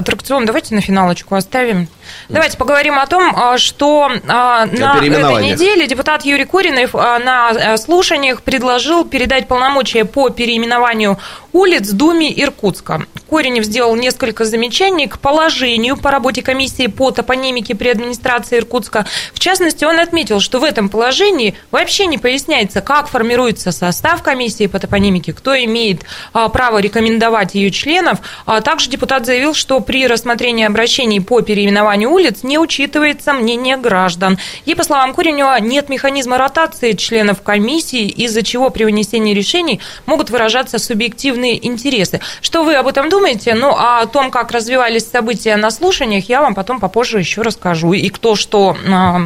Аттракцион. 0.00 0.46
Давайте 0.46 0.74
на 0.74 0.80
финалочку 0.80 1.34
оставим. 1.34 1.88
Давайте 2.28 2.56
поговорим 2.56 2.98
о 2.98 3.06
том, 3.06 3.34
а, 3.36 3.58
что 3.58 4.10
а, 4.28 4.66
на 4.66 4.98
этой 4.98 5.42
неделе 5.42 5.86
депутат 5.86 6.24
Юрий 6.24 6.44
Куринов 6.44 6.94
а, 6.94 7.18
на 7.18 7.48
а, 7.50 7.76
слушаниях 7.76 8.42
предложил 8.42 9.04
передать 9.04 9.48
полномочия 9.48 10.04
по 10.04 10.30
переименованию 10.30 11.18
улиц 11.52 11.90
Думе 11.90 12.32
Иркутска. 12.42 13.02
Коренев 13.28 13.64
сделал 13.64 13.94
несколько 13.96 14.44
замечаний 14.44 15.06
к 15.06 15.18
положению 15.18 15.96
по 15.96 16.10
работе 16.10 16.42
комиссии 16.42 16.86
по 16.86 17.10
топонимике 17.10 17.74
при 17.74 17.88
администрации 17.88 18.58
Иркутска. 18.58 19.06
В 19.32 19.38
частности, 19.38 19.84
он 19.84 19.98
отметил, 19.98 20.40
что 20.40 20.60
в 20.60 20.64
этом 20.64 20.88
положении 20.88 21.56
вообще 21.70 22.06
не 22.06 22.18
поясняется, 22.18 22.80
как 22.80 23.08
формируется 23.08 23.72
состав 23.72 24.22
комиссии 24.22 24.66
по 24.66 24.78
топонимике, 24.78 25.32
кто 25.32 25.56
имеет 25.56 26.02
право 26.32 26.78
рекомендовать 26.78 27.54
ее 27.54 27.70
членов. 27.70 28.18
Также 28.64 28.90
депутат 28.90 29.26
заявил, 29.26 29.54
что 29.54 29.80
при 29.90 30.06
рассмотрении 30.06 30.64
обращений 30.64 31.20
по 31.20 31.40
переименованию 31.40 32.10
улиц 32.10 32.44
не 32.44 32.60
учитывается 32.60 33.32
мнение 33.32 33.76
граждан. 33.76 34.38
И, 34.64 34.76
по 34.76 34.84
словам 34.84 35.12
Куренева, 35.14 35.58
нет 35.58 35.88
механизма 35.88 36.38
ротации 36.38 36.92
членов 36.92 37.42
комиссии, 37.42 38.06
из-за 38.06 38.44
чего 38.44 38.70
при 38.70 38.84
вынесении 38.84 39.34
решений 39.34 39.80
могут 40.06 40.30
выражаться 40.30 40.78
субъективные 40.78 41.66
интересы. 41.66 42.20
Что 42.40 42.62
вы 42.62 42.76
об 42.76 42.86
этом 42.86 43.08
думаете? 43.08 43.54
Ну, 43.54 43.74
а 43.76 44.02
о 44.02 44.06
том, 44.06 44.30
как 44.30 44.52
развивались 44.52 45.10
события 45.10 45.56
на 45.56 45.72
слушаниях, 45.72 46.28
я 46.28 46.40
вам 46.40 46.54
потом 46.54 46.78
попозже 46.78 47.18
еще 47.18 47.42
расскажу. 47.42 47.92
И 47.92 48.10
кто 48.10 48.36
что 48.36 48.76
а, 48.88 49.20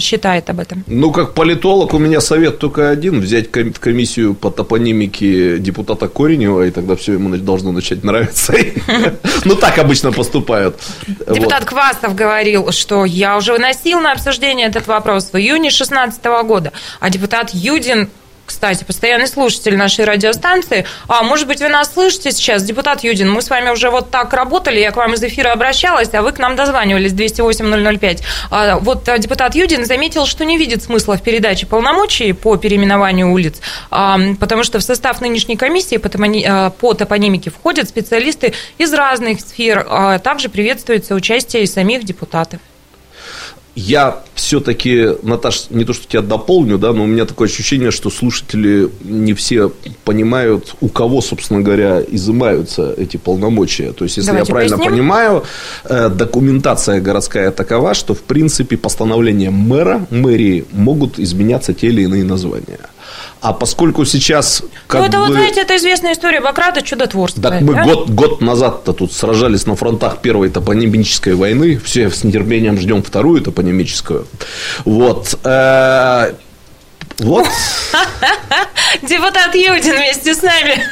считает 0.00 0.50
об 0.50 0.58
этом. 0.58 0.82
Ну, 0.88 1.12
как 1.12 1.34
политолог, 1.34 1.94
у 1.94 1.98
меня 1.98 2.20
совет 2.20 2.58
только 2.58 2.90
один. 2.90 3.20
Взять 3.20 3.52
комиссию 3.52 4.34
по 4.34 4.50
топонимике 4.50 5.58
депутата 5.58 6.08
Коренева, 6.08 6.66
и 6.66 6.72
тогда 6.72 6.96
все 6.96 7.12
ему 7.12 7.36
должно 7.36 7.70
начать 7.70 8.02
нравиться. 8.02 8.54
Ну, 9.44 9.54
так 9.54 9.78
обычно 9.78 9.99
поступают. 10.12 10.80
Депутат 11.06 11.64
Квасов 11.64 12.14
говорил, 12.14 12.72
что 12.72 13.04
я 13.04 13.36
уже 13.36 13.52
выносил 13.52 14.00
на 14.00 14.12
обсуждение 14.12 14.66
этот 14.68 14.86
вопрос 14.86 15.30
в 15.32 15.36
июне 15.36 15.70
2016 15.70 16.24
года, 16.44 16.72
а 17.00 17.10
депутат 17.10 17.50
Юдин 17.52 18.08
кстати, 18.50 18.82
постоянный 18.82 19.28
слушатель 19.28 19.76
нашей 19.76 20.04
радиостанции. 20.04 20.84
А 21.06 21.22
может 21.22 21.46
быть, 21.46 21.60
вы 21.60 21.68
нас 21.68 21.92
слышите 21.92 22.32
сейчас, 22.32 22.64
депутат 22.64 23.04
Юдин? 23.04 23.30
Мы 23.30 23.42
с 23.42 23.48
вами 23.48 23.70
уже 23.70 23.90
вот 23.90 24.10
так 24.10 24.32
работали, 24.32 24.80
я 24.80 24.90
к 24.90 24.96
вам 24.96 25.14
из 25.14 25.22
эфира 25.22 25.52
обращалась, 25.52 26.12
а 26.12 26.22
вы 26.22 26.32
к 26.32 26.40
нам 26.40 26.56
дозванивались 26.56 27.12
208-005. 27.12 28.22
А 28.50 28.78
вот 28.80 29.08
а, 29.08 29.18
депутат 29.18 29.54
Юдин 29.54 29.84
заметил, 29.84 30.26
что 30.26 30.44
не 30.44 30.58
видит 30.58 30.82
смысла 30.82 31.16
в 31.16 31.22
передаче 31.22 31.66
полномочий 31.66 32.32
по 32.32 32.56
переименованию 32.56 33.30
улиц, 33.30 33.60
а, 33.92 34.18
потому 34.40 34.64
что 34.64 34.80
в 34.80 34.82
состав 34.82 35.20
нынешней 35.20 35.56
комиссии 35.56 35.98
по, 35.98 36.08
топони- 36.08 36.44
а, 36.44 36.70
по 36.70 36.92
топонимике 36.94 37.50
входят 37.50 37.88
специалисты 37.88 38.52
из 38.78 38.92
разных 38.92 39.40
сфер. 39.40 39.86
А 39.88 40.18
Также 40.18 40.48
приветствуется 40.48 41.14
участие 41.14 41.62
и 41.62 41.66
самих 41.66 42.02
депутатов. 42.02 42.60
Я 43.76 44.20
все-таки, 44.34 45.10
Наташ, 45.22 45.66
не 45.70 45.84
то, 45.84 45.92
что 45.92 46.06
тебя 46.08 46.22
дополню, 46.22 46.76
да, 46.76 46.92
но 46.92 47.04
у 47.04 47.06
меня 47.06 47.24
такое 47.24 47.48
ощущение, 47.48 47.90
что 47.90 48.10
слушатели 48.10 48.88
не 49.04 49.32
все 49.34 49.70
понимают, 50.04 50.74
у 50.80 50.88
кого, 50.88 51.20
собственно 51.20 51.60
говоря, 51.60 52.00
изымаются 52.00 52.92
эти 52.96 53.16
полномочия. 53.16 53.92
То 53.92 54.04
есть, 54.04 54.16
если 54.16 54.30
Давайте 54.30 54.50
я 54.50 54.54
правильно 54.54 54.76
поясним. 54.76 54.92
понимаю, 54.92 55.44
э, 55.84 56.08
документация 56.08 57.00
городская 57.00 57.52
такова, 57.52 57.94
что, 57.94 58.14
в 58.14 58.22
принципе, 58.22 58.76
постановлением 58.76 59.54
мэра, 59.54 60.06
мэрии 60.10 60.64
могут 60.72 61.20
изменяться 61.20 61.72
те 61.72 61.88
или 61.88 62.02
иные 62.02 62.24
названия. 62.24 62.80
А 63.40 63.52
поскольку 63.52 64.04
сейчас... 64.04 64.62
Как 64.86 65.00
ну, 65.00 65.06
это 65.06 65.18
вот, 65.18 65.28
бы- 65.28 65.34
знаете, 65.34 65.62
это 65.62 65.76
известная 65.76 66.12
история 66.12 66.40
Бократа 66.40 66.82
чудотворства. 66.82 67.42
Так 67.42 67.60
мы 67.62 67.74
да? 67.74 67.84
год, 67.84 68.10
год 68.10 68.40
назад-то 68.40 68.92
тут 68.92 69.12
сражались 69.12 69.66
на 69.66 69.76
фронтах 69.76 70.18
первой 70.18 70.50
топонимической 70.50 71.34
войны. 71.34 71.80
Все 71.82 72.10
с 72.10 72.24
нетерпением 72.24 72.78
ждем 72.78 73.02
вторую 73.02 73.40
топонимическую. 73.40 74.26
Вот. 74.84 75.38
Вот. 77.20 77.46
Депутат 79.02 79.54
Юдин 79.54 79.96
вместе 79.96 80.34
с 80.34 80.42
нами. 80.42 80.82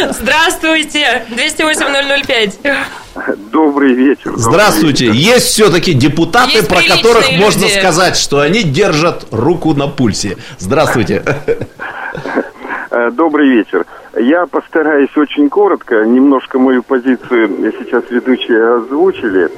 Здравствуйте. 0.10 1.24
208-005. 1.30 2.76
Добрый 3.50 3.94
вечер. 3.94 4.32
Здравствуйте. 4.36 5.06
Есть 5.06 5.46
все-таки 5.46 5.92
депутаты, 5.92 6.52
Есть 6.58 6.68
про 6.68 6.82
которых 6.82 7.28
люди. 7.30 7.40
можно 7.42 7.68
сказать, 7.68 8.16
что 8.16 8.40
они 8.40 8.62
держат 8.62 9.26
руку 9.32 9.74
на 9.74 9.88
пульсе. 9.88 10.36
Здравствуйте. 10.58 11.24
Добрый 13.12 13.48
вечер. 13.48 13.86
Я 14.18 14.46
постараюсь 14.46 15.14
очень 15.16 15.50
коротко, 15.50 16.06
немножко 16.06 16.58
мою 16.58 16.82
позицию 16.82 17.72
сейчас 17.78 18.04
ведущие 18.10 18.76
озвучили. 18.76 19.50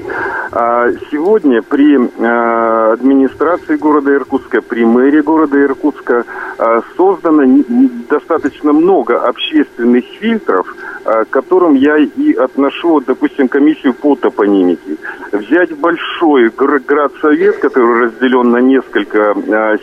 А, 0.51 0.91
Сегодня 1.13 1.63
при 1.63 1.97
э, 1.97 2.93
администрации 2.93 3.77
города 3.77 4.13
Иркутска, 4.13 4.61
при 4.61 4.85
мэрии 4.85 5.21
города 5.21 5.63
Иркутска 5.63 6.25
э, 6.59 6.81
создано 6.97 7.63
достаточно 8.09 8.73
много 8.73 9.21
общественных 9.21 10.05
фильтров, 10.19 10.75
э, 11.05 11.25
к 11.25 11.31
которым 11.31 11.75
я 11.75 11.97
и 11.99 12.33
отношу, 12.33 13.01
допустим, 13.01 13.47
комиссию 13.47 13.95
по 13.95 14.17
топонимике. 14.17 14.97
Взять 15.31 15.77
большой 15.79 16.49
гр- 16.49 16.83
градсовет, 16.85 17.59
который 17.59 18.07
разделен 18.07 18.51
на 18.51 18.59
несколько 18.59 19.37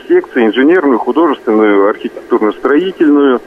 секций, 0.09 0.47
инженерную, 0.47 0.99
художественную, 0.99 1.87
архитектурно-строительную, 1.87 3.39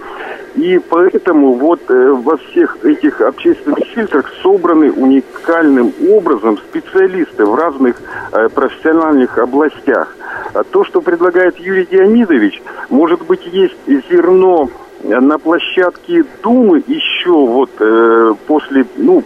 и 0.54 0.78
поэтому 0.78 1.54
вот 1.54 1.80
э, 1.88 2.10
во 2.12 2.36
всех 2.36 2.84
этих 2.84 3.20
общественных 3.20 3.86
фильтрах 3.94 4.32
собраны 4.42 4.90
уникальным 4.90 5.92
образом 6.10 6.58
специалисты 6.58 7.44
в 7.44 7.54
разных 7.54 8.00
э, 8.32 8.48
профессиональных 8.48 9.38
областях. 9.38 10.14
А 10.54 10.64
то, 10.64 10.84
что 10.84 11.00
предлагает 11.00 11.58
Юрий 11.58 11.86
Леонидович, 11.90 12.62
может 12.90 13.24
быть, 13.26 13.44
есть 13.46 13.76
зерно 13.86 14.68
э, 15.02 15.20
на 15.20 15.38
площадке 15.38 16.24
Думы 16.42 16.82
еще 16.86 17.30
вот 17.30 17.70
э, 17.80 18.34
после, 18.46 18.86
ну, 18.96 19.22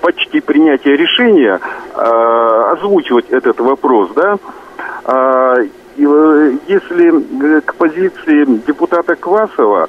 почти 0.00 0.40
принятия 0.40 0.96
решения 0.96 1.60
э, 1.94 2.72
озвучивать 2.72 3.30
этот 3.30 3.58
вопрос, 3.60 4.10
да. 4.14 4.36
А, 5.04 5.54
э, 5.56 6.52
если 6.68 7.56
э, 7.56 7.60
к 7.60 7.74
позиции 7.74 8.44
депутата 8.66 9.16
Квасова, 9.16 9.88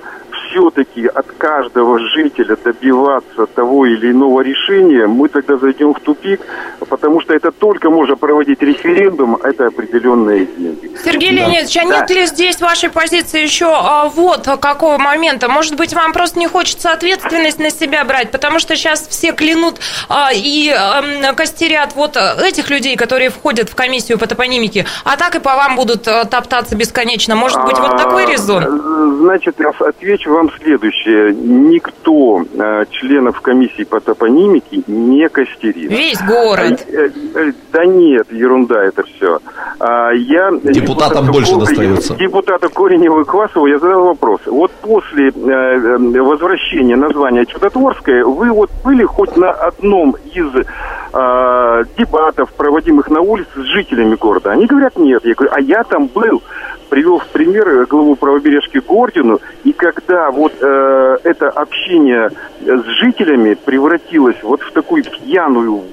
все-таки 0.49 1.07
от 1.07 1.25
каждого 1.37 1.99
жителя 1.99 2.55
добиваться 2.63 3.45
того 3.47 3.85
или 3.85 4.11
иного 4.11 4.41
решения, 4.41 5.07
мы 5.07 5.29
тогда 5.29 5.57
зайдем 5.57 5.93
в 5.93 5.99
тупик, 5.99 6.41
потому 6.89 7.21
что 7.21 7.33
это 7.33 7.51
только 7.51 7.89
можно 7.89 8.15
проводить 8.15 8.61
референдум, 8.61 9.37
а 9.43 9.49
это 9.49 9.67
определенные 9.67 10.45
деньги. 10.45 10.91
Сергей 11.03 11.29
Да. 11.31 11.35
Леонидович, 11.43 11.77
а 11.77 11.85
Да. 11.87 11.99
нет 11.99 12.09
ли 12.09 12.25
здесь 12.25 12.59
вашей 12.61 12.89
позиции 12.89 13.41
еще 13.41 13.67
а, 13.71 14.05
вот 14.09 14.47
какого 14.61 14.97
момента? 14.97 15.47
Может 15.49 15.75
быть, 15.75 15.93
вам 15.93 16.13
просто 16.13 16.39
не 16.39 16.47
хочется 16.47 16.91
ответственность 16.91 17.59
на 17.59 17.69
себя 17.69 18.03
брать, 18.05 18.31
потому 18.31 18.59
что 18.59 18.75
сейчас 18.75 19.07
все 19.07 19.31
клянут 19.33 19.75
а, 20.09 20.29
и 20.33 20.69
ам, 20.69 21.35
костерят 21.35 21.93
вот 21.95 22.15
этих 22.17 22.69
людей, 22.69 22.95
которые 22.95 23.29
входят 23.29 23.69
в 23.69 23.75
комиссию 23.75 24.17
по 24.17 24.27
топонимике, 24.27 24.85
а 25.03 25.17
так 25.17 25.35
и 25.35 25.39
по 25.39 25.55
вам 25.55 25.75
будут 25.75 26.07
а, 26.07 26.25
топтаться 26.25 26.75
бесконечно. 26.75 27.35
Может 27.35 27.63
быть, 27.65 27.77
вот 27.77 27.97
такой 27.97 28.25
А, 28.25 28.29
резон? 28.31 29.17
Значит, 29.21 29.55
я 29.59 29.71
отвечу 29.79 30.31
вам 30.37 30.51
следующее. 30.61 31.33
Никто 31.33 32.41
э, 32.41 32.85
членов 32.91 33.41
комиссии 33.41 33.83
по 33.83 33.99
топонимике 33.99 34.81
не 34.87 35.27
костерит. 35.29 35.91
Весь 35.91 36.21
город. 36.21 36.85
Э, 36.87 37.09
э, 37.35 37.51
Да 37.73 37.85
нет, 37.85 38.31
ерунда 38.31 38.83
это 38.83 39.03
все. 39.03 39.39
Я 39.79 40.51
Депутатам 40.51 41.25
депутату 41.25 41.31
больше 41.31 41.53
Ко- 41.53 41.59
достается. 41.59 42.15
Депутату 42.15 42.69
Кореневу 42.69 43.21
и 43.21 43.25
Квасову 43.25 43.67
я 43.67 43.79
задал 43.79 44.05
вопрос. 44.05 44.41
Вот 44.45 44.71
после 44.81 45.29
э, 45.29 45.31
э, 45.31 46.21
возвращения 46.21 46.95
названия 46.95 47.45
Чудотворское, 47.45 48.23
вы 48.23 48.51
вот 48.51 48.69
были 48.83 49.03
хоть 49.03 49.35
на 49.37 49.51
одном 49.51 50.15
из 50.33 50.47
э, 50.55 51.83
дебатов, 51.97 52.51
проводимых 52.53 53.09
на 53.09 53.21
улице 53.21 53.49
с 53.55 53.65
жителями 53.65 54.15
города? 54.15 54.51
Они 54.51 54.65
говорят, 54.65 54.97
нет. 54.97 55.25
Я 55.25 55.33
говорю, 55.33 55.51
а 55.53 55.61
я 55.61 55.83
там 55.83 56.07
был. 56.07 56.41
Привел 56.89 57.19
в 57.19 57.27
пример 57.27 57.67
э, 57.67 57.85
главу 57.85 58.15
правобережки 58.15 58.79
Гордину, 58.79 59.39
и 59.63 59.73
когда 59.73 60.31
вот 60.31 60.53
э, 60.61 61.17
это 61.23 61.49
общение 61.49 62.31
с 62.61 62.83
жителями 63.01 63.55
превратилось 63.55 64.41
вот 64.41 64.61
в 64.61 64.71
такую 64.71 65.03
пьяную, 65.03 65.83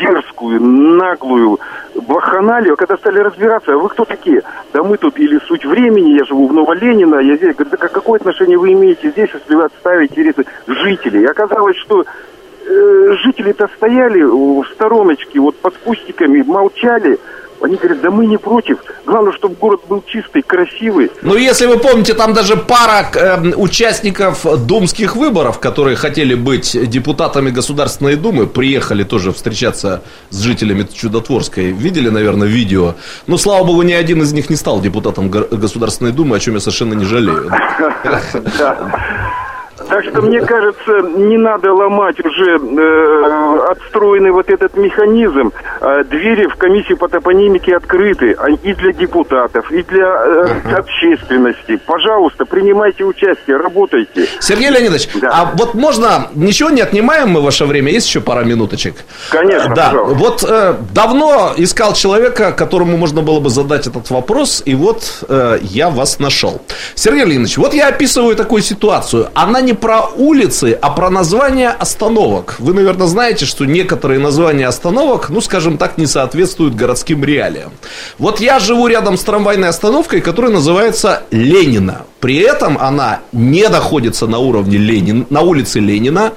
дерзкую, 0.00 0.60
наглую 0.60 1.60
баханалию, 1.94 2.76
когда 2.76 2.96
стали 2.96 3.18
разбираться, 3.18 3.72
а 3.72 3.76
вы 3.76 3.88
кто 3.88 4.04
такие? 4.04 4.42
Да 4.72 4.82
мы 4.82 4.96
тут 4.96 5.18
или 5.18 5.38
суть 5.46 5.64
времени, 5.64 6.18
я 6.18 6.24
живу 6.24 6.48
в 6.48 6.52
Новоленина, 6.52 7.16
я 7.16 7.36
здесь, 7.36 7.54
да 7.56 7.88
какое 7.88 8.18
отношение 8.18 8.58
вы 8.58 8.72
имеете 8.72 9.10
здесь, 9.10 9.30
если 9.32 9.54
вы 9.54 9.64
отставите 9.64 10.14
интересы 10.14 10.46
жителей? 10.66 11.22
И 11.22 11.26
оказалось, 11.26 11.76
что 11.76 12.02
э, 12.02 13.12
жители-то 13.24 13.68
стояли 13.76 14.22
в 14.22 14.64
стороночке, 14.72 15.38
вот 15.40 15.56
под 15.56 15.76
кустиками, 15.78 16.42
молчали, 16.42 17.18
они 17.62 17.76
говорят, 17.76 18.00
да 18.00 18.10
мы 18.10 18.26
не 18.26 18.38
против. 18.38 18.78
Главное, 19.06 19.32
чтобы 19.32 19.54
город 19.54 19.80
был 19.88 20.02
чистый, 20.06 20.42
красивый. 20.42 21.10
Ну, 21.22 21.36
если 21.36 21.66
вы 21.66 21.78
помните, 21.78 22.14
там 22.14 22.32
даже 22.32 22.56
пара 22.56 23.06
э, 23.14 23.52
участников 23.56 24.44
думских 24.66 25.16
выборов, 25.16 25.58
которые 25.60 25.96
хотели 25.96 26.34
быть 26.34 26.76
депутатами 26.90 27.50
Государственной 27.50 28.16
Думы, 28.16 28.46
приехали 28.46 29.04
тоже 29.04 29.32
встречаться 29.32 30.02
с 30.30 30.40
жителями 30.40 30.86
Чудотворской. 30.92 31.72
Видели, 31.72 32.08
наверное, 32.08 32.48
видео. 32.48 32.94
Ну, 33.26 33.38
слава 33.38 33.64
богу, 33.64 33.82
ни 33.82 33.92
один 33.92 34.22
из 34.22 34.32
них 34.32 34.50
не 34.50 34.56
стал 34.56 34.80
депутатом 34.80 35.30
Го- 35.30 35.48
Государственной 35.50 36.12
Думы, 36.12 36.36
о 36.36 36.40
чем 36.40 36.54
я 36.54 36.60
совершенно 36.60 36.94
не 36.94 37.04
жалею. 37.04 37.50
Так 39.90 40.04
что, 40.04 40.22
мне 40.22 40.40
кажется, 40.40 41.00
не 41.16 41.36
надо 41.36 41.72
ломать 41.72 42.24
уже 42.24 42.58
э, 42.58 43.70
отстроенный 43.70 44.30
вот 44.30 44.48
этот 44.48 44.76
механизм. 44.76 45.52
Э, 45.80 46.04
двери 46.04 46.46
в 46.46 46.54
комиссию 46.54 46.96
по 46.96 47.08
топонимике 47.08 47.76
открыты 47.76 48.36
а 48.38 48.50
и 48.50 48.72
для 48.74 48.92
депутатов, 48.92 49.70
и 49.72 49.82
для 49.82 50.06
э, 50.06 50.74
общественности. 50.76 51.80
Пожалуйста, 51.84 52.44
принимайте 52.44 53.04
участие, 53.04 53.56
работайте. 53.56 54.28
Сергей 54.38 54.70
Леонидович, 54.70 55.08
а 55.24 55.52
вот 55.54 55.74
можно, 55.74 56.28
ничего 56.34 56.70
не 56.70 56.82
отнимаем 56.82 57.30
мы 57.30 57.42
ваше 57.42 57.64
время, 57.64 57.90
есть 57.90 58.06
еще 58.06 58.20
пара 58.20 58.44
минуточек? 58.44 58.94
Конечно, 59.30 59.74
Да, 59.74 59.86
пожалуйста. 59.90 60.18
вот 60.18 60.44
э, 60.48 60.74
давно 60.94 61.52
искал 61.56 61.94
человека, 61.94 62.52
которому 62.52 62.96
можно 62.96 63.22
было 63.22 63.40
бы 63.40 63.50
задать 63.50 63.88
этот 63.88 64.08
вопрос, 64.10 64.62
и 64.64 64.76
вот 64.76 65.24
э, 65.28 65.58
я 65.62 65.90
вас 65.90 66.20
нашел. 66.20 66.62
Сергей 66.94 67.24
Леонидович, 67.24 67.58
вот 67.58 67.74
я 67.74 67.88
описываю 67.88 68.36
такую 68.36 68.62
ситуацию. 68.62 69.28
Она 69.34 69.60
не 69.60 69.74
про 69.80 70.02
улицы, 70.16 70.78
а 70.80 70.90
про 70.90 71.10
название 71.10 71.70
остановок. 71.70 72.56
Вы, 72.58 72.74
наверное, 72.74 73.06
знаете, 73.06 73.46
что 73.46 73.64
некоторые 73.64 74.20
названия 74.20 74.68
остановок, 74.68 75.30
ну, 75.30 75.40
скажем 75.40 75.78
так, 75.78 75.98
не 75.98 76.06
соответствуют 76.06 76.74
городским 76.74 77.24
реалиям. 77.24 77.72
Вот 78.18 78.40
я 78.40 78.58
живу 78.58 78.86
рядом 78.86 79.16
с 79.16 79.24
трамвайной 79.24 79.68
остановкой, 79.68 80.20
которая 80.20 80.52
называется 80.52 81.22
Ленина. 81.30 82.02
При 82.20 82.36
этом 82.36 82.76
она 82.78 83.20
не 83.32 83.66
находится 83.68 84.26
на 84.26 84.38
уровне 84.38 84.76
Ленин, 84.76 85.26
на 85.30 85.40
улице 85.40 85.80
Ленина. 85.80 86.32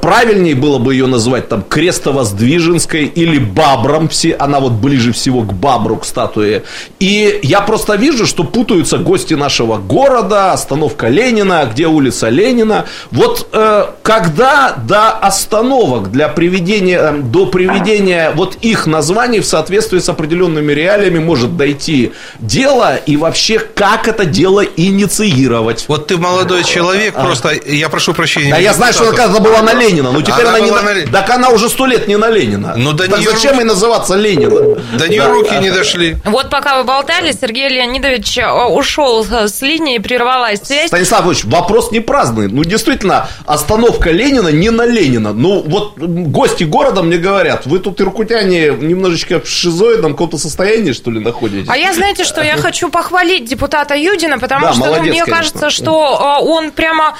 Правильнее 0.00 0.56
было 0.56 0.78
бы 0.78 0.94
ее 0.94 1.06
назвать 1.06 1.48
там 1.48 1.62
Крестово-Сдвиженской 1.68 3.04
или 3.04 3.38
Бабром. 3.38 4.10
Она 4.40 4.58
вот 4.58 4.72
ближе 4.72 5.12
всего 5.12 5.42
к 5.42 5.52
Бабру, 5.52 5.96
к 5.96 6.04
статуе. 6.04 6.64
И 6.98 7.38
я 7.44 7.60
просто 7.60 7.94
вижу, 7.94 8.26
что 8.26 8.42
путаются 8.42 8.98
гости 8.98 9.34
нашего 9.34 9.76
города, 9.76 10.52
остановка 10.52 11.06
Ленина, 11.06 11.70
где 11.72 11.86
улица 11.86 12.28
Ленина. 12.28 12.71
Вот 13.10 13.48
э, 13.52 13.86
когда 14.02 14.74
до 14.76 15.10
остановок 15.10 16.10
для 16.10 16.28
приведения, 16.28 16.98
э, 16.98 17.12
до 17.18 17.46
приведения 17.46 18.32
вот 18.34 18.56
их 18.62 18.86
названий 18.86 19.40
в 19.40 19.46
соответствии 19.46 19.98
с 19.98 20.08
определенными 20.08 20.72
реалиями 20.72 21.18
может 21.18 21.56
дойти 21.56 22.12
дело 22.40 22.96
и 22.96 23.16
вообще 23.16 23.58
как 23.58 24.08
это 24.08 24.24
дело 24.24 24.64
инициировать. 24.76 25.84
Вот 25.88 26.06
ты 26.06 26.16
молодой 26.16 26.64
человек, 26.64 27.14
просто 27.14 27.50
я 27.66 27.88
прошу 27.88 28.14
прощения. 28.14 28.50
Да 28.50 28.58
я 28.58 28.72
знаю, 28.72 28.92
что 28.92 29.08
она 29.08 29.16
когда-то 29.16 29.42
была 29.42 29.62
на 29.62 29.74
Ленина, 29.74 30.12
но 30.12 30.22
теперь 30.22 30.46
она, 30.46 30.60
не 30.60 30.70
была 30.70 30.82
на... 30.82 30.94
на 30.94 31.06
Так 31.12 31.30
она 31.30 31.50
уже 31.50 31.68
сто 31.68 31.86
лет 31.86 32.08
не 32.08 32.16
на 32.16 32.28
Ленина. 32.30 32.74
Ну, 32.76 32.92
до 32.92 33.08
так 33.08 33.20
нее 33.20 33.30
зачем 33.30 33.52
руки- 33.52 33.62
и 33.62 33.64
называться 33.64 34.14
Ленина? 34.14 34.78
До 34.98 35.08
нее 35.08 35.26
руки 35.26 35.54
не 35.60 35.70
дошли. 35.70 36.16
Вот 36.24 36.50
пока 36.50 36.78
вы 36.78 36.84
болтали, 36.84 37.32
Сергей 37.32 37.68
Леонидович 37.68 38.38
э, 38.38 38.50
ушел 38.50 39.24
с 39.24 39.62
линии, 39.62 39.98
прервалась 39.98 40.60
связь. 40.62 40.88
Станислав 40.88 41.26
Ильич, 41.26 41.44
вопрос 41.44 41.90
не 41.92 42.00
праздный. 42.00 42.48
Ну, 42.52 42.64
действительно, 42.64 43.28
остановка 43.46 44.10
Ленина 44.10 44.48
не 44.48 44.70
на 44.70 44.84
Ленина. 44.86 45.32
Ну, 45.32 45.62
вот 45.66 45.98
гости 45.98 46.64
города 46.64 47.02
мне 47.02 47.16
говорят, 47.16 47.66
вы 47.66 47.78
тут, 47.78 48.00
иркутяне, 48.00 48.68
немножечко 48.68 49.40
в 49.40 49.48
шизоидном 49.48 50.12
каком-то 50.12 50.38
состоянии, 50.38 50.92
что 50.92 51.10
ли, 51.10 51.20
находитесь? 51.20 51.68
А 51.68 51.76
я, 51.76 51.92
знаете, 51.92 52.24
что 52.24 52.42
я 52.42 52.56
хочу 52.58 52.90
похвалить 52.90 53.44
депутата 53.46 53.94
Юдина, 53.94 54.38
потому 54.38 54.66
Да, 54.66 54.72
что 54.72 54.80
ну, 54.80 54.86
молодец, 54.86 55.10
мне 55.10 55.24
конечно. 55.24 55.36
кажется, 55.36 55.70
что 55.70 56.38
э, 56.40 56.44
он 56.44 56.70
прямо 56.70 57.16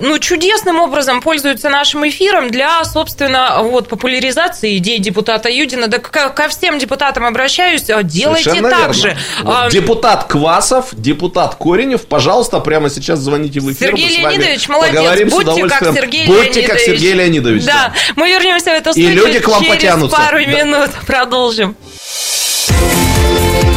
ну, 0.00 0.18
чудесным 0.18 0.80
образом 0.80 1.20
пользуется 1.20 1.68
нашим 1.68 2.06
эфиром 2.08 2.50
для, 2.50 2.84
собственно, 2.84 3.58
вот, 3.62 3.88
популяризации 3.88 4.76
идей 4.78 4.98
депутата 4.98 5.48
Юдина. 5.48 5.88
Да 5.88 5.98
ко, 5.98 6.28
ко 6.30 6.48
всем 6.48 6.78
депутатам 6.78 7.24
обращаюсь, 7.24 7.88
э, 7.88 8.00
делайте 8.02 8.44
Совершенно 8.44 8.70
так 8.70 8.78
верно. 8.80 8.94
же. 8.94 9.16
Вот 9.42 9.70
Депутат 9.72 10.24
Квасов, 10.24 10.88
депутат 10.92 11.56
Коренев, 11.56 12.06
пожалуйста, 12.06 12.60
прямо 12.60 12.90
сейчас 12.90 13.18
звоните 13.18 13.60
в 13.60 13.72
эфир. 13.72 13.88
Сергей 13.90 14.18
Леонидович, 14.18 14.68
молодец. 14.68 14.94
поговорим 14.96 15.28
Будьте 15.28 15.66
как. 15.68 15.94
Сергей 15.94 16.26
Будьте 16.26 16.42
Леонидович. 16.42 16.66
как 16.68 16.78
Сергей 16.80 17.12
Леонидович. 17.12 17.64
Да, 17.64 17.92
мы 18.16 18.28
вернемся 18.30 18.70
в 18.70 18.74
эту 18.74 18.90
И 18.90 18.92
студию 18.92 19.14
люди 19.14 19.38
к 19.40 19.48
вам 19.48 19.62
через 19.62 19.74
потянутся. 19.76 20.16
пару 20.16 20.38
Да. 20.38 20.44
минут. 20.46 20.90
Продолжим. 21.06 21.76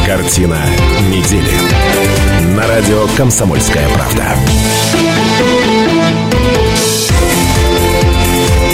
Картина 0.06 0.58
недели. 1.08 2.56
На 2.56 2.66
радио 2.66 3.06
«Комсомольская 3.16 3.88
правда». 3.90 4.24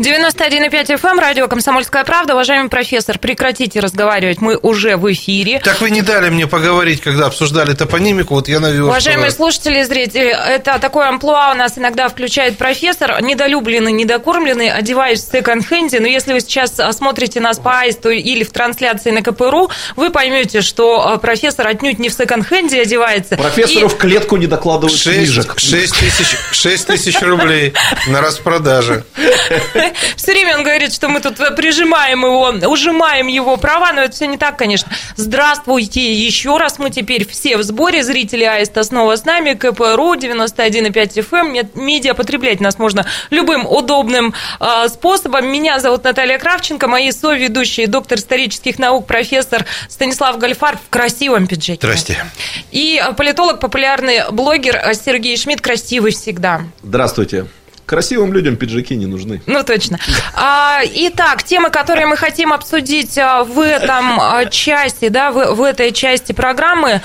91,5 0.00 0.96
FM, 0.96 1.10
эм, 1.10 1.18
радио 1.18 1.46
«Комсомольская 1.46 2.04
правда». 2.04 2.32
Уважаемый 2.32 2.70
профессор, 2.70 3.18
прекратите 3.18 3.80
разговаривать, 3.80 4.40
мы 4.40 4.56
уже 4.56 4.96
в 4.96 5.12
эфире. 5.12 5.60
Так 5.62 5.82
вы 5.82 5.90
не 5.90 6.00
дали 6.00 6.30
мне 6.30 6.46
поговорить, 6.46 7.02
когда 7.02 7.26
обсуждали 7.26 7.74
топонимику, 7.74 8.32
вот 8.32 8.48
я 8.48 8.60
навел. 8.60 8.86
Уважаемые 8.86 9.28
что- 9.28 9.36
слушатели 9.36 9.80
и 9.80 9.82
зрители, 9.82 10.34
это 10.34 10.78
такое 10.78 11.06
амплуа 11.08 11.50
у 11.52 11.54
нас 11.54 11.76
иногда 11.76 12.08
включает 12.08 12.56
профессор. 12.56 13.20
Недолюбленный, 13.20 13.92
недокормленный, 13.92 14.70
одеваюсь 14.70 15.22
в 15.22 15.30
секонд-хенде. 15.30 16.00
Но 16.00 16.06
если 16.08 16.32
вы 16.32 16.40
сейчас 16.40 16.72
смотрите 16.96 17.40
нас 17.40 17.58
по 17.58 17.80
аисту 17.80 18.08
или 18.08 18.42
в 18.42 18.52
трансляции 18.52 19.10
на 19.10 19.20
КПРУ, 19.20 19.68
вы 19.96 20.08
поймете, 20.08 20.62
что 20.62 21.06
а, 21.08 21.18
профессор 21.18 21.66
отнюдь 21.66 21.98
не 21.98 22.08
в 22.08 22.14
секонд-хенде 22.14 22.80
одевается. 22.80 23.36
Профессору 23.36 23.84
И- 23.84 23.88
в 23.90 23.98
клетку 23.98 24.38
не 24.38 24.46
докладывают 24.46 24.98
Шесть, 24.98 25.18
книжек. 25.18 25.54
шесть 25.58 25.94
тысяч, 25.98 26.36
шесть 26.52 26.86
тысяч 26.86 27.20
рублей 27.20 27.74
на 28.06 28.22
распродаже. 28.22 29.04
Все 30.16 30.32
время 30.32 30.56
он 30.56 30.64
говорит, 30.64 30.92
что 30.92 31.08
мы 31.08 31.20
тут 31.20 31.36
прижимаем 31.56 32.24
его, 32.24 32.68
ужимаем 32.68 33.26
его 33.26 33.56
права, 33.56 33.92
но 33.92 34.02
это 34.02 34.14
все 34.14 34.26
не 34.26 34.38
так, 34.38 34.56
конечно. 34.56 34.90
Здравствуйте 35.16 36.12
еще 36.12 36.56
раз, 36.56 36.78
мы 36.78 36.90
теперь 36.90 37.26
все 37.26 37.56
в 37.56 37.62
сборе, 37.62 38.02
зрители 38.02 38.44
Аиста 38.44 38.82
снова 38.84 39.16
с 39.16 39.24
нами, 39.24 39.54
КПРУ, 39.54 40.14
91,5 40.14 40.92
FM, 40.92 41.68
медиа 41.74 42.14
потреблять 42.14 42.60
нас 42.60 42.78
можно 42.78 43.06
любым 43.30 43.66
удобным 43.66 44.34
э, 44.60 44.88
способом. 44.88 45.48
Меня 45.50 45.80
зовут 45.80 46.04
Наталья 46.04 46.38
Кравченко, 46.38 46.88
мои 46.88 47.10
соведущие, 47.12 47.86
доктор 47.86 48.18
исторических 48.18 48.78
наук, 48.78 49.06
профессор 49.06 49.66
Станислав 49.88 50.38
Гальфар 50.38 50.78
в 50.78 50.90
красивом 50.90 51.46
пиджаке. 51.46 51.78
Здрасте. 51.80 52.24
И 52.70 53.02
политолог, 53.16 53.60
популярный 53.60 54.30
блогер 54.30 54.80
Сергей 54.94 55.36
Шмидт, 55.36 55.60
красивый 55.60 56.12
всегда. 56.12 56.62
Здравствуйте. 56.82 57.46
Красивым 57.90 58.32
людям 58.32 58.54
пиджаки 58.54 58.94
не 58.94 59.06
нужны. 59.06 59.42
Ну, 59.46 59.64
точно. 59.64 59.98
А, 60.36 60.80
итак, 60.84 61.42
темы, 61.42 61.70
которые 61.70 62.06
мы 62.06 62.16
хотим 62.16 62.52
обсудить 62.52 63.18
а, 63.18 63.42
в 63.42 63.58
этом 63.58 64.20
а, 64.20 64.44
части, 64.44 65.08
да, 65.08 65.32
в, 65.32 65.54
в 65.56 65.62
этой 65.64 65.90
части 65.90 66.30
программы. 66.30 67.02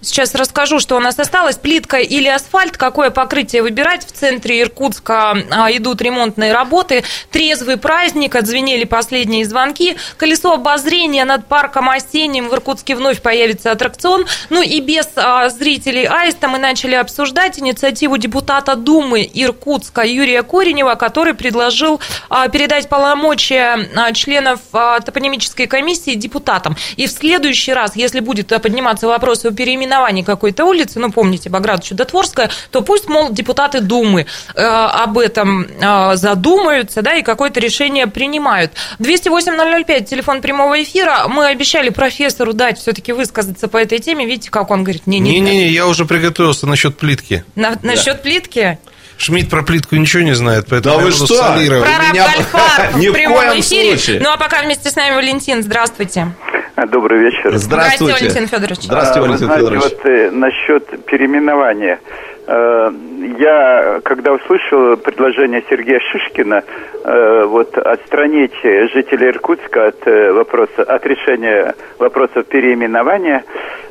Сейчас 0.00 0.36
расскажу, 0.36 0.78
что 0.78 0.96
у 0.96 1.00
нас 1.00 1.18
осталось. 1.18 1.56
Плитка 1.56 1.96
или 1.96 2.28
асфальт, 2.28 2.76
какое 2.76 3.10
покрытие 3.10 3.62
выбирать. 3.62 4.06
В 4.06 4.12
центре 4.12 4.62
Иркутска 4.62 5.36
а, 5.50 5.72
идут 5.72 6.00
ремонтные 6.00 6.52
работы. 6.52 7.02
Трезвый 7.32 7.78
праздник, 7.78 8.36
отзвенели 8.36 8.84
последние 8.84 9.44
звонки. 9.44 9.96
Колесо 10.16 10.52
обозрения 10.52 11.24
над 11.24 11.46
парком 11.46 11.90
осенним 11.90 12.48
в 12.48 12.54
Иркутске 12.54 12.94
вновь 12.94 13.20
появится 13.20 13.72
аттракцион. 13.72 14.24
Ну 14.50 14.62
и 14.62 14.78
без 14.78 15.08
а, 15.16 15.48
зрителей 15.48 16.06
Аиста 16.06 16.46
мы 16.46 16.58
начали 16.58 16.94
обсуждать 16.94 17.58
инициативу 17.58 18.18
депутата 18.18 18.76
Думы 18.76 19.28
Иркутска 19.34 20.02
Юрия 20.02 20.44
Коренева, 20.44 20.94
который 20.94 21.34
предложил 21.34 22.00
а, 22.28 22.46
передать 22.46 22.88
полномочия 22.88 23.88
а, 23.96 24.12
членов 24.12 24.60
топонимической 24.70 25.66
комиссии 25.66 26.14
депутатам. 26.14 26.76
И 26.96 27.08
в 27.08 27.10
следующий 27.10 27.72
раз, 27.72 27.96
если 27.96 28.20
будет 28.20 28.46
подниматься 28.62 29.08
вопрос 29.08 29.44
о 29.44 29.50
переименовании 29.50 29.87
переименовании 29.88 30.22
какой-то 30.22 30.64
улицы, 30.64 30.98
ну, 30.98 31.10
помните, 31.10 31.48
Баграт 31.48 31.82
Чудотворская, 31.82 32.50
то 32.70 32.82
пусть, 32.82 33.08
мол, 33.08 33.30
депутаты 33.30 33.80
Думы 33.80 34.26
э, 34.54 34.62
об 34.62 35.18
этом 35.18 35.62
э, 35.62 36.16
задумаются, 36.16 37.02
да, 37.02 37.14
и 37.14 37.22
какое-то 37.22 37.60
решение 37.60 38.06
принимают. 38.06 38.72
208-005, 38.98 40.04
телефон 40.04 40.40
прямого 40.40 40.82
эфира. 40.82 41.26
Мы 41.28 41.46
обещали 41.46 41.90
профессору 41.90 42.52
дать 42.52 42.78
все-таки 42.78 43.12
высказаться 43.12 43.68
по 43.68 43.78
этой 43.78 43.98
теме. 43.98 44.26
Видите, 44.26 44.50
как 44.50 44.70
он 44.70 44.84
говорит? 44.84 45.06
Не-не-не, 45.06 45.68
я 45.68 45.86
уже 45.86 46.04
приготовился 46.04 46.66
насчет 46.66 46.96
плитки. 46.96 47.44
На, 47.54 47.70
да. 47.70 47.78
Насчет 47.82 48.22
плитки? 48.22 48.78
Шмидт 49.16 49.50
про 49.50 49.62
плитку 49.62 49.96
ничего 49.96 50.22
не 50.22 50.34
знает, 50.34 50.66
поэтому 50.68 50.96
да 50.96 51.02
я 51.02 51.06
вы 51.06 51.12
буду 51.12 51.26
что? 51.26 51.38
Про 51.38 51.98
раб 51.98 52.14
Гальфар 52.14 52.90
в 52.94 53.12
прямом 53.12 53.60
эфире. 53.60 53.96
Случае. 53.96 54.20
Ну, 54.20 54.30
а 54.30 54.36
пока 54.36 54.62
вместе 54.62 54.90
с 54.90 54.96
нами 54.96 55.16
Валентин. 55.16 55.62
Здравствуйте. 55.62 56.34
Добрый 56.86 57.18
вечер. 57.20 57.56
Здравствуйте. 57.56 57.58
Здравствуйте, 57.58 58.14
Валентин 58.14 58.46
Федорович. 58.46 58.82
Здравствуйте, 58.82 59.20
Валентин 59.20 59.48
Вы 59.48 59.54
знаете, 59.54 59.66
Федорович. 59.66 59.82
вот 59.82 60.06
э, 60.06 60.30
насчет 60.30 61.04
переименования. 61.06 61.98
Э, 62.46 62.90
я, 63.38 64.00
когда 64.04 64.32
услышал 64.32 64.96
предложение 64.96 65.64
Сергея 65.68 65.98
Шишкина 65.98 66.62
э, 67.04 67.44
вот 67.46 67.76
отстранить 67.76 68.54
жителей 68.62 69.28
Иркутска 69.30 69.88
от 69.88 70.06
э, 70.06 70.32
вопроса, 70.32 70.82
от 70.84 71.04
решения 71.04 71.74
вопросов 71.98 72.46
переименования, 72.46 73.44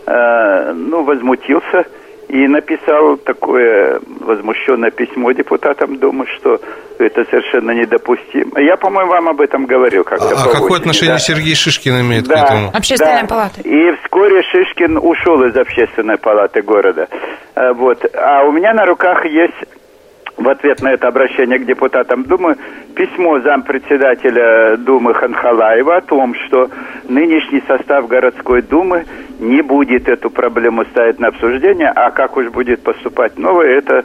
э, 0.05 0.73
ну, 0.73 1.03
возмутился 1.03 1.85
и 2.27 2.47
написал 2.47 3.17
такое 3.17 3.99
возмущенное 4.19 4.91
письмо 4.91 5.31
депутатам 5.31 5.97
Думы, 5.97 6.25
что 6.37 6.59
это 6.99 7.23
совершенно 7.25 7.71
недопустимо. 7.71 8.59
Я, 8.59 8.75
по-моему, 8.75 9.11
вам 9.11 9.29
об 9.29 9.41
этом 9.41 9.65
говорил 9.65 10.03
как-то. 10.03 10.27
А, 10.29 10.43
по 10.45 10.51
какое 10.51 10.63
осени, 10.71 10.77
отношение 10.79 11.15
да. 11.15 11.19
Сергей 11.19 11.55
Шишкин 11.55 12.01
имеет 12.01 12.25
Да. 12.27 12.35
к 12.35 12.45
этому? 12.45 12.69
Общественная 12.73 13.21
Да. 13.21 13.27
палата. 13.27 13.61
И 13.63 13.91
вскоре 14.03 14.41
Шишкин 14.43 14.97
ушел 14.97 15.43
из 15.43 15.55
общественной 15.55 16.17
палаты 16.17 16.61
города. 16.61 17.07
Э, 17.55 17.71
Вот. 17.73 18.03
А 18.15 18.43
у 18.43 18.51
меня 18.51 18.73
на 18.73 18.85
руках 18.85 19.25
есть 19.25 19.55
в 20.37 20.47
ответ 20.49 20.81
на 20.81 20.89
это 20.93 21.07
обращение 21.07 21.57
к 21.59 21.65
депутатам 21.65 22.23
Думы 22.23 22.55
письмо 22.95 23.39
зампредседателя 23.39 24.77
Думы 24.77 25.13
Ханхалаева 25.13 25.97
о 25.97 26.01
том, 26.01 26.35
что 26.47 26.69
нынешний 27.07 27.63
состав 27.67 28.07
городской 28.07 28.61
Думы 28.61 29.05
не 29.39 29.61
будет 29.61 30.07
эту 30.07 30.29
проблему 30.29 30.85
ставить 30.85 31.19
на 31.19 31.29
обсуждение, 31.29 31.89
а 31.89 32.11
как 32.11 32.37
уж 32.37 32.47
будет 32.49 32.81
поступать 32.83 33.37
новое, 33.37 33.77
это 33.77 34.03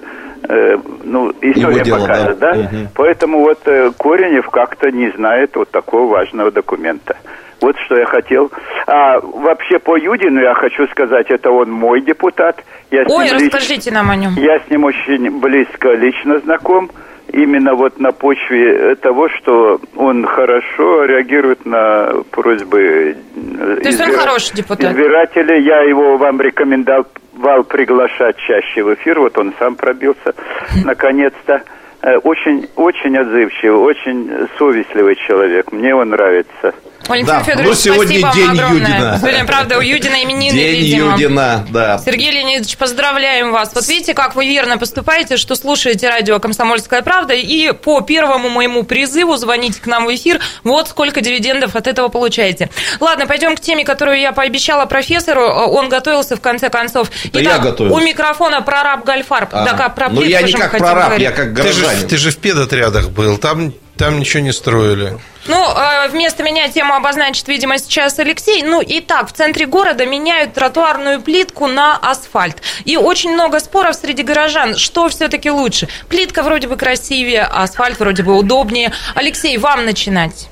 э, 0.49 0.77
ну, 1.05 1.31
история 1.41 1.83
дело, 1.83 2.01
покажет, 2.01 2.39
да. 2.39 2.53
да? 2.53 2.59
Мгм. 2.59 2.89
Поэтому 2.95 3.41
вот 3.41 3.59
э, 3.67 3.91
Коренев 3.99 4.49
как-то 4.51 4.91
не 4.91 5.11
знает 5.13 5.55
вот 5.57 5.71
такого 5.71 6.11
важного 6.11 6.51
документа. 6.51 7.17
Вот 7.61 7.77
что 7.87 7.97
я 7.97 8.07
хотел. 8.07 8.51
А 8.87 9.21
вообще 9.21 9.79
по 9.79 9.97
Юдину 9.97 10.41
я 10.41 10.55
хочу 10.55 10.87
сказать, 10.89 11.27
это 11.31 11.51
он 11.51 11.71
мой 11.71 12.01
депутат. 12.01 12.63
Я 12.91 13.05
Ой, 13.09 13.25
ним 13.27 13.37
лич- 13.37 13.45
расскажите 13.53 13.93
нам 13.93 14.11
о 14.11 14.17
нем. 14.17 14.33
я 14.35 14.59
с 14.59 14.69
ним 14.69 14.85
очень 14.85 15.41
близко 15.41 15.93
лично 15.93 16.41
знаком. 16.41 16.91
Именно 17.33 17.75
вот 17.75 17.99
на 17.99 18.13
почве 18.13 18.95
того, 18.97 19.29
что 19.31 19.81
он 19.97 20.27
хорошо 20.27 21.05
реагирует 21.07 21.65
на 21.65 22.13
просьбы 22.31 23.17
э, 23.37 23.77
То 23.83 23.89
есть 23.89 24.01
он 24.01 24.13
хороший 24.13 24.55
депутат? 24.55 24.93
избирателей. 24.93 25.63
Я 25.65 25.81
его 25.83 26.19
вам 26.19 26.41
рекомендовал 26.41 27.65
приглашать 27.67 28.37
чаще 28.37 28.83
в 28.83 28.93
эфир. 28.95 29.19
Вот 29.19 29.39
он 29.39 29.55
сам 29.59 29.77
пробился, 29.77 30.35
наконец-то. 30.85 31.63
Э, 32.03 32.17
Очень, 32.19 32.69
очень 32.77 33.17
отзывчивый, 33.17 33.79
очень 33.79 34.49
совестливый 34.59 35.15
человек. 35.27 35.73
Мне 35.73 35.95
он 35.95 36.11
нравится. 36.11 36.75
Валентин 37.09 37.35
Да, 37.35 37.43
Федорович, 37.43 37.69
ну, 37.69 37.75
сегодня 37.75 38.19
спасибо 38.21 38.35
день 38.35 38.47
вам 38.47 38.55
огромное. 38.59 38.91
Юдина. 38.91 39.19
Сегодня, 39.19 39.45
правда, 39.45 39.79
у 39.79 39.81
Юдина 39.81 40.23
именины, 40.25 40.55
День 40.55 40.77
видимо. 40.81 41.13
Юдина, 41.13 41.67
да. 41.71 41.99
Сергей 42.05 42.31
Леонидович, 42.31 42.77
поздравляем 42.77 43.53
вас. 43.53 43.71
Вот 43.75 43.87
видите, 43.89 44.15
как 44.15 44.35
вы 44.35 44.47
верно 44.47 44.79
поступаете, 44.79 45.37
что 45.37 45.55
слушаете 45.55 46.09
радио 46.09 46.39
«Комсомольская 46.39 47.03
правда», 47.03 47.35
и 47.35 47.73
по 47.73 48.01
первому 48.01 48.49
моему 48.49 48.83
призыву 48.85 49.37
звоните 49.37 49.81
к 49.81 49.87
нам 49.87 50.07
в 50.07 50.15
эфир. 50.15 50.41
Вот 50.65 50.89
сколько 50.89 51.21
дивидендов 51.21 51.75
от 51.77 51.87
этого 51.87 52.09
получаете. 52.09 52.71
Ладно, 53.01 53.27
пойдем 53.27 53.57
к 53.57 53.61
теме, 53.61 53.85
которую 53.85 54.19
я 54.21 54.33
пообещала 54.33 54.87
профессору. 54.87 55.43
Он 55.43 55.89
готовился, 55.89 56.37
в 56.37 56.41
конце 56.41 56.69
концов. 56.71 57.11
Это 57.25 57.41
я 57.41 57.59
готовился. 57.59 57.97
у 57.99 58.01
микрофона 58.01 58.63
прораб 58.63 59.05
Гальфар. 59.05 59.49
А, 59.53 59.65
Да, 59.65 59.73
как 59.75 59.95
про 59.95 60.09
ну, 60.09 60.23
я 60.23 60.43
не 60.43 60.53
как 60.53 60.71
прораб, 60.79 61.07
говорить. 61.07 61.23
я 61.23 61.31
как 61.33 61.55
Ты 61.55 61.73
же, 61.73 61.83
горожанин. 61.83 62.09
ты 62.09 62.17
же 62.17 62.31
в 62.31 62.37
педотрядах 62.39 63.11
был, 63.11 63.37
там, 63.39 63.73
там 64.03 64.19
ничего 64.19 64.43
не 64.43 64.53
строили. 64.53 65.17
Ну, 65.47 65.57
э, 65.57 66.09
вместо 66.09 66.43
меня 66.43 66.69
тему 66.69 66.95
обозначит, 66.95 67.47
видимо, 67.47 67.79
сейчас 67.79 68.19
Алексей. 68.19 68.65
Ну, 68.65 68.81
и 68.81 69.01
так, 69.01 69.29
в 69.29 69.33
центре 69.33 69.65
города 69.67 70.05
меняют 70.05 70.55
тротуарную 70.55 71.21
плитку 71.21 71.69
на 71.69 71.99
асфальт. 71.99 72.63
И 72.85 72.97
очень 72.97 73.33
много 73.33 73.61
споров 73.61 73.95
среди 73.95 74.25
горожан, 74.25 74.77
что 74.77 75.09
все-таки 75.09 75.53
лучше. 75.53 75.89
Плитка 76.09 76.43
вроде 76.43 76.67
бы 76.67 76.77
красивее, 76.77 77.43
а 77.43 77.63
асфальт 77.63 78.01
вроде 78.01 78.25
бы 78.25 78.37
удобнее. 78.37 78.93
Алексей, 79.15 79.57
вам 79.57 79.85
начинать. 79.85 80.49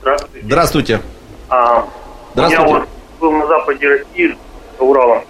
Здравствуйте. 0.00 0.46
Здравствуйте. 0.46 1.00
А, 1.50 1.88
Здравствуйте. 2.34 2.72
Я 2.72 2.78
вот 2.78 2.88
был 3.20 3.32
на 3.32 3.46
западе 3.46 3.88
России, 3.88 4.36
за 4.76 4.84
Уралом. 4.84 5.22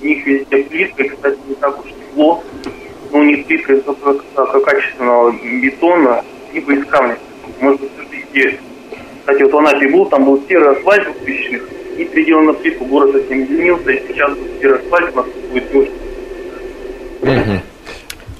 У 0.00 0.04
них 0.04 0.24
везде 0.24 0.58
плитка, 0.58 1.08
кстати, 1.08 1.38
не 1.48 1.56
так 1.56 1.76
уж 1.84 1.90
тепло. 1.90 2.44
Но 3.10 3.18
у 3.18 3.22
них 3.24 3.46
плитка 3.46 3.72
из 3.72 3.84
высококачественного 3.84 5.32
бетона, 5.32 6.22
либо 6.56 6.72
из 6.72 6.84
камня. 6.86 7.16
Может 7.60 7.80
быть, 7.80 7.90
все-таки... 7.96 8.58
Кстати, 9.20 9.42
вот 9.42 9.52
в 9.52 9.58
Анапе 9.58 9.88
был, 9.88 10.06
там 10.06 10.24
был 10.24 10.42
серый 10.48 10.72
асфальт 10.72 11.08
в 11.08 11.24
2000 11.24 11.62
и 11.98 12.04
переделан 12.04 12.46
на 12.46 12.52
плитку. 12.52 12.84
Город 12.84 13.14
этим 13.14 13.44
изменился, 13.44 13.90
и 13.90 14.08
сейчас 14.08 14.30
серый 14.60 14.78
асфальт 14.78 15.12
у 15.12 15.16
нас 15.16 15.26
будет 15.52 15.72
дождь. 15.72 15.90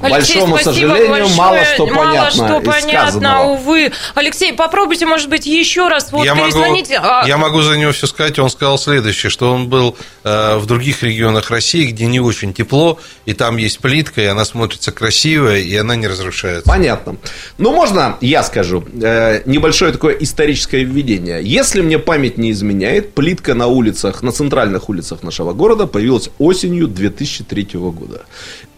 Алексей, 0.06 0.34
Большому 0.34 0.58
спасибо 0.58 0.74
сожалению, 0.74 1.10
большое. 1.10 1.36
мало 1.36 1.64
что 1.64 1.86
Мало 1.86 2.06
понятно 2.06 2.30
что 2.30 2.58
из 2.58 2.84
понятно, 2.84 3.42
увы. 3.44 3.92
Алексей, 4.14 4.52
попробуйте, 4.52 5.06
может 5.06 5.28
быть, 5.28 5.46
еще 5.46 5.88
раз 5.88 6.12
вот 6.12 6.24
я, 6.24 6.34
могу, 6.34 6.46
перезвоните. 6.46 7.00
А, 7.02 7.24
я 7.26 7.36
могу 7.36 7.62
за 7.62 7.76
него 7.76 7.92
все 7.92 8.06
сказать. 8.06 8.38
Он 8.38 8.50
сказал 8.50 8.78
следующее, 8.78 9.30
что 9.30 9.52
он 9.52 9.68
был 9.68 9.96
э, 10.24 10.56
в 10.56 10.66
других 10.66 11.02
регионах 11.02 11.50
России, 11.50 11.86
где 11.86 12.06
не 12.06 12.20
очень 12.20 12.52
тепло, 12.52 12.98
и 13.24 13.32
там 13.32 13.56
есть 13.56 13.80
плитка, 13.80 14.22
и 14.22 14.26
она 14.26 14.44
смотрится 14.44 14.92
красиво, 14.92 15.56
и 15.56 15.74
она 15.76 15.96
не 15.96 16.06
разрушается. 16.06 16.68
Понятно. 16.68 17.16
Ну, 17.58 17.72
можно 17.72 18.16
я 18.20 18.42
скажу? 18.42 18.84
Э, 19.02 19.42
небольшое 19.46 19.92
такое 19.92 20.14
историческое 20.14 20.84
введение. 20.84 21.40
Если 21.42 21.80
мне 21.80 21.98
память 21.98 22.38
не 22.38 22.50
изменяет, 22.50 23.14
плитка 23.14 23.54
на 23.54 23.66
улицах, 23.66 24.22
на 24.22 24.32
центральных 24.32 24.88
улицах 24.88 25.22
нашего 25.22 25.52
города 25.52 25.86
появилась 25.86 26.30
осенью 26.38 26.88
2003 26.88 27.68
года. 27.74 28.24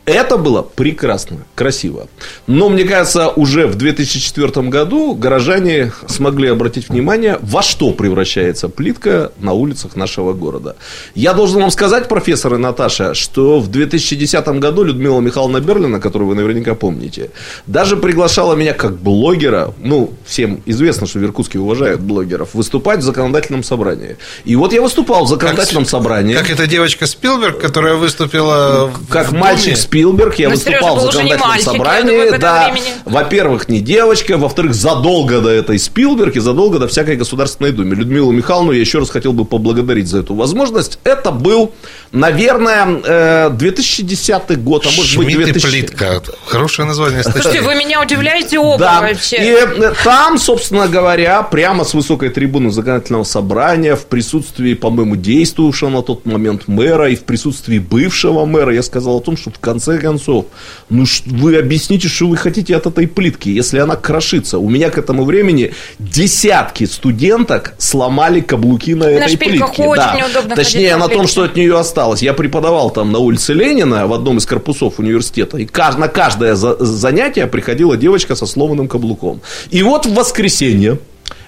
Это 0.09 0.39
было 0.39 0.63
прекрасно, 0.63 1.37
красиво. 1.55 2.09
Но, 2.47 2.71
мне 2.71 2.85
кажется, 2.85 3.29
уже 3.29 3.67
в 3.67 3.75
2004 3.75 4.69
году 4.69 5.15
горожане 5.15 5.93
смогли 6.07 6.49
обратить 6.49 6.89
внимание, 6.89 7.39
во 7.43 7.63
что 7.63 7.91
превращается 7.91 8.71
плитка 8.71 9.33
на 9.39 9.53
улицах 9.53 9.97
нашего 9.97 10.33
города. 10.33 10.77
Я 11.15 11.35
должен 11.35 11.61
вам 11.61 11.71
сказать, 11.71 12.09
профессор 12.09 12.55
и 12.55 12.57
Наташа, 12.57 13.13
что 13.13 13.61
в 13.61 13.69
2010 13.69 14.49
году 14.61 14.83
Людмила 14.83 15.21
Михайловна 15.21 15.61
Берлина, 15.61 16.01
которую 16.01 16.29
вы 16.29 16.35
наверняка 16.37 16.75
помните, 16.75 17.31
даже 17.67 17.99
приглашала 17.99 18.55
меня 18.55 18.73
как 18.73 18.97
блогера, 18.97 19.75
ну, 19.79 20.15
всем 20.25 20.63
известно, 20.65 21.07
что 21.07 21.19
в 21.19 21.25
Иркутске 21.25 21.59
уважают 21.59 22.01
блогеров, 22.01 22.55
выступать 22.55 23.01
в 23.01 23.03
законодательном 23.03 23.63
собрании. 23.63 24.17
И 24.47 24.57
вот 24.57 24.73
я 24.73 24.81
выступал 24.81 25.27
в 25.27 25.29
законодательном 25.29 25.85
как, 25.85 25.91
собрании. 25.91 26.35
Как 26.35 26.49
эта 26.49 26.67
девочка 26.67 27.07
Спилберг, 27.07 27.61
которая 27.61 27.97
выступила 27.97 28.91
Как 29.11 29.33
мальчик 29.33 29.77
Спилберг 29.77 29.98
Спилберг, 29.99 30.39
я 30.39 30.49
Но 30.49 30.55
выступал 30.55 30.97
Сережа 30.97 31.09
в 31.09 31.13
законодательном 31.13 31.49
мальчик, 31.49 31.65
собрании. 31.65 32.11
думаю, 32.11 32.39
да, 32.39 32.75
во-первых, 33.05 33.69
не 33.69 33.81
девочка, 33.81 34.37
во-вторых, 34.39 34.75
задолго 34.75 35.41
до 35.41 35.51
этой 35.51 35.79
Спилберг 35.79 36.37
и 36.37 36.41
задолго 36.41 36.79
до 36.79 36.87
всякой 36.87 37.17
Государственной 37.17 37.73
Думы. 37.73 37.97
Людмилу 37.97 38.31
Михайловну 38.31 38.73
я 38.73 38.81
еще 38.81 39.01
раз 39.01 39.11
хотел 39.11 39.33
бы 39.33 39.45
поблагодарить 39.45 40.07
за 40.07 40.21
эту 40.21 40.35
возможность. 40.35 41.01
Это 41.03 41.33
был, 41.33 41.73
наверное, 42.13 42.87
э, 43.05 43.51
2010 43.51 44.57
год, 44.63 44.87
а 44.87 44.91
может 44.97 45.17
быть, 45.19 45.33
Шмидт 45.33 45.41
и 45.49 45.53
2000... 45.53 45.69
плитка. 45.69 46.23
Хорошее 46.47 46.87
название. 46.87 47.23
Слушайте, 47.25 47.61
вы 47.63 47.75
меня 47.75 48.01
удивляете 48.01 48.59
оба 48.59 48.79
Да, 48.79 49.01
вообще. 49.01 49.37
и 49.37 49.51
э, 49.51 49.95
там, 50.05 50.39
собственно 50.39 50.87
говоря, 50.87 51.43
прямо 51.43 51.85
с 51.85 51.93
высокой 51.95 52.29
трибуны 52.31 52.71
законодательного 52.71 53.25
собрания, 53.25 53.97
в 53.97 54.07
присутствии, 54.07 54.75
по-моему, 54.75 55.17
действовавшего 55.17 55.89
на 55.89 56.03
тот 56.03 56.25
момент 56.25 56.69
мэра 56.69 57.11
и 57.11 57.17
в 57.17 57.25
присутствии 57.25 57.79
бывшего 57.79 58.45
мэра, 58.45 58.73
я 58.73 58.83
сказал 58.83 59.17
о 59.17 59.21
том, 59.21 59.37
что 59.37 59.51
в 59.51 59.59
конце 59.59 59.88
концов, 59.97 60.45
ну 60.91 61.07
вы 61.25 61.57
объясните, 61.57 62.09
что 62.09 62.27
вы 62.27 62.37
хотите 62.37 62.77
от 62.77 62.87
этой 62.87 63.07
плитки, 63.07 63.49
если 63.49 63.79
она 63.79 63.97
крошится. 63.97 64.59
У 64.59 64.69
меня 64.69 64.91
к 64.91 64.99
этому 64.99 65.25
времени 65.25 65.73
десятки 65.99 66.85
студенток 66.85 67.73
сломали 67.79 68.41
каблуки 68.41 68.95
на, 68.95 69.05
этой 69.05 69.31
шпильках 69.37 69.69
плитке. 69.75 69.89
очень 69.89 70.03
Да. 70.03 70.15
неудобно 70.19 70.57
Точнее, 70.57 70.93
по 70.93 70.99
на 70.99 71.09
том, 71.09 71.27
что 71.27 71.45
от 71.45 71.57
нее 71.57 71.79
осталось. 71.79 72.21
Я 72.21 72.35
преподавал 72.35 72.91
там 72.91 73.11
на 73.13 73.19
улице 73.19 73.55
Ленина 73.55 74.07
в 74.07 74.13
одном 74.13 74.37
из 74.37 74.45
корпусов 74.45 74.99
университета, 74.99 75.57
и 75.57 75.65
на 75.97 76.09
каждое 76.09 76.55
за- 76.55 76.77
занятие 76.85 77.47
приходила 77.47 77.97
девочка 77.97 78.35
со 78.35 78.45
сломанным 78.45 78.89
каблуком. 78.89 79.41
И 79.71 79.83
вот 79.83 80.05
в 80.05 80.13
воскресенье 80.15 80.99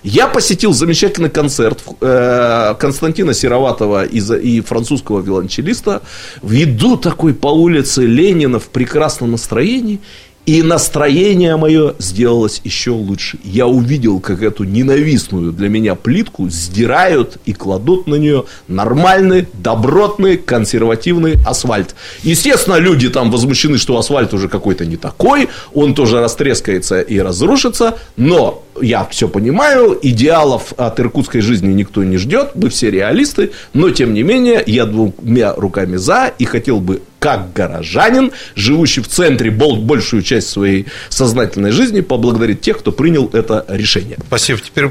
я 0.02 0.26
посетил 0.26 0.72
замечательный 0.72 1.30
концерт 1.30 1.82
э, 2.00 2.74
Константина 2.78 3.34
Сероватова 3.34 4.04
и 4.04 4.60
французского 4.60 5.20
виолончелиста. 5.20 6.02
Иду 6.42 6.96
такой 6.96 7.34
по 7.34 7.48
улице 7.48 8.06
Ленина 8.06 8.58
в 8.58 8.68
прекрасном 8.68 9.32
настроении. 9.32 10.00
И 10.46 10.62
настроение 10.62 11.56
мое 11.56 11.94
сделалось 11.98 12.62
еще 12.64 12.90
лучше. 12.90 13.38
Я 13.44 13.66
увидел, 13.66 14.20
как 14.20 14.42
эту 14.42 14.64
ненавистную 14.64 15.52
для 15.52 15.68
меня 15.68 15.94
плитку 15.94 16.48
сдирают 16.48 17.36
и 17.44 17.52
кладут 17.52 18.06
на 18.06 18.14
нее 18.14 18.46
нормальный, 18.66 19.46
добротный, 19.52 20.38
консервативный 20.38 21.36
асфальт. 21.46 21.94
Естественно, 22.22 22.76
люди 22.76 23.10
там 23.10 23.30
возмущены, 23.30 23.76
что 23.76 23.98
асфальт 23.98 24.32
уже 24.32 24.48
какой-то 24.48 24.86
не 24.86 24.96
такой, 24.96 25.50
он 25.74 25.94
тоже 25.94 26.20
растрескается 26.20 27.00
и 27.00 27.18
разрушится, 27.18 27.98
но 28.16 28.64
я 28.82 29.04
все 29.04 29.28
понимаю, 29.28 29.98
идеалов 30.02 30.72
от 30.76 31.00
иркутской 31.00 31.40
жизни 31.40 31.72
никто 31.72 32.04
не 32.04 32.16
ждет, 32.16 32.50
мы 32.54 32.68
все 32.68 32.90
реалисты, 32.90 33.52
но 33.72 33.90
тем 33.90 34.14
не 34.14 34.22
менее 34.22 34.62
я 34.66 34.86
двумя 34.86 35.54
руками 35.54 35.96
за 35.96 36.32
и 36.38 36.44
хотел 36.44 36.80
бы 36.80 37.02
как 37.18 37.52
горожанин, 37.52 38.32
живущий 38.54 39.02
в 39.02 39.08
центре 39.08 39.50
бол- 39.50 39.76
большую 39.76 40.22
часть 40.22 40.48
своей 40.48 40.86
сознательной 41.10 41.70
жизни, 41.70 42.00
поблагодарить 42.00 42.62
тех, 42.62 42.78
кто 42.78 42.92
принял 42.92 43.28
это 43.32 43.64
решение. 43.68 44.16
Спасибо. 44.26 44.58
Теперь... 44.60 44.90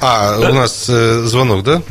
А, 0.00 0.38
у 0.38 0.54
нас 0.54 0.86
э, 0.88 1.22
звонок, 1.24 1.64
да? 1.64 1.82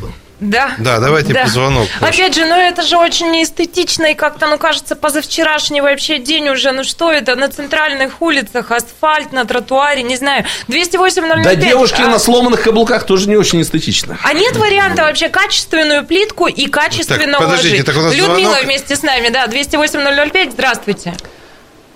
Да. 0.50 0.72
Да, 0.78 0.98
давайте 1.00 1.32
Да. 1.32 1.42
по 1.44 1.48
звонок. 1.48 1.88
Опять 2.00 2.34
же, 2.34 2.44
ну 2.44 2.54
это 2.54 2.82
же 2.82 2.96
очень 2.98 3.30
неэстетично 3.30 4.06
и 4.06 4.14
как-то, 4.14 4.46
ну 4.46 4.58
кажется, 4.58 4.94
позавчерашний 4.94 5.80
вообще 5.80 6.18
день 6.18 6.48
уже, 6.50 6.72
ну 6.72 6.84
что 6.84 7.10
это, 7.10 7.34
на 7.34 7.48
центральных 7.48 8.20
улицах, 8.20 8.70
асфальт 8.70 9.32
на 9.32 9.46
тротуаре, 9.46 10.02
не 10.02 10.16
знаю, 10.16 10.44
208 10.68 11.42
Да 11.42 11.54
девушки 11.54 12.02
на 12.02 12.18
сломанных 12.18 12.62
каблуках 12.62 13.04
тоже 13.06 13.28
не 13.28 13.36
очень 13.36 13.62
эстетично. 13.62 14.18
А 14.22 14.32
нет 14.34 14.56
варианта 14.56 15.02
вообще 15.04 15.28
качественную 15.30 16.04
плитку 16.04 16.46
и 16.46 16.66
качественно 16.66 17.38
Так, 17.38 17.40
подождите, 17.40 17.68
уложить? 17.76 17.86
так 17.86 17.96
у 17.96 18.00
нас 18.00 18.14
Людмила 18.14 18.50
звонок. 18.50 18.64
вместе 18.64 18.96
с 18.96 19.02
нами, 19.02 19.28
да, 19.30 19.46
208-005, 19.46 20.50
здравствуйте. 20.52 21.14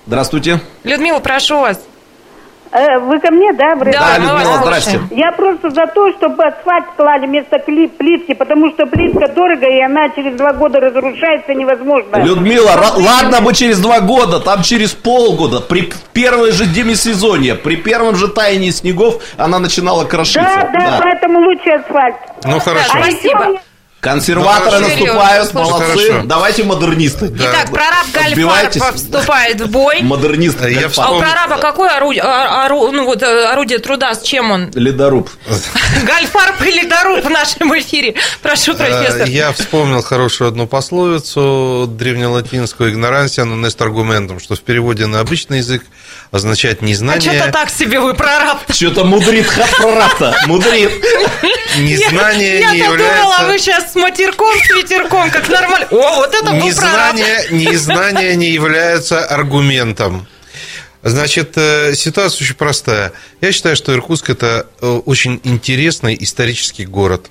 Здравствуйте. 0.06 0.60
Людмила, 0.84 1.18
прошу 1.18 1.60
вас. 1.60 1.78
Э, 2.70 2.98
Вы 2.98 3.18
ко 3.20 3.30
мне, 3.32 3.52
да? 3.52 3.74
Брат? 3.76 3.92
Да, 3.92 4.00
Да, 4.00 4.18
Людмила, 4.18 4.56
здрасте. 4.62 5.00
Я 5.10 5.32
просто 5.32 5.70
за 5.70 5.86
то, 5.86 6.10
чтобы 6.12 6.44
асфальт 6.44 6.84
клали 6.96 7.26
вместо 7.26 7.58
плитки, 7.58 8.34
потому 8.34 8.70
что 8.70 8.86
плитка 8.86 9.28
дорого, 9.28 9.66
и 9.66 9.80
она 9.82 10.08
через 10.10 10.36
два 10.36 10.52
года 10.52 10.80
разрушается 10.80 11.54
невозможно. 11.54 12.16
Людмила, 12.22 12.70
ра- 12.70 13.02
ладно 13.02 13.40
бы 13.40 13.54
через 13.54 13.78
два 13.80 14.00
года, 14.00 14.40
там 14.40 14.62
через 14.62 14.92
полгода, 14.92 15.60
при 15.60 15.90
первой 16.12 16.52
же 16.52 16.66
демисезонье, 16.66 17.54
при 17.54 17.76
первом 17.76 18.16
же 18.16 18.28
таянии 18.28 18.70
снегов 18.70 19.22
она 19.36 19.58
начинала 19.58 20.04
крошиться. 20.04 20.40
Да, 20.40 20.68
да, 20.78 20.90
Да. 20.90 21.00
поэтому 21.02 21.40
лучше 21.40 21.70
асфальт. 21.70 22.16
Ну, 22.44 22.58
хорошо. 22.60 22.90
А 22.94 22.98
еще 23.08 23.10
Спасибо. 23.18 23.60
Консерваторы 24.00 24.78
Ну, 24.78 24.88
наступают, 24.88 25.48
Серьезно, 25.50 25.60
молодцы. 25.60 25.86
хорошо. 26.08 26.22
Давайте 26.26 26.64
модернисты. 26.64 27.32
Итак, 27.36 27.70
прораб. 27.70 28.06
Гальфарб 28.12 28.96
вступает 28.96 29.60
в 29.60 29.70
бой. 29.70 30.02
Модернист. 30.02 30.60
Я. 30.66 30.88
А 30.96 31.12
у 31.12 31.18
прораба 31.18 31.58
какое 31.60 31.96
орудие, 31.96 32.22
ну, 32.92 33.04
вот, 33.04 33.22
э, 33.22 33.46
орудие 33.46 33.78
труда, 33.80 34.14
с 34.14 34.22
чем 34.22 34.50
он? 34.52 34.70
Ледоруб. 34.74 35.28
Гальфарб 36.04 36.60
или 36.62 36.86
Доруб 36.86 37.24
в 37.24 37.28
нашем 37.30 37.76
эфире? 37.78 38.14
Прошу, 38.40 38.74
профессор. 38.76 39.26
Э, 39.26 39.30
Я 39.30 39.52
вспомнил 39.52 40.02
хорошую 40.02 40.48
одну 40.48 40.66
пословицу 40.66 41.86
древнелатинскую 41.88 42.92
«ignorantia 42.92 43.44
non 43.44 43.64
est 43.66 43.78
argumentum», 43.80 44.40
что 44.40 44.54
в 44.54 44.60
переводе 44.60 45.06
на 45.06 45.20
обычный 45.20 45.58
язык 45.58 45.82
означает 46.30 46.82
А 46.82 46.84
незнание. 46.84 47.20
что-то 47.20 47.52
так 47.52 47.70
себе 47.70 48.00
вы 48.00 48.14
прораб. 48.14 48.60
Что-то 48.70 49.04
мудрит 49.04 49.46
хат 49.46 49.70
прораб-то. 49.76 50.36
Мудрит. 50.46 50.90
Незнание 51.76 52.60
я, 52.60 52.72
не 52.72 52.78
думала, 52.80 52.94
является... 52.96 53.46
вы 53.46 53.58
сейчас 53.58 53.92
с 53.92 53.94
матерком, 53.94 54.54
с 54.58 54.70
ветерком, 54.70 55.30
как 55.30 55.48
нормально. 55.48 55.86
О, 55.90 56.16
вот 56.16 56.34
это 56.34 56.52
был 56.52 56.74
прораб. 56.74 57.14
Незнание, 57.14 57.46
незнание 57.50 58.36
не 58.36 58.48
является 58.50 59.24
аргументом. 59.24 60.26
Значит, 61.02 61.52
э, 61.56 61.94
ситуация 61.94 62.44
очень 62.44 62.56
простая. 62.56 63.12
Я 63.40 63.52
считаю, 63.52 63.76
что 63.76 63.92
Иркутск– 63.94 64.30
это 64.30 64.66
э, 64.80 64.86
очень 64.86 65.40
интересный 65.44 66.16
исторический 66.18 66.86
город. 66.86 67.30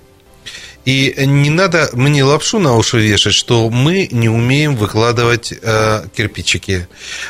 И 0.88 1.13
не 1.25 1.49
надо 1.49 1.89
мне 1.91 2.23
лапшу 2.23 2.59
на 2.59 2.77
уши 2.77 2.99
вешать, 2.99 3.33
что 3.33 3.69
мы 3.69 4.07
не 4.09 4.29
умеем 4.29 4.77
выкладывать 4.77 5.51
э, 5.51 6.05
кирпичики. 6.15 6.88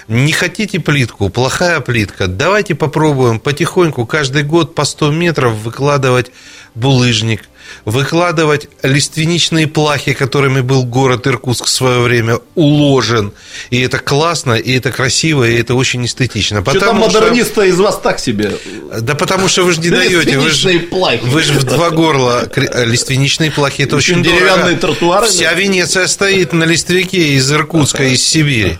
Не 0.07 0.31
хотите 0.31 0.79
плитку, 0.79 1.29
плохая 1.29 1.79
плитка. 1.79 2.27
Давайте 2.27 2.75
попробуем 2.75 3.39
потихоньку 3.39 4.05
каждый 4.05 4.43
год 4.43 4.75
по 4.75 4.85
100 4.85 5.09
метров 5.09 5.55
выкладывать 5.55 6.31
булыжник, 6.75 7.45
выкладывать 7.85 8.67
лиственничные 8.83 9.67
плахи, 9.67 10.13
которыми 10.13 10.61
был 10.61 10.83
город 10.83 11.27
Иркутск 11.27 11.65
в 11.65 11.69
свое 11.69 11.99
время 11.99 12.39
уложен. 12.55 13.33
И 13.69 13.79
это 13.81 13.99
классно, 13.99 14.53
и 14.53 14.77
это 14.77 14.91
красиво, 14.91 15.47
и 15.47 15.55
это 15.59 15.75
очень 15.75 16.05
эстетично. 16.05 16.61
Потому 16.61 17.09
что- 17.09 17.19
модерниста 17.21 17.61
из 17.63 17.79
вас 17.79 17.99
так 17.99 18.19
себе. 18.19 18.53
Да 18.99 19.15
потому 19.15 19.47
что 19.47 19.63
вы 19.63 19.73
же 19.73 19.81
не 19.81 19.89
даете. 19.89 20.37
Вы 20.37 20.49
же, 20.49 20.79
плахи. 20.79 21.21
вы 21.23 21.43
же 21.43 21.53
в 21.53 21.63
два 21.63 21.89
горла 21.89 22.49
э, 22.55 22.85
лиственничные 22.85 23.51
плахи. 23.51 23.83
Это 23.83 23.95
очень 23.95 24.23
деревянные 24.23 24.75
дорого. 24.75 24.95
тротуары, 24.95 25.27
Вся? 25.27 25.53
Венеция 25.53 26.07
стоит 26.07 26.53
на 26.53 26.63
листвяке 26.63 27.35
из 27.35 27.51
Иркутска, 27.51 28.03
из 28.03 28.23
Сибири. 28.23 28.77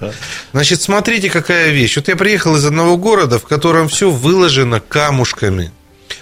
Значит, 0.54 0.82
смотрите, 0.82 1.30
какая 1.30 1.70
вещь. 1.72 1.96
Вот 1.98 2.08
я 2.08 2.16
приехал 2.16 2.56
из 2.56 2.66
одного 2.66 2.98
города, 2.98 3.40
в 3.40 3.44
котором 3.44 3.88
все 3.90 4.10
выложено 4.10 4.80
камушками. 4.80 5.72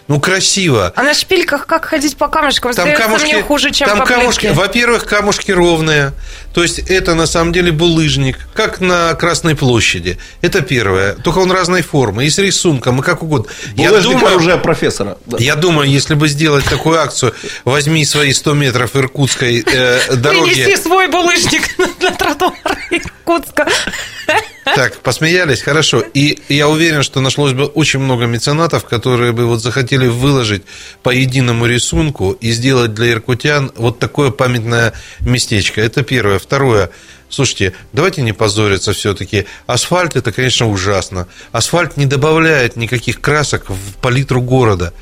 Ну, 0.08 0.20
красиво. 0.20 0.94
А 0.96 1.04
на 1.04 1.14
шпильках 1.14 1.66
как 1.66 1.86
ходить 1.86 2.16
по 2.18 2.28
камушкам? 2.28 2.74
Там 2.74 2.94
камушки, 2.94 3.42
хуже, 3.42 3.72
чем 3.72 3.88
там 3.88 4.06
камушки, 4.06 4.48
во-первых, 4.48 5.06
камушки 5.06 5.52
ровные, 5.52 6.12
то 6.56 6.64
есть 6.64 6.80
это 6.80 7.16
на 7.16 7.28
самом 7.28 7.52
деле 7.52 7.74
булыжник, 7.74 8.38
как 8.54 8.80
на 8.80 9.14
Красной 9.16 9.58
площади. 9.58 10.18
Это 10.40 10.62
первое. 10.62 11.16
Только 11.16 11.40
он 11.40 11.52
разной 11.52 11.82
формы, 11.82 12.26
и 12.26 12.30
с 12.30 12.38
рисунком, 12.38 13.02
и 13.02 13.04
как 13.04 13.24
угодно. 13.24 13.52
Я 13.76 13.90
Булыжник 13.90 14.14
думаю, 14.14 14.36
оружия 14.36 14.56
профессора. 14.56 15.18
Да. 15.26 15.38
я 15.38 15.58
думаю, 15.58 15.90
если 15.90 16.14
бы 16.14 16.30
сделать 16.30 16.64
такую 16.64 16.98
акцию, 16.98 17.34
возьми 17.66 18.06
свои 18.06 18.32
100 18.32 18.54
метров 18.54 18.96
иркутской 18.96 19.66
э, 19.68 20.16
дороги. 20.16 20.54
Принеси 20.54 20.78
свой 20.82 21.10
булыжник 21.10 21.76
для 22.00 22.12
тротуара 22.12 22.78
Иркутска. 22.90 23.68
Так, 24.64 24.98
посмеялись, 25.02 25.62
хорошо. 25.62 26.04
И 26.14 26.40
я 26.50 26.68
уверен, 26.68 27.04
что 27.04 27.22
нашлось 27.22 27.54
бы 27.54 27.66
очень 27.66 28.00
много 28.00 28.26
меценатов, 28.26 28.86
которые 28.86 29.32
бы 29.32 29.46
вот 29.46 29.62
захотели 29.62 30.08
выложить 30.08 30.64
по 31.04 31.12
единому 31.12 31.68
рисунку 31.68 32.32
и 32.32 32.52
сделать 32.52 32.94
для 32.94 33.12
иркутян 33.12 33.72
вот 33.76 34.00
такое 34.00 34.32
памятное 34.32 34.94
местечко. 35.20 35.82
Это 35.82 36.04
первое. 36.04 36.40
Второе. 36.46 36.92
Слушайте, 37.28 37.74
давайте 37.92 38.22
не 38.22 38.34
позориться 38.34 38.94
все-таки. 38.94 39.48
Асфальт 39.66 40.16
это, 40.16 40.32
конечно, 40.32 40.70
ужасно. 40.70 41.28
Асфальт 41.52 41.98
не 41.98 42.06
добавляет 42.06 42.76
никаких 42.76 43.20
красок 43.20 43.70
в 43.70 43.96
палитру 44.00 44.42
города. 44.42 44.94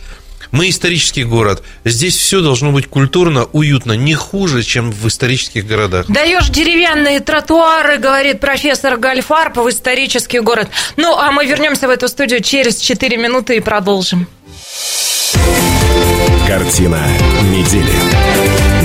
Мы 0.51 0.69
исторический 0.69 1.23
город. 1.23 1.63
Здесь 1.83 2.15
все 2.15 2.39
должно 2.39 2.71
быть 2.71 2.87
культурно, 2.87 3.45
уютно, 3.51 3.93
не 3.93 4.13
хуже, 4.13 4.63
чем 4.63 4.91
в 4.91 5.07
исторических 5.07 5.65
городах. 5.65 6.05
Даешь 6.07 6.47
деревянные 6.49 7.19
тротуары, 7.19 7.97
говорит 7.97 8.39
профессор 8.39 8.97
Гальфарб 8.97 9.57
в 9.57 9.69
исторический 9.69 10.39
город. 10.39 10.69
Ну, 10.95 11.17
а 11.17 11.31
мы 11.31 11.45
вернемся 11.45 11.87
в 11.87 11.91
эту 11.91 12.07
студию 12.07 12.41
через 12.41 12.77
4 12.77 13.17
минуты 13.17 13.57
и 13.57 13.59
продолжим. 13.59 14.27
Картина 16.47 17.01
недели. 17.51 18.72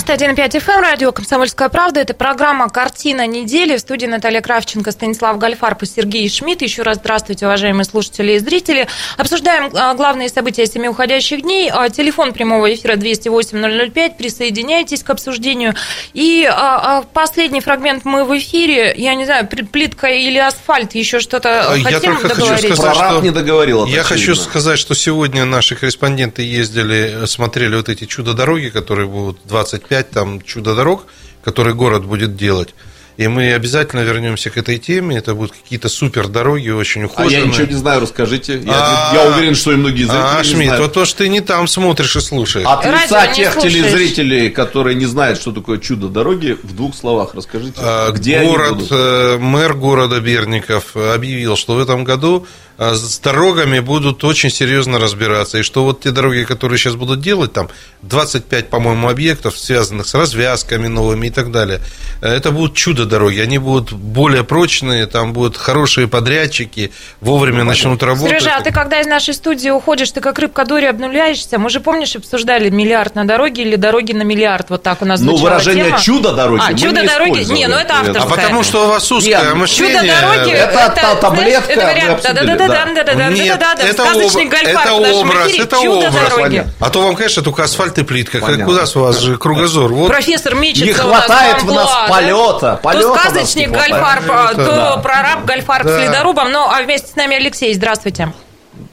91,5 0.00 0.64
FM, 0.64 0.80
радио 0.80 1.12
«Комсомольская 1.12 1.68
правда». 1.68 2.00
Это 2.00 2.14
программа 2.14 2.70
«Картина 2.70 3.26
недели». 3.26 3.76
В 3.76 3.80
студии 3.80 4.06
Наталья 4.06 4.40
Кравченко, 4.40 4.92
Станислав 4.92 5.36
Гальфарб 5.36 5.82
и 5.82 5.86
Сергей 5.86 6.28
Шмидт. 6.28 6.62
Еще 6.62 6.82
раз 6.82 6.96
здравствуйте, 6.96 7.44
уважаемые 7.46 7.84
слушатели 7.84 8.32
и 8.32 8.38
зрители. 8.38 8.88
Обсуждаем 9.18 9.70
а, 9.74 9.94
главные 9.94 10.30
события 10.30 10.66
семи 10.66 10.88
уходящих 10.88 11.42
дней. 11.42 11.70
А, 11.70 11.90
телефон 11.90 12.32
прямого 12.32 12.72
эфира 12.72 12.94
208-005. 12.94 14.16
Присоединяйтесь 14.16 15.02
к 15.02 15.10
обсуждению. 15.10 15.74
И 16.14 16.48
а, 16.50 17.02
последний 17.12 17.60
фрагмент 17.60 18.06
мы 18.06 18.24
в 18.24 18.36
эфире. 18.38 18.94
Я 18.96 19.14
не 19.14 19.26
знаю, 19.26 19.46
плитка 19.48 20.08
или 20.08 20.38
асфальт, 20.38 20.94
еще 20.94 21.20
что-то 21.20 21.74
я 21.76 22.00
только 22.00 22.28
договорить? 22.28 22.62
Хочу 22.62 22.76
сказать, 22.76 22.96
что... 22.96 23.20
не 23.20 23.30
договорил. 23.30 23.86
Я 23.86 24.02
хочу 24.02 24.34
сказать, 24.34 24.78
что 24.78 24.94
сегодня 24.94 25.44
наши 25.44 25.76
корреспонденты 25.76 26.42
ездили, 26.42 27.26
смотрели 27.26 27.76
вот 27.76 27.90
эти 27.90 28.06
чудо-дороги, 28.06 28.70
которые 28.70 29.06
будут 29.06 29.38
20 29.44 29.89
25 29.90 30.10
там 30.10 30.40
чудо-дорог, 30.40 31.06
которые 31.42 31.74
город 31.74 32.04
будет 32.04 32.36
делать. 32.36 32.74
И 33.16 33.28
мы 33.28 33.52
обязательно 33.52 34.00
вернемся 34.00 34.48
к 34.48 34.56
этой 34.56 34.78
теме. 34.78 35.16
Это 35.18 35.34
будут 35.34 35.52
какие-то 35.52 35.90
супер 35.90 36.28
дороги, 36.28 36.70
очень 36.70 37.04
ухоженные. 37.04 37.38
А 37.38 37.40
я 37.40 37.46
ничего 37.46 37.66
не 37.66 37.74
знаю, 37.74 38.00
расскажите. 38.00 38.58
Я, 38.60 38.72
а, 38.72 39.14
я 39.14 39.30
уверен, 39.30 39.54
что 39.54 39.72
и 39.72 39.76
многие 39.76 40.04
зрители 40.04 40.16
а, 40.16 40.38
не 40.38 40.44
Шмидт, 40.44 40.64
знают. 40.64 40.82
вот 40.82 40.92
то, 40.94 41.04
что 41.04 41.18
ты 41.18 41.28
не 41.28 41.42
там 41.42 41.68
смотришь 41.68 42.16
и 42.16 42.20
слушаешь. 42.20 42.66
От 42.66 42.86
лица 42.86 43.26
тех 43.26 43.58
телезрителей, 43.60 44.48
которые 44.48 44.94
не 44.94 45.04
знают, 45.04 45.38
что 45.38 45.52
такое 45.52 45.78
чудо 45.78 46.08
дороги, 46.08 46.56
в 46.62 46.74
двух 46.74 46.96
словах 46.96 47.34
расскажите, 47.34 47.74
а, 47.76 48.10
где 48.12 48.40
город, 48.40 48.66
они 48.68 48.74
будут? 48.76 48.92
Э, 48.92 49.38
мэр 49.38 49.74
города 49.74 50.20
Берников 50.20 50.96
объявил, 50.96 51.56
что 51.56 51.74
в 51.74 51.78
этом 51.78 52.04
году 52.04 52.46
а, 52.69 52.69
с 52.80 53.18
дорогами 53.18 53.80
будут 53.80 54.24
очень 54.24 54.50
серьезно 54.50 54.98
разбираться. 54.98 55.58
И 55.58 55.62
что 55.62 55.84
вот 55.84 56.00
те 56.00 56.12
дороги, 56.12 56.44
которые 56.44 56.78
сейчас 56.78 56.94
будут 56.94 57.20
делать, 57.20 57.52
там 57.52 57.68
25, 58.02 58.70
по-моему, 58.70 59.10
объектов, 59.10 59.58
связанных 59.58 60.06
с 60.06 60.14
развязками 60.14 60.86
новыми 60.86 61.26
и 61.26 61.30
так 61.30 61.52
далее, 61.52 61.80
э, 62.22 62.34
это 62.34 62.52
будут 62.52 62.74
чудо-дороги. 62.74 63.38
Они 63.40 63.58
будут 63.58 63.92
более 63.92 64.44
прочные, 64.44 65.06
там 65.06 65.34
будут 65.34 65.58
хорошие 65.58 66.08
подрядчики, 66.08 66.90
вовремя 67.20 67.64
начнут 67.64 68.02
работать. 68.02 68.40
Сережа, 68.40 68.56
а 68.56 68.62
ты 68.62 68.72
когда 68.72 68.98
из 69.00 69.06
нашей 69.06 69.34
студии 69.34 69.68
уходишь, 69.68 70.10
ты 70.12 70.22
как 70.22 70.38
рыбка 70.38 70.64
Дори 70.64 70.86
обнуляешься? 70.86 71.58
Мы 71.58 71.68
же, 71.68 71.80
помнишь, 71.80 72.16
обсуждали 72.16 72.70
миллиард 72.70 73.14
на 73.14 73.26
дороге 73.26 73.62
или 73.62 73.76
дороги 73.76 74.12
на 74.12 74.22
миллиард? 74.22 74.70
Вот 74.70 74.82
так 74.82 75.02
у 75.02 75.04
нас 75.04 75.20
Ну, 75.20 75.36
выражение 75.36 75.84
тема. 75.84 76.00
чудо-дороги 76.00 76.62
А, 76.64 76.72
чудо-дороги? 76.72 77.52
Не, 77.52 77.66
ну 77.68 77.76
это 77.76 78.00
авторское. 78.00 78.22
А 78.22 78.26
потому 78.26 78.62
что 78.62 78.86
у 78.86 78.88
вас 78.88 79.12
узкое 79.12 79.42
Нет, 79.42 79.54
мышление. 79.54 80.00
Чудо-дороги, 80.00 80.50
Это 80.52 80.78
это, 80.96 81.16
таблетка, 81.20 81.50
знаешь, 81.50 81.64
это 81.68 81.86
вариант, 81.86 82.22
да-да-да, 82.22 82.69
да. 82.70 83.28
Нет, 83.30 83.62
это, 83.78 84.02
образ, 84.04 85.52
это 85.58 85.78
образ. 85.78 85.82
Чудо-дороги. 85.82 86.66
А 86.80 86.90
то 86.90 87.02
вам, 87.02 87.16
конечно, 87.16 87.42
только 87.42 87.64
асфальт 87.64 87.98
и 87.98 88.04
плитка. 88.04 88.40
Куда 88.40 88.84
у 88.94 88.98
вас 89.00 89.18
же 89.18 89.36
кругозор? 89.36 89.92
Вот. 89.92 90.08
Профессор 90.08 90.54
мечется 90.54 90.84
Не 90.86 90.92
хватает 90.92 91.62
в 91.62 91.72
нас 91.72 91.86
да? 91.88 92.06
полета. 92.08 92.80
Полета 92.82 93.08
То 93.08 93.18
сказочник. 93.18 93.70
Гальфарб, 93.70 94.26
то 94.26 94.56
да. 94.56 94.96
прораб 94.98 95.44
Гальфарб 95.44 95.86
Да. 95.86 95.98
с 95.98 96.02
ледорубом. 96.02 96.50
Ну, 96.50 96.60
а 96.68 96.82
вместе 96.82 97.08
с 97.12 97.16
нами 97.16 97.36
Алексей. 97.36 97.74
Здравствуйте. 97.74 98.32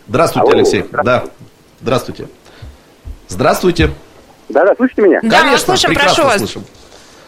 Здравствуйте, 0.08 0.52
Алексей. 0.54 0.86
Да. 1.04 1.24
Здравствуйте. 1.82 2.28
Здравствуйте. 3.28 3.92
Да-да, 4.50 4.74
слышите 4.78 5.02
меня? 5.02 5.20
Да, 5.22 5.38
мы 5.38 5.44
Конечно, 5.44 5.66
слышим, 5.66 5.90
прекрасно 5.90 6.16
прошу 6.24 6.28
вас. 6.28 6.38
слышим. 6.38 6.64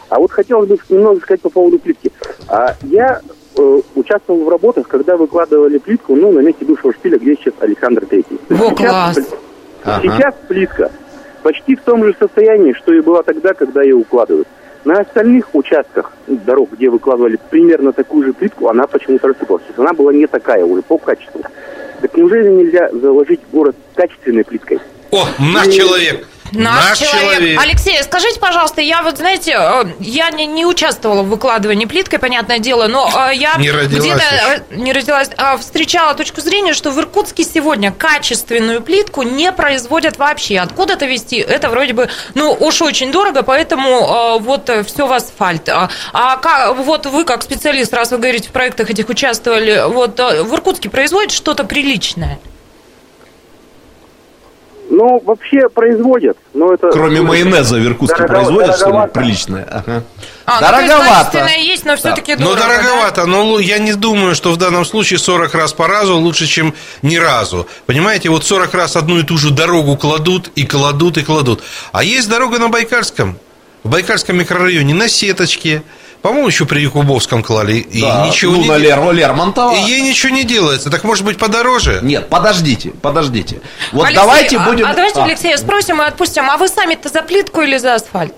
А 0.08 0.18
вот 0.18 0.32
хотелось 0.32 0.68
бы 0.68 0.78
немного 0.88 1.20
сказать 1.20 1.40
по 1.42 1.50
поводу 1.50 1.78
плитки. 1.78 2.10
А, 2.48 2.74
я 2.82 3.20
э, 3.56 3.80
участвовал 3.94 4.44
в 4.44 4.48
работах, 4.48 4.88
когда 4.88 5.16
выкладывали 5.16 5.78
плитку, 5.78 6.14
ну, 6.16 6.32
на 6.32 6.40
месте 6.40 6.64
бывшего 6.64 6.92
шпиля, 6.92 7.18
где 7.18 7.34
сейчас 7.36 7.54
Александр 7.60 8.06
Третий. 8.06 8.38
Во, 8.48 8.70
класс. 8.74 9.18
Ага. 9.84 10.02
Сейчас 10.02 10.34
плитка 10.48 10.90
почти 11.42 11.76
в 11.76 11.80
том 11.82 12.04
же 12.04 12.14
состоянии, 12.18 12.72
что 12.74 12.92
и 12.92 13.00
была 13.00 13.22
тогда, 13.22 13.54
когда 13.54 13.82
ее 13.82 13.94
укладывают. 13.96 14.46
На 14.84 15.00
остальных 15.00 15.54
участках 15.54 16.12
дорог, 16.26 16.70
где 16.72 16.88
выкладывали 16.88 17.38
примерно 17.50 17.92
такую 17.92 18.24
же 18.26 18.32
плитку, 18.32 18.68
она 18.68 18.86
почему-то 18.86 19.28
рассыпалась. 19.28 19.62
То 19.62 19.68
есть 19.68 19.78
она 19.78 19.92
была 19.92 20.12
не 20.12 20.26
такая 20.26 20.64
уже 20.64 20.82
по 20.82 20.96
качеству. 20.96 21.42
Так 22.00 22.16
неужели 22.16 22.48
нельзя 22.48 22.88
заложить 22.92 23.40
город 23.52 23.76
качественной 23.94 24.42
плиткой? 24.44 24.78
О, 25.10 25.26
наш 25.38 25.68
И- 25.68 25.72
человек. 25.72 26.26
Наш, 26.52 26.98
человек. 26.98 27.60
Алексей, 27.62 28.02
скажите, 28.02 28.40
пожалуйста, 28.40 28.80
я 28.80 29.02
вот, 29.02 29.18
знаете, 29.18 29.56
э, 29.58 29.84
я 30.00 30.30
не, 30.30 30.46
не 30.46 30.66
участвовала 30.66 31.22
в 31.22 31.28
выкладывании 31.28 31.86
плиткой, 31.86 32.18
понятное 32.18 32.58
дело, 32.58 32.86
но 32.88 33.08
э, 33.30 33.34
я 33.34 33.54
где-то 34.00 34.18
э, 34.70 34.76
не 34.76 34.92
родилась, 34.92 35.30
а 35.36 35.56
встречала 35.56 36.14
точку 36.14 36.40
зрения, 36.40 36.74
что 36.74 36.90
в 36.90 36.98
Иркутске 36.98 37.44
сегодня 37.44 37.92
качественную 37.92 38.82
плитку 38.82 39.22
не 39.22 39.52
производят 39.52 40.18
вообще. 40.18 40.58
Откуда-то 40.58 41.06
везти? 41.06 41.38
Это 41.38 41.68
вроде 41.68 41.92
бы, 41.92 42.08
ну, 42.34 42.52
уж 42.58 42.82
очень 42.82 43.12
дорого, 43.12 43.42
поэтому 43.42 44.38
вот 44.40 44.70
все 44.86 45.06
в 45.06 45.12
асфальт. 45.12 45.68
А, 45.68 45.88
а 46.12 46.36
ка- 46.36 46.72
вот 46.72 47.06
вы 47.06 47.24
как 47.24 47.42
специалист, 47.42 47.92
раз 47.94 48.10
вы 48.10 48.18
говорите, 48.18 48.48
в 48.48 48.52
проектах 48.52 48.90
этих 48.90 49.08
участвовали, 49.08 49.84
вот 49.86 50.18
в 50.18 50.54
Иркутске 50.54 50.90
производят 50.90 51.32
что-то 51.32 51.64
приличное? 51.64 52.38
Ну, 54.92 55.20
вообще 55.24 55.68
производят, 55.68 56.36
но 56.52 56.74
это... 56.74 56.90
Кроме 56.90 57.22
майонеза 57.22 57.76
в 57.76 57.86
Иркутске 57.86 58.22
Дорого- 58.26 58.34
производят 58.34 58.76
что-нибудь 58.76 59.12
приличное? 59.12 59.64
Ага. 59.70 60.02
А, 60.46 60.60
ну, 60.60 60.66
есть 60.66 60.88
Дороговато. 60.88 61.08
качественное 61.30 61.58
есть, 61.58 61.84
но 61.84 61.96
все-таки 61.96 62.34
Ну, 62.34 62.46
дорого. 62.46 62.60
да? 62.60 62.68
дороговато, 62.68 63.26
но 63.26 63.44
лу- 63.44 63.62
я 63.62 63.78
не 63.78 63.92
думаю, 63.94 64.34
что 64.34 64.50
в 64.50 64.56
данном 64.56 64.84
случае 64.84 65.20
40 65.20 65.54
раз 65.54 65.72
по 65.72 65.86
разу 65.86 66.16
лучше, 66.16 66.46
чем 66.46 66.74
ни 67.02 67.16
разу. 67.16 67.68
Понимаете, 67.86 68.30
вот 68.30 68.44
40 68.44 68.74
раз 68.74 68.96
одну 68.96 69.18
и 69.18 69.22
ту 69.22 69.38
же 69.38 69.50
дорогу 69.50 69.96
кладут, 69.96 70.50
и 70.56 70.66
кладут, 70.66 71.18
и 71.18 71.22
кладут. 71.22 71.62
А 71.92 72.02
есть 72.02 72.28
дорога 72.28 72.58
на 72.58 72.68
Байкальском, 72.68 73.38
в 73.84 73.90
Байкальском 73.90 74.36
микрорайоне, 74.38 74.92
на 74.92 75.08
сеточке. 75.08 75.84
По-моему, 76.22 76.48
еще 76.48 76.66
при 76.66 76.80
Якубовском 76.80 77.42
клали. 77.42 77.74
И 77.78 78.02
Да, 78.02 78.26
ничего 78.26 78.52
ну, 78.52 78.62
не 78.62 78.68
на 78.68 78.76
Лер- 78.76 79.12
Лермонтова. 79.12 79.72
И 79.74 79.80
ей 79.80 80.02
ничего 80.02 80.34
не 80.34 80.44
делается. 80.44 80.90
Так 80.90 81.04
может 81.04 81.24
быть 81.24 81.38
подороже? 81.38 82.00
Нет, 82.02 82.28
подождите, 82.28 82.90
подождите. 82.90 83.60
Вот 83.92 84.04
Алексей, 84.04 84.16
давайте 84.20 84.56
а- 84.58 84.60
будем... 84.60 84.86
А, 84.86 84.92
давайте 84.94 85.20
А, 85.20 85.24
Алексея 85.24 85.56
спросим 85.56 86.02
и 86.02 86.04
отпустим. 86.04 86.50
А 86.50 86.58
вы 86.58 86.68
сами-то 86.68 87.08
за 87.08 87.22
плитку 87.22 87.62
или 87.62 87.78
за 87.78 87.94
асфальт? 87.94 88.34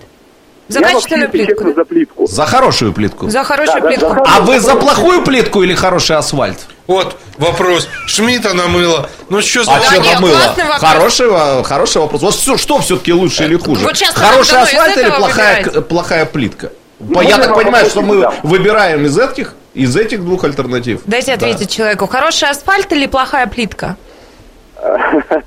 За 0.69 0.79
Я 0.79 0.87
качественную 0.87 1.29
плитку? 1.29 1.55
честно, 1.55 1.73
за 1.73 1.83
плитку. 1.83 2.25
За 2.25 2.45
хорошую 2.45 2.93
плитку. 2.93 3.29
За 3.29 3.43
хорошую 3.43 3.81
Да, 3.81 3.81
да, 3.81 3.87
плитку. 3.89 4.09
за 4.13 4.21
А 4.37 4.39
вы 4.39 4.59
за 4.61 4.75
плохую 4.75 5.21
плитку 5.23 5.61
или 5.61 5.73
хороший 5.75 6.15
асфальт? 6.15 6.59
Вот 6.87 7.17
вопрос. 7.37 7.89
Шмидта 8.07 8.53
намыло. 8.53 9.09
Ну 9.29 9.41
что 9.41 9.65
за... 9.65 9.73
А 9.73 9.79
Да 9.79 9.85
что 9.87 9.97
нет, 9.97 10.13
намыло? 10.13 10.55
Хороший, 10.79 11.63
хороший 11.65 12.01
вопрос. 12.01 12.21
Вот 12.21 12.33
что, 12.35 12.57
что 12.57 12.79
все-таки 12.79 13.11
лучше 13.11 13.43
или 13.43 13.57
хуже? 13.57 13.83
Вот 13.83 13.97
Хороший 14.15 14.57
асфальт 14.59 14.97
или 14.97 15.09
плохая, 15.09 15.63
плохая 15.81 16.25
плитка? 16.25 16.71
Ну, 17.09 17.21
Я 17.21 17.37
так 17.37 17.55
понимаю, 17.55 17.85
что 17.87 18.01
мы 18.01 18.21
да. 18.21 18.33
выбираем 18.43 19.05
из 19.05 19.17
этих, 19.17 19.55
из 19.73 19.95
этих 19.95 20.23
двух 20.23 20.43
альтернатив. 20.43 21.01
Дайте 21.05 21.27
Да. 21.27 21.33
ответить 21.47 21.69
человеку. 21.71 22.07
Хороший 22.07 22.49
асфальт 22.49 22.91
или 22.91 23.07
плохая 23.07 23.47
плитка? 23.47 23.97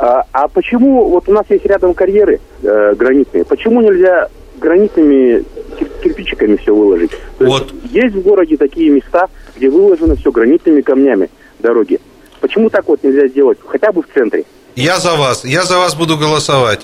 А, 0.00 0.24
а 0.32 0.48
почему, 0.48 1.08
вот 1.10 1.28
у 1.28 1.32
нас 1.32 1.44
есть 1.48 1.64
рядом 1.64 1.94
карьеры 1.94 2.40
э, 2.62 2.94
гранитные, 2.96 3.44
почему 3.44 3.80
нельзя 3.82 4.28
гранитными 4.58 5.44
кир- 5.78 5.90
кирпичиками 6.02 6.56
все 6.56 6.74
выложить? 6.74 7.10
То 7.38 7.44
есть 7.44 7.58
Вот. 7.58 7.72
есть 7.84 8.14
в 8.16 8.22
городе 8.22 8.56
такие 8.56 8.90
места, 8.90 9.28
где 9.54 9.68
выложено 9.70 10.16
все 10.16 10.32
гранитными 10.32 10.80
камнями 10.80 11.28
дороги. 11.60 12.00
Почему 12.40 12.68
так 12.70 12.88
вот 12.88 13.04
нельзя 13.04 13.28
сделать, 13.28 13.58
хотя 13.64 13.92
бы 13.92 14.02
в 14.02 14.06
центре? 14.12 14.44
Я 14.74 14.98
за 14.98 15.14
вас. 15.14 15.44
Я 15.44 15.62
за 15.62 15.78
вас 15.78 15.94
буду 15.94 16.16
голосовать. 16.16 16.80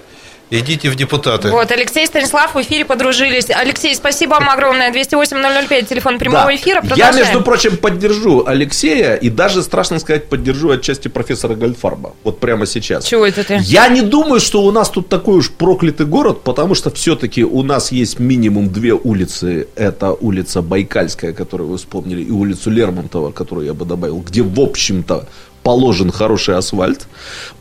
Идите 0.50 0.88
в 0.90 0.94
депутаты. 0.96 1.50
Вот, 1.50 1.70
Алексей 1.70 2.06
Станислав 2.06 2.54
в 2.54 2.60
эфире 2.62 2.86
подружились. 2.86 3.50
Алексей, 3.50 3.94
спасибо 3.94 4.30
вам 4.34 4.48
огромное. 4.48 4.90
208-005, 4.90 5.86
телефон 5.88 6.18
прямого 6.18 6.46
Да. 6.46 6.56
эфира. 6.56 6.76
Я, 6.76 6.80
Продолжаем. 6.80 7.16
между 7.16 7.42
прочим, 7.42 7.76
поддержу 7.76 8.44
Алексея 8.46 9.14
и 9.16 9.28
даже, 9.28 9.62
страшно 9.62 9.98
сказать, 9.98 10.28
поддержу 10.28 10.70
отчасти 10.70 11.08
профессора 11.08 11.54
Гольдфарба. 11.54 12.14
Вот 12.24 12.40
прямо 12.40 12.64
сейчас. 12.64 13.04
Чего 13.04 13.26
это 13.26 13.44
ты? 13.44 13.58
Я 13.62 13.88
не 13.88 14.00
думаю, 14.00 14.40
что 14.40 14.62
у 14.62 14.72
нас 14.72 14.88
тут 14.88 15.08
такой 15.10 15.36
уж 15.36 15.50
проклятый 15.50 16.06
город, 16.06 16.42
потому 16.42 16.74
что 16.74 16.90
все-таки 16.90 17.44
у 17.44 17.62
нас 17.62 17.92
есть 17.92 18.18
минимум 18.18 18.70
две 18.72 18.94
улицы. 18.94 19.68
Это 19.76 20.12
улица 20.12 20.62
Байкальская, 20.62 21.34
которую 21.34 21.68
вы 21.68 21.76
вспомнили, 21.76 22.22
и 22.22 22.30
улицу 22.30 22.70
Лермонтова, 22.70 23.32
которую 23.32 23.66
я 23.66 23.74
бы 23.74 23.84
добавил, 23.84 24.20
где, 24.20 24.42
в 24.42 24.58
общем-то, 24.58 25.28
положен 25.62 26.10
хороший 26.10 26.56
асфальт. 26.56 27.06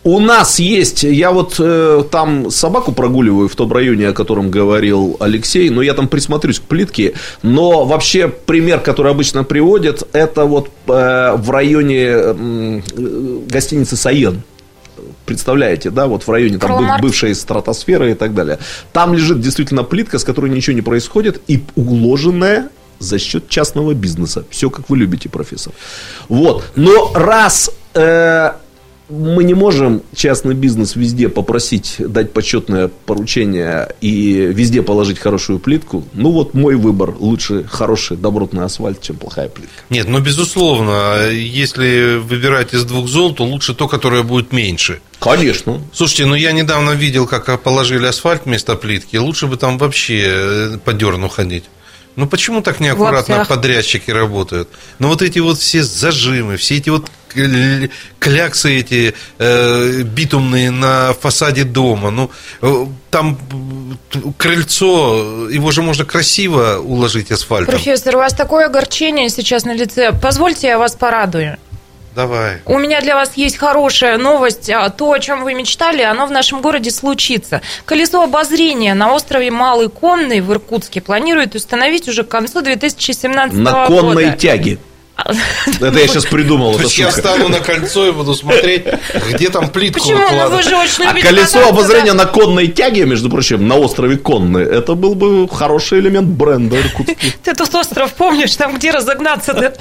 У 0.04 0.20
нас 0.20 0.60
есть, 0.60 1.04
я 1.04 1.32
вот 1.32 1.56
э, 1.60 2.04
там 2.10 2.50
собаку 2.50 2.92
прогуливаю 2.94 3.50
в 3.50 3.56
том 3.56 3.72
районе, 3.72 4.10
о 4.10 4.14
котором 4.14 4.50
говорил 4.50 5.18
Алексей, 5.20 5.70
но 5.70 5.82
я 5.82 5.94
там 5.94 6.08
присмотрюсь 6.08 6.60
к 6.60 6.64
плитке. 6.64 7.14
Но 7.44 7.86
вообще 7.86 8.28
пример, 8.28 8.80
который 8.80 9.12
обычно 9.12 9.44
приводят, 9.44 10.08
это 10.14 10.46
вот 10.46 10.70
э, 10.88 11.36
в 11.36 11.52
районе 11.52 12.06
э, 12.06 12.82
гостиницы 13.50 13.98
Саен. 13.98 14.44
Представляете, 15.26 15.90
да, 15.90 16.08
вот 16.08 16.24
в 16.24 16.32
районе 16.32 16.58
там 16.58 16.70
Карлмарт. 16.70 17.02
бывшей 17.02 17.36
стратосферы 17.36 18.12
и 18.12 18.14
так 18.14 18.34
далее. 18.34 18.60
Там 18.94 19.14
лежит 19.14 19.42
действительно 19.42 19.84
плитка, 19.84 20.20
с 20.20 20.24
которой 20.24 20.50
ничего 20.50 20.74
не 20.74 20.82
происходит, 20.82 21.42
и 21.48 21.62
уложенная 21.76 22.70
за 23.00 23.20
счет 23.20 23.50
частного 23.50 23.94
бизнеса. 23.94 24.46
Все, 24.50 24.70
как 24.70 24.90
вы 24.90 24.98
любите, 24.98 25.30
профессор. 25.30 25.74
Вот. 26.30 26.64
Но 26.76 27.12
раз 27.14 27.72
э, 27.98 28.52
мы 29.10 29.44
не 29.44 29.54
можем 29.54 30.04
частный 30.16 30.54
бизнес 30.54 30.96
везде 30.96 31.30
попросить 31.30 31.96
дать 32.00 32.34
почетное 32.34 32.90
поручение 33.06 33.90
и 34.02 34.52
везде 34.54 34.82
положить 34.82 35.20
хорошую 35.20 35.60
плитку, 35.60 36.04
ну 36.14 36.32
вот 36.32 36.54
мой 36.54 36.76
выбор. 36.76 37.16
Лучше 37.18 37.64
хороший 37.64 38.18
добротный 38.18 38.66
асфальт, 38.66 39.02
чем 39.02 39.16
плохая 39.16 39.50
плитка. 39.50 39.82
Нет, 39.90 40.08
ну, 40.10 40.20
безусловно, 40.20 41.30
если 41.32 42.18
выбирать 42.18 42.74
из 42.74 42.84
двух 42.84 43.08
зол, 43.08 43.34
то 43.34 43.46
лучше 43.46 43.74
то, 43.74 43.88
которое 43.88 44.24
будет 44.24 44.52
меньше. 44.52 45.00
Конечно. 45.20 45.82
Слушайте, 45.94 46.26
ну 46.26 46.36
я 46.36 46.52
недавно 46.52 46.92
видел, 46.92 47.28
как 47.28 47.62
положили 47.62 48.06
асфальт 48.06 48.46
вместо 48.46 48.76
плитки. 48.76 49.18
Лучше 49.18 49.48
бы 49.48 49.58
там 49.58 49.78
вообще 49.78 50.24
э, 50.26 50.78
по 50.84 50.94
дерну 50.94 51.28
ходить. 51.28 51.64
Ну 52.18 52.26
почему 52.28 52.62
так 52.62 52.80
неаккуратно 52.80 53.36
подрядчики 53.48 54.12
работают? 54.12 54.68
Ну 55.00 55.08
вот 55.08 55.22
эти 55.22 55.38
вот 55.40 55.60
все 55.60 55.84
зажимы, 55.84 56.58
все 56.58 56.78
эти 56.78 56.90
вот 56.90 57.10
кля- 57.34 57.90
кляксы 58.20 58.80
эти 58.80 59.14
э, 59.38 60.02
битумные 60.02 60.72
на 60.72 61.14
фасаде 61.14 61.64
дома. 61.64 62.10
Ну 62.10 62.32
э, 62.64 62.86
там 63.12 63.38
крыльцо, 64.38 65.48
его 65.50 65.72
же 65.72 65.82
можно 65.84 66.06
красиво 66.06 66.80
уложить 66.80 67.32
асфальтом. 67.32 67.76
Профессор, 67.76 68.16
у 68.16 68.20
вас 68.20 68.34
такое 68.34 68.66
огорчение 68.66 69.30
сейчас 69.30 69.66
на 69.66 69.74
лице. 69.76 70.12
Позвольте, 70.20 70.68
я 70.68 70.78
вас 70.80 70.96
порадую. 70.96 71.58
Давай. 72.18 72.62
У 72.66 72.80
меня 72.80 73.00
для 73.00 73.14
вас 73.14 73.34
есть 73.36 73.58
хорошая 73.58 74.18
новость. 74.18 74.72
А, 74.72 74.90
То, 74.90 75.12
о 75.12 75.20
чем 75.20 75.44
вы 75.44 75.54
мечтали, 75.54 76.02
оно 76.02 76.26
в 76.26 76.32
нашем 76.32 76.62
городе 76.64 76.90
случится. 76.90 77.62
Колесо 77.86 78.24
обозрения 78.24 78.96
на 78.96 79.14
острове 79.14 79.52
Малый 79.52 79.88
Конный 79.88 80.42
в 80.42 80.52
Иркутске 80.52 81.00
планируют 81.00 81.54
установить 81.54 82.10
уже 82.10 82.24
к 82.24 82.30
концу 82.30 82.62
2017 82.64 83.56
На 83.60 83.86
года. 83.88 84.02
конной 84.02 84.36
тяге. 84.36 84.80
Это 85.18 86.00
я 86.00 86.08
сейчас 86.08 86.26
придумал. 86.26 86.76
То 86.76 86.84
есть 86.84 86.98
я 86.98 87.10
встану 87.10 87.50
на 87.50 87.60
кольцо 87.60 88.08
и 88.08 88.12
буду 88.12 88.34
смотреть, 88.34 88.86
где 89.30 89.50
там 89.50 89.70
плитку 89.70 90.00
Почему? 90.00 90.20
Ну, 90.20 90.50
вы 90.50 90.64
же 90.64 90.76
очень 90.76 91.06
А 91.06 91.10
любите 91.10 91.28
колесо 91.28 91.60
кататься, 91.60 91.70
обозрения 91.70 92.14
да? 92.14 92.26
на 92.26 92.26
конной 92.26 92.68
тяге, 92.68 93.06
между 93.06 93.30
прочим, 93.30 93.68
на 93.68 93.76
острове 93.78 94.18
Конный, 94.18 94.64
это 94.64 94.96
был 94.96 95.16
бы 95.16 95.48
хороший 95.50 96.00
элемент 96.00 96.28
бренда 96.28 96.80
иркутский. 96.80 97.34
Ты 97.44 97.54
тут 97.54 97.74
остров 97.74 98.14
помнишь, 98.14 98.56
там 98.56 98.76
где 98.76 98.92
разогнаться, 98.92 99.54
да? 99.54 99.74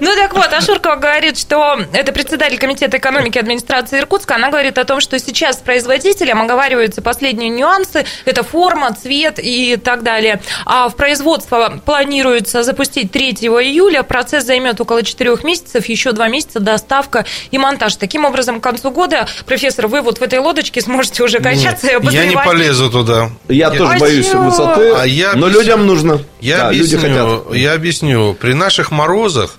Ну 0.00 0.14
так 0.14 0.34
вот, 0.34 0.52
Ашуркова 0.52 0.96
говорит, 0.96 1.38
что 1.38 1.78
это 1.92 2.12
председатель 2.12 2.58
комитета 2.58 2.98
экономики 2.98 3.38
администрации 3.38 3.98
Иркутска, 3.98 4.34
она 4.34 4.50
говорит 4.50 4.78
о 4.78 4.84
том, 4.84 5.00
что 5.00 5.18
сейчас 5.18 5.56
с 5.56 5.60
производителем 5.60 6.42
оговариваются 6.42 7.02
последние 7.02 7.50
нюансы, 7.50 8.04
это 8.24 8.42
форма, 8.42 8.94
цвет 8.94 9.38
и 9.38 9.76
так 9.76 10.02
далее. 10.02 10.40
А 10.66 10.88
в 10.88 10.96
производство 10.96 11.80
планируется 11.84 12.62
запустить 12.62 13.12
3 13.12 13.30
июля, 13.30 14.02
процесс 14.02 14.44
займет 14.58 14.80
около 14.80 15.02
4 15.02 15.36
месяцев, 15.44 15.86
еще 15.86 16.12
2 16.12 16.28
месяца 16.28 16.58
доставка 16.60 17.24
и 17.50 17.58
монтаж. 17.58 17.94
Таким 17.96 18.24
образом, 18.24 18.60
к 18.60 18.64
концу 18.64 18.90
года, 18.90 19.28
профессор, 19.46 19.86
вы 19.86 20.00
вот 20.02 20.18
в 20.18 20.22
этой 20.22 20.40
лодочке 20.40 20.80
сможете 20.80 21.22
уже 21.22 21.38
качаться 21.38 21.86
и 21.86 21.96
Я 22.10 22.26
не 22.26 22.34
полезу 22.36 22.90
туда. 22.90 23.30
Я 23.48 23.70
тоже 23.70 23.94
А 23.94 23.98
боюсь 23.98 24.28
чего? 24.28 24.44
высоты, 24.44 24.92
А 24.96 25.04
я 25.06 25.34
но 25.34 25.46
объясню. 25.46 25.60
людям 25.60 25.86
нужно. 25.86 26.20
Я 26.40 26.58
Да, 26.58 26.72
люди 26.72 26.94
объясню, 26.96 27.40
хотят. 27.44 27.54
я 27.56 27.72
объясню. 27.74 28.34
При 28.34 28.52
наших 28.54 28.90
морозах 28.90 29.58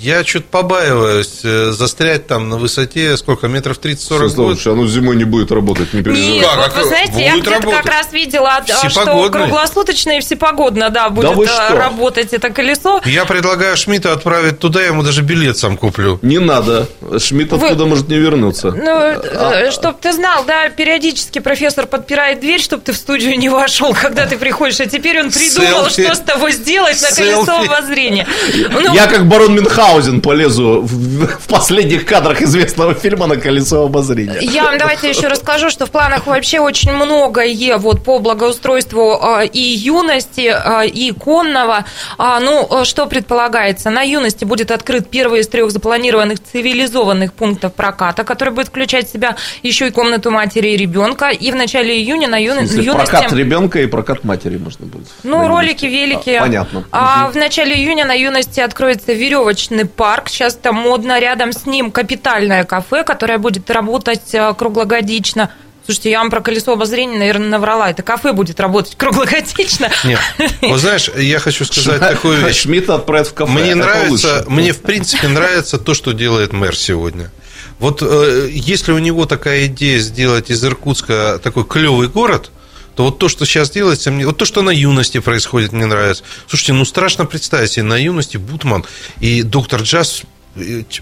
я 0.00 0.24
что-то 0.24 0.46
побаиваюсь 0.50 1.40
э, 1.44 1.70
застрять 1.72 2.26
там 2.26 2.48
на 2.48 2.56
высоте, 2.56 3.16
сколько, 3.18 3.46
метров 3.48 3.78
30-40 3.78 4.18
будет. 4.18 4.32
Слушай, 4.32 4.72
оно 4.72 4.86
зимой 4.86 5.16
не 5.16 5.24
будет 5.24 5.50
работать, 5.52 5.92
не 5.92 6.02
переживай. 6.02 6.30
Нет, 6.30 6.46
Как? 6.46 6.56
вот 6.56 6.72
А 6.76 6.80
вы 6.80 6.88
знаете, 6.88 7.24
я 7.24 7.32
будет 7.32 7.44
где-то 7.46 7.70
как 7.70 7.86
раз 7.86 8.12
видела, 8.12 8.56
а, 8.56 8.88
что 8.88 9.28
круглосуточно 9.30 10.16
и 10.16 10.20
всепогодно, 10.20 10.88
да, 10.90 11.10
будет 11.10 11.34
вы 11.34 11.44
а, 11.46 11.66
что? 11.68 11.76
работать 11.76 12.32
это 12.32 12.48
колесо. 12.50 13.00
Я 13.04 13.26
предлагаю 13.26 13.76
Шмидта 13.76 14.12
отправить 14.12 14.58
туда, 14.58 14.80
я 14.80 14.86
ему 14.88 15.02
даже 15.02 15.20
билет 15.22 15.58
сам 15.58 15.76
куплю. 15.76 16.18
Не 16.22 16.38
надо. 16.38 16.88
Шмидт 17.18 17.52
Вы- 17.52 17.66
оттуда 17.66 17.84
может 17.84 18.08
не 18.08 18.16
вернуться. 18.16 18.70
Ну, 18.70 19.70
чтобы 19.72 19.98
ты 20.00 20.12
знал, 20.12 20.44
да, 20.46 20.70
периодически 20.70 21.38
профессор 21.40 21.86
подпирает 21.86 22.40
дверь, 22.40 22.60
чтобы 22.60 22.82
ты 22.82 22.92
в 22.92 22.96
студию 22.96 23.38
не 23.38 23.48
вошел, 23.50 23.92
когда 23.94 24.26
ты 24.26 24.38
приходишь, 24.38 24.80
а 24.80 24.86
теперь 24.86 25.20
он 25.20 25.30
придумал, 25.30 25.90
Селфи. 25.90 26.04
что 26.04 26.14
с 26.14 26.20
тобой 26.20 26.52
сделать 26.52 27.00
на 27.02 27.08
колесо 27.14 27.44
Селфи. 27.44 27.66
обозрения. 27.66 28.26
Ну, 28.70 28.94
Я 28.94 29.06
как 29.06 29.26
барон 29.26 29.54
Мюнхгаузен 29.66 30.20
полезу 30.20 30.80
в, 30.82 31.26
в 31.26 31.48
последних 31.48 32.06
кадрах 32.06 32.40
известного 32.40 32.94
фильма 32.94 33.26
на 33.26 33.36
колесо 33.36 33.84
обозрения. 33.84 34.38
Я 34.40 34.64
вам 34.64 34.78
давайте 34.78 35.08
еще 35.08 35.26
расскажу, 35.26 35.70
что 35.70 35.86
в 35.86 35.90
планах 35.90 36.26
вообще 36.26 36.60
очень 36.60 36.92
многое 36.92 37.76
вот 37.78 38.04
по 38.04 38.18
благоустройству 38.20 39.18
а, 39.20 39.42
и 39.42 39.58
юности, 39.60 40.52
а, 40.54 40.82
и 40.84 41.10
конного. 41.10 41.84
А, 42.16 42.38
Ну, 42.40 42.84
что 42.84 43.06
предполагается? 43.06 43.90
На 43.90 44.02
юности 44.02 44.44
будет 44.44 44.70
открыт 44.70 45.08
первый 45.10 45.40
из 45.40 45.48
трех 45.48 45.70
запланированных 45.72 46.38
цивилизованных 46.42 47.32
пунктов 47.32 47.74
проката, 47.74 48.22
который 48.24 48.50
будет 48.50 48.68
включать 48.68 49.08
в 49.08 49.12
себя 49.12 49.36
еще 49.64 49.88
и 49.88 49.90
комнату 49.90 50.30
матери 50.30 50.68
и 50.68 50.76
ребенка. 50.76 51.30
И 51.30 51.50
в 51.50 51.56
начале 51.56 51.96
июня 51.96 52.28
на 52.28 52.36
В 52.36 52.40
юно- 52.40 52.58
смысле, 52.66 52.84
юности... 52.84 53.10
прокат 53.10 53.32
ребенка 53.32 53.80
и 53.80 53.86
прокат 53.86 54.22
матери 54.24 54.58
можно 54.58 54.86
будет. 54.86 55.08
Ну, 55.24 55.48
ролики, 55.48 55.86
юности. 55.86 55.86
велики. 55.86 56.30
А, 56.30 56.40
понятно. 56.40 56.84
А 56.92 57.30
в 57.30 57.36
начале 57.36 57.74
июня 57.74 58.04
на 58.04 58.12
юности 58.14 58.60
откроется 58.60 59.12
веревочный 59.12 59.55
парк. 59.94 60.28
Сейчас 60.28 60.54
там 60.54 60.76
модно. 60.76 61.18
Рядом 61.20 61.52
с 61.52 61.66
ним 61.66 61.90
капитальное 61.90 62.64
кафе, 62.64 63.04
которое 63.04 63.38
будет 63.38 63.70
работать 63.70 64.34
а, 64.34 64.52
круглогодично. 64.54 65.50
Слушайте, 65.84 66.10
я 66.10 66.18
вам 66.18 66.30
про 66.30 66.40
колесо 66.40 66.72
обозрения, 66.72 67.16
наверное, 67.16 67.48
наврала. 67.48 67.90
Это 67.90 68.02
кафе 68.02 68.32
будет 68.32 68.58
работать 68.58 68.94
круглогодично. 68.98 69.88
Нет. 70.04 70.18
Вот 70.62 70.80
знаешь, 70.80 71.08
я 71.16 71.38
хочу 71.38 71.64
сказать 71.64 72.00
такую 72.00 72.44
вещь. 72.44 72.62
Шмидта 72.62 72.96
отправят 72.96 73.28
в 73.28 73.34
кафе. 73.34 73.52
Мне 73.52 73.70
Это 73.70 73.78
нравится, 73.78 74.36
лучше. 74.38 74.50
мне 74.50 74.72
в 74.72 74.82
принципе 74.82 75.28
нравится 75.28 75.78
то, 75.78 75.94
что 75.94 76.12
делает 76.12 76.52
мэр 76.52 76.76
сегодня. 76.76 77.30
Вот 77.78 78.02
э, 78.02 78.48
если 78.50 78.92
у 78.92 78.98
него 78.98 79.26
такая 79.26 79.66
идея 79.66 79.98
сделать 80.00 80.50
из 80.50 80.64
Иркутска 80.64 81.38
такой 81.42 81.64
клевый 81.64 82.08
город, 82.08 82.50
то 82.96 83.04
вот 83.04 83.18
то, 83.18 83.28
что 83.28 83.44
сейчас 83.44 83.70
делается, 83.70 84.10
мне, 84.10 84.26
вот 84.26 84.38
то, 84.38 84.46
что 84.46 84.62
на 84.62 84.70
юности 84.70 85.20
происходит, 85.20 85.72
мне 85.72 85.84
нравится. 85.84 86.24
Слушайте, 86.48 86.72
ну 86.72 86.84
страшно 86.86 87.26
представить 87.26 87.72
себе, 87.72 87.82
на 87.84 87.96
юности 87.96 88.38
Бутман 88.38 88.86
и 89.20 89.42
доктор 89.42 89.82
Джаз 89.82 90.22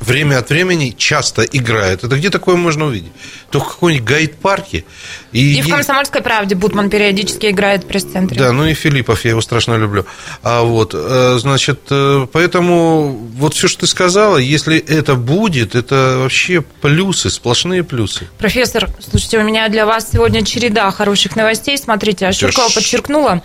время 0.01 0.39
от 0.39 0.51
времени 0.51 0.95
часто 0.97 1.43
играют. 1.43 2.05
Это 2.05 2.17
где 2.17 2.31
такое 2.31 2.57
можно 2.57 2.87
увидеть? 2.87 3.13
Только 3.51 3.71
в 3.71 3.75
какой-нибудь 3.75 4.07
гайд-парке. 4.07 4.85
И 5.33 5.63
в 5.63 5.69
«Комсомольской 5.69 6.23
правде» 6.23 6.55
Бутман 6.55 6.91
периодически 6.91 7.51
играет 7.51 7.85
в 7.85 7.87
пресс-центре. 7.87 8.39
Да, 8.39 8.53
ну 8.53 8.67
и 8.67 8.75
Филиппов, 8.75 9.25
я 9.25 9.31
его 9.31 9.41
страшно 9.41 9.77
люблю. 9.77 10.07
А 10.43 10.63
вот, 10.63 10.93
э, 10.95 11.37
значит, 11.39 11.81
э, 11.91 12.27
поэтому 12.33 13.13
вот 13.37 13.55
все, 13.55 13.69
что 13.69 13.81
ты 13.81 13.87
сказала, 13.87 14.39
если 14.39 14.79
это 14.79 15.15
будет, 15.15 15.75
это 15.75 16.19
вообще 16.23 16.61
плюсы, 16.61 17.31
сплошные 17.31 17.85
плюсы. 17.85 18.29
Профессор, 18.39 18.91
слушайте, 19.09 19.39
у 19.39 19.43
меня 19.43 19.69
для 19.69 19.87
вас 19.87 20.11
сегодня 20.13 20.45
череда 20.45 20.91
хороших 20.91 21.37
новостей. 21.37 21.79
Смотрите, 21.79 22.27
Ашуркова 22.27 22.69
подчеркнула, 22.71 23.43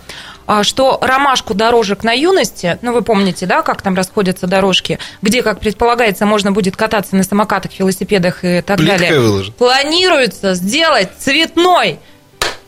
что 0.64 0.98
ромашку 1.00 1.54
дорожек 1.54 2.02
на 2.02 2.12
юности, 2.12 2.78
ну 2.82 2.92
вы 2.92 3.02
помните, 3.02 3.46
да, 3.46 3.62
как 3.62 3.82
там 3.82 3.94
расходятся 3.94 4.46
дорожки, 4.46 4.98
где, 5.22 5.42
как 5.42 5.60
предполагается, 5.60 6.26
можно 6.26 6.50
будет 6.52 6.76
кататься 6.76 7.14
на 7.16 7.22
самокатах, 7.22 7.78
велосипедах 7.78 8.44
и 8.44 8.60
так 8.60 8.78
Плиткой 8.78 8.98
далее. 8.98 9.20
выложат. 9.20 9.54
Планируется 9.54 10.54
сделать 10.54 11.10
цветной. 11.18 11.98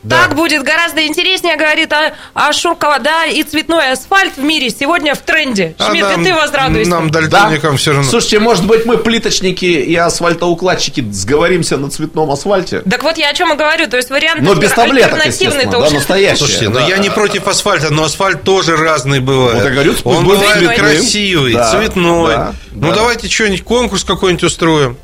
Так 0.09 0.34
будет 0.34 0.62
гораздо 0.64 1.07
интереснее, 1.07 1.57
говорит 1.57 1.92
а- 1.92 2.12
Ашокова, 2.34 2.98
да, 2.98 3.26
и 3.26 3.42
цветной 3.44 3.92
асфальт 3.92 4.36
в 4.36 4.42
мире 4.42 4.70
сегодня 4.70 5.14
в 5.14 5.18
тренде. 5.18 5.74
А 5.78 5.90
Шмидт, 5.90 6.09
нам- 6.09 6.20
и 6.20 6.24
ты 6.24 6.34
возрадуйся. 6.34 6.90
Нам, 6.90 7.11
дальтоникам, 7.11 7.76
все 7.76 7.92
равно. 7.92 8.09
Слушайте, 8.11 8.40
может 8.40 8.66
быть, 8.66 8.84
мы 8.84 8.98
плиточники 8.98 9.64
и 9.64 9.94
асфальтоукладчики 9.94 11.05
сговоримся 11.12 11.76
на 11.76 11.88
цветном 11.90 12.30
асфальте? 12.30 12.80
Так 12.80 13.03
вот 13.05 13.16
я 13.16 13.28
о 13.30 13.34
чем 13.34 13.53
и 13.53 13.57
говорю, 13.57 13.88
то 13.88 13.96
есть 13.96 14.11
вариант 14.11 14.40
Но 14.42 14.55
без 14.55 14.72
таблеток, 14.72 15.12
альтернативный 15.14 15.46
естественно, 15.57 15.72
да, 15.72 15.78
уже- 15.86 15.94
настоящий. 15.94 16.38
Слушайте, 16.38 16.68
да. 16.68 16.80
ну 16.80 16.88
я 16.88 16.98
не 16.98 17.11
против 17.11 17.46
асфальта, 17.46 17.92
но 17.92 18.05
асфальт 18.05 18.42
тоже 18.42 18.76
разный 18.76 19.20
бывает. 19.20 19.55
Вот 19.57 19.64
я 19.64 19.70
говорю, 19.70 19.94
Он 20.05 20.24
бывает 20.26 20.78
красивый, 20.78 21.53
Да, 21.55 21.70
цветной. 21.70 22.34
да, 22.34 22.55
ну 22.72 22.88
да. 22.88 22.94
давайте 22.94 23.28
что-нибудь, 23.28 23.62
конкурс 23.64 24.03
какой-нибудь 24.05 24.44
устроим. 24.44 24.96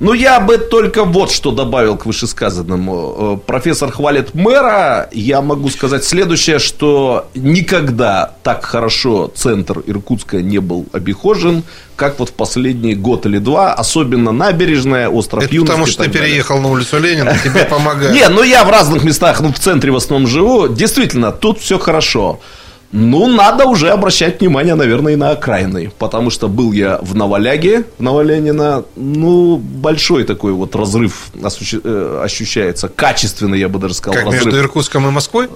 Ну, 0.00 0.12
я 0.12 0.40
бы 0.40 0.58
только 0.58 1.04
вот 1.04 1.32
что 1.32 1.52
добавил 1.52 1.96
к 1.96 2.04
вышесказанному. 2.06 3.38
Э, 3.42 3.46
Профессор 3.46 3.90
хвалит 3.92 4.34
мэра. 4.42 5.08
Я 5.12 5.40
могу 5.40 5.70
сказать 5.70 6.04
следующее, 6.04 6.58
что 6.58 7.28
никогда 7.34 8.32
так 8.42 8.64
хорошо 8.64 9.30
центр 9.34 9.82
Иркутска 9.86 10.42
не 10.42 10.58
был 10.58 10.86
обихожен, 10.92 11.62
как 11.96 12.18
вот 12.18 12.30
в 12.30 12.32
последний 12.32 12.94
год 12.94 13.26
или 13.26 13.38
два, 13.38 13.72
особенно 13.74 14.32
набережная, 14.32 15.08
остров 15.08 15.44
Это 15.44 15.56
потому 15.60 15.86
что 15.86 16.02
ты 16.04 16.10
далее. 16.10 16.28
переехал 16.28 16.60
на 16.60 16.68
улицу 16.68 16.98
Ленина, 16.98 17.36
тебе 17.42 17.64
помогают. 17.70 18.12
Не, 18.14 18.28
ну 18.28 18.42
я 18.42 18.64
в 18.64 18.70
разных 18.70 19.04
местах, 19.04 19.40
ну 19.40 19.52
в 19.52 19.58
центре 19.58 19.92
в 19.92 19.96
основном 19.96 20.28
живу. 20.28 20.68
Действительно, 20.68 21.32
тут 21.32 21.60
все 21.60 21.78
хорошо. 21.78 22.40
Ну, 22.92 23.26
надо 23.26 23.64
уже 23.64 23.88
обращать 23.88 24.40
внимание, 24.40 24.74
наверное, 24.74 25.14
и 25.14 25.16
на 25.16 25.30
окраины. 25.30 25.90
Потому 25.98 26.28
что 26.28 26.48
был 26.48 26.72
я 26.72 26.98
в 27.00 27.14
Новоляге, 27.14 27.84
в 27.98 28.02
Новоленина. 28.02 28.84
Ну, 28.96 29.56
большой 29.56 30.24
такой 30.24 30.52
вот 30.52 30.76
разрыв 30.76 31.28
э, 31.34 32.20
ощущается. 32.22 32.88
Качественный, 32.88 33.58
я 33.58 33.70
бы 33.70 33.78
даже 33.78 33.94
сказал, 33.94 34.16
Как 34.16 34.26
разрыв. 34.26 34.44
между 34.44 34.60
Иркутском 34.60 35.08
и 35.08 35.10
Москвой? 35.10 35.48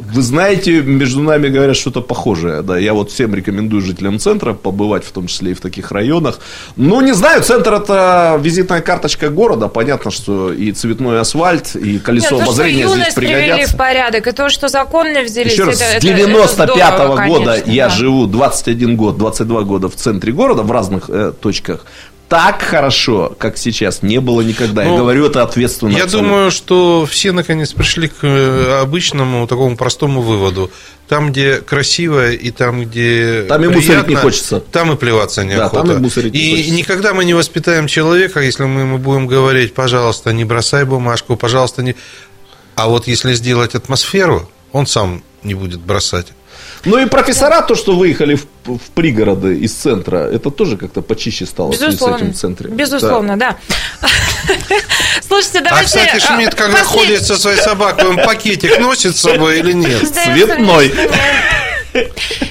Вы 0.00 0.22
знаете, 0.22 0.80
между 0.82 1.20
нами 1.20 1.48
говорят 1.48 1.76
что-то 1.76 2.00
похожее. 2.00 2.62
Да, 2.62 2.78
я 2.78 2.94
вот 2.94 3.10
всем 3.10 3.34
рекомендую 3.34 3.82
жителям 3.82 4.18
центра 4.18 4.54
побывать, 4.54 5.04
в 5.04 5.12
том 5.12 5.26
числе 5.26 5.52
и 5.52 5.54
в 5.54 5.60
таких 5.60 5.92
районах. 5.92 6.38
Ну, 6.76 7.00
не 7.00 7.12
знаю, 7.12 7.42
центр 7.42 7.74
это 7.74 8.38
визитная 8.42 8.80
карточка 8.80 9.28
города. 9.28 9.68
Понятно, 9.68 10.10
что 10.10 10.52
и 10.52 10.72
цветной 10.72 11.20
асфальт, 11.20 11.76
и 11.76 11.98
колесо 11.98 12.30
Нет, 12.30 12.30
то, 12.30 12.36
что 12.36 12.44
обозрения 12.44 12.84
здесь 12.86 12.90
юность 12.98 13.14
привели 13.14 13.34
пригодятся. 13.42 13.74
в 13.74 13.78
порядок, 13.78 14.26
и 14.26 14.32
то, 14.32 14.48
что 14.48 14.68
законно 14.68 15.22
взялись, 15.22 15.52
Еще 15.52 15.64
раз, 15.64 15.76
это, 15.80 15.84
с 15.84 15.94
это- 15.96 16.06
95 16.06 16.76
это 16.76 16.96
здорово, 16.96 17.26
года 17.26 17.44
конечно, 17.52 17.70
я 17.70 17.88
да. 17.88 17.94
живу 17.94 18.26
21 18.26 18.96
год, 18.96 19.18
22 19.18 19.62
года 19.62 19.88
в 19.88 19.96
центре 19.96 20.32
города, 20.32 20.62
в 20.62 20.70
разных 20.72 21.04
э, 21.08 21.32
точках. 21.40 21.84
Так 22.30 22.62
хорошо, 22.62 23.34
как 23.38 23.58
сейчас, 23.58 24.02
не 24.02 24.20
было 24.20 24.40
никогда. 24.40 24.84
я 24.84 24.88
Ну, 24.90 24.98
говорю 24.98 25.26
это 25.26 25.42
ответственно. 25.42 25.90
Я 25.90 26.04
абсолютно. 26.04 26.28
думаю, 26.30 26.50
что 26.52 27.04
все 27.04 27.32
наконец 27.32 27.72
пришли 27.72 28.06
к 28.06 28.18
э, 28.22 28.80
обычному 28.80 29.48
такому 29.48 29.76
простому 29.76 30.22
выводу. 30.22 30.70
Там, 31.08 31.32
где 31.32 31.56
красиво 31.56 32.30
и 32.30 32.52
там, 32.52 32.84
где 32.84 33.46
Там 33.48 33.64
и 33.64 33.66
приятно, 33.66 33.80
мусорить 33.80 34.08
не 34.08 34.14
хочется. 34.14 34.60
Там 34.60 34.92
и 34.92 34.96
плеваться 34.96 35.40
Да, 35.42 35.46
неохота. 35.48 35.82
там 35.88 35.96
и 35.96 35.98
мусорить 35.98 36.32
не 36.32 36.38
И 36.40 36.50
хочется. 36.52 36.74
никогда 36.74 37.14
мы 37.14 37.24
не 37.24 37.34
воспитаем 37.34 37.88
человека, 37.88 38.38
если 38.40 38.62
мы 38.62 38.82
ему 38.82 38.98
будем 38.98 39.26
говорить, 39.26 39.74
пожалуйста, 39.74 40.32
не 40.32 40.44
бросай 40.44 40.84
бумажку, 40.84 41.34
пожалуйста, 41.36 41.82
не... 41.82 41.96
А 42.76 42.86
вот 42.86 43.08
если 43.08 43.32
сделать 43.34 43.74
атмосферу, 43.74 44.48
он 44.70 44.86
сам 44.86 45.24
не 45.42 45.54
будет 45.54 45.80
бросать. 45.80 46.28
Ну 46.84 46.98
и 46.98 47.06
профессора, 47.06 47.60
то, 47.62 47.74
что 47.74 47.94
выехали 47.94 48.34
в, 48.36 48.46
в 48.64 48.90
пригороды 48.94 49.58
из 49.58 49.72
центра, 49.74 50.18
это 50.18 50.50
тоже 50.50 50.76
как-то 50.76 51.02
почище 51.02 51.46
стало 51.46 51.72
связи 51.72 51.82
с 51.82 51.94
Безусловно. 51.94 52.16
этим 52.16 52.32
в 52.32 52.36
центре. 52.36 52.70
Безусловно, 52.70 53.36
да. 53.38 53.56
Слушайте, 55.26 55.58
А, 55.58 55.62
давайте... 55.62 55.86
кстати, 55.86 56.16
а, 56.16 56.20
Шмидт, 56.20 56.54
когда 56.54 56.78
послед- 56.80 56.84
ходит 56.84 57.22
со 57.26 57.36
своей 57.38 57.58
собакой, 57.60 58.06
он 58.08 58.16
пакетик 58.16 58.78
носит 58.80 59.16
с 59.16 59.20
собой 59.20 59.58
или 59.60 59.72
нет? 59.72 60.00
Цветной. 60.08 60.92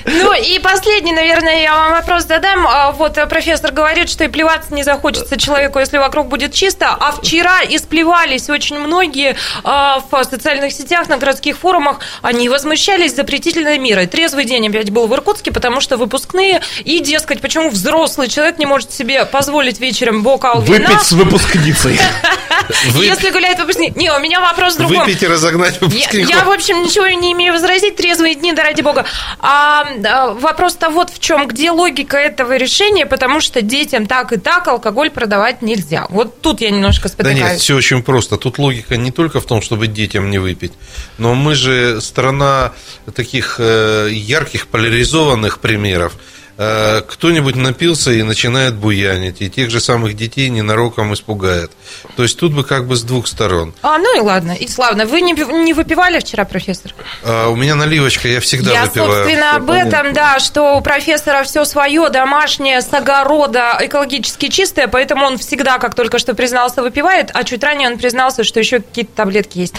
Ну 0.06 0.34
и 0.34 0.60
последний, 0.60 1.14
наверное, 1.14 1.62
я 1.62 1.74
вам 1.74 1.92
вопрос 1.92 2.26
задам. 2.26 2.66
А, 2.68 2.92
Вот 2.92 3.18
э, 3.18 3.26
профессор 3.28 3.72
говорит, 3.72 4.10
что 4.10 4.24
и 4.24 4.28
плеваться 4.28 4.74
не 4.74 4.84
захочется 4.84 5.38
человеку, 5.38 5.80
если 5.80 5.98
вокруг 5.98 6.28
будет 6.28 6.54
чисто. 6.54 6.90
А 6.90 7.12
вчера 7.12 7.62
исплевались 7.64 8.50
очень 8.50 8.80
многие 8.80 9.36
а, 9.64 10.00
в 10.12 10.24
социальных 10.24 10.74
сетях, 10.74 11.08
на 11.10 11.18
городских 11.18 11.58
форумах. 11.58 12.00
Они 12.22 12.50
возмущались 12.50 13.16
запретительной 13.16 13.78
мерой. 13.78 14.08
Трезвый 14.08 14.46
день 14.46 14.68
опять 14.68 14.90
был 14.90 15.08
в 15.08 15.14
Иркутске, 15.14 15.52
потому 15.52 15.80
что 15.82 15.98
выпускные. 15.98 16.62
И, 16.84 17.00
дескать, 17.00 17.42
почему 17.42 17.70
взрослый 17.70 18.28
человек 18.28 18.58
не 18.58 18.66
может 18.66 18.92
себе 18.92 19.26
позволить 19.26 19.80
вечером 19.80 20.24
бокал 20.24 20.62
вина, 20.62 20.90
Выпить 20.90 21.04
с 21.04 21.12
выпускницей. 21.12 22.00
Вы- 22.92 23.06
если 23.06 23.30
гуляет 23.32 23.60
выпускник. 23.60 23.96
Не, 23.96 24.12
у 24.12 24.20
меня 24.20 24.42
вопрос 24.42 24.76
в 24.76 24.78
другом. 24.78 25.00
Выпить 25.06 25.24
и 25.24 25.28
разогнать 25.28 25.80
выпускников. 25.82 26.30
я, 26.30 26.44
в 26.44 26.52
общем, 26.52 26.84
ничего 26.84 27.08
не 27.08 27.32
имею 27.34 27.54
возразить. 27.54 27.96
Трезвые 27.96 28.36
дни, 28.36 28.54
да 28.54 28.64
ради 28.64 28.82
бога. 28.82 29.06
А, 29.40 30.34
вопрос-то 30.34 30.90
вот 30.90 31.10
в 31.10 31.20
чем. 31.20 31.48
Где 31.48 31.72
логика 31.72 32.18
этого 32.18 32.58
решения? 32.58 33.06
Потому 33.06 33.40
что 33.42 33.62
детям 33.62 34.06
так 34.08 34.34
и 34.34 34.38
так 34.38 34.68
алкоголь 34.68 35.10
продавать 35.10 35.62
нельзя. 35.62 36.08
Вот 36.10 36.42
тут 36.42 36.62
я 36.62 36.72
немножко 36.72 37.04
Да 37.04 37.10
спотыкаюсь. 37.10 37.40
нет, 37.40 37.60
все 37.60 37.76
очень 37.76 38.02
просто. 38.04 38.38
Тут 38.38 38.58
логика 38.58 38.98
не 38.98 39.12
только 39.12 39.40
в 39.40 39.46
том, 39.46 39.62
чтобы 39.62 39.88
детям 39.88 40.30
не 40.30 40.38
выпить, 40.40 40.74
но 41.18 41.36
мы 41.36 41.56
же 41.56 42.02
страна 42.02 42.74
таких 43.14 43.56
э, 43.60 44.10
ярких 44.12 44.68
поляризованных 44.68 45.60
примеров. 45.60 46.14
Э, 46.62 47.02
Кто-нибудь 47.08 47.56
напился 47.56 48.12
и 48.12 48.22
начинает 48.22 48.76
буянить, 48.76 49.42
и 49.42 49.50
тех 49.50 49.70
же 49.70 49.80
самых 49.80 50.18
детей 50.18 50.50
ненароком 50.50 51.14
испугает. 51.14 51.72
То 52.18 52.24
есть 52.24 52.38
тут 52.38 52.52
бы 52.54 52.66
как 52.66 52.86
бы 52.86 52.98
с 52.98 53.04
двух 53.04 53.28
сторон. 53.28 53.74
А, 53.82 53.98
ну 53.98 54.18
и 54.18 54.20
ладно, 54.20 54.52
и 54.52 54.68
славно. 54.68 55.06
Вы 55.06 55.22
не, 55.22 55.32
не 55.32 55.74
выпивали 55.74 56.20
вчера, 56.20 56.44
профессор? 56.44 56.94
А 57.24 57.48
у 57.48 57.56
меня 57.56 57.76
наливочка, 57.76 58.28
я 58.28 58.42
всегда 58.42 58.74
Я, 58.74 58.84
выпиваю. 58.84 59.24
собственно, 59.24 59.56
об 59.56 59.72
этом, 59.72 60.12
да, 60.12 60.40
что 60.40 60.76
у 60.76 60.82
профессора 60.82 61.44
все 61.44 61.64
свое, 61.64 62.10
домашнее, 62.10 62.82
с 62.82 62.94
огорода, 62.94 63.78
экологически 63.80 64.50
чистое, 64.50 64.88
поэтому 64.88 65.26
он 65.28 65.38
всегда, 65.38 65.78
как 65.78 65.96
только 65.96 66.20
что 66.20 66.34
признался, 66.34 66.82
выпивает, 66.82 67.32
а 67.34 67.46
чуть 67.46 67.64
ранее 67.64 67.90
он 67.90 67.98
признался, 67.98 68.44
что 68.44 68.60
еще 68.60 68.80
какие-то 68.80 69.14
таблетки 69.16 69.60
есть. 69.60 69.76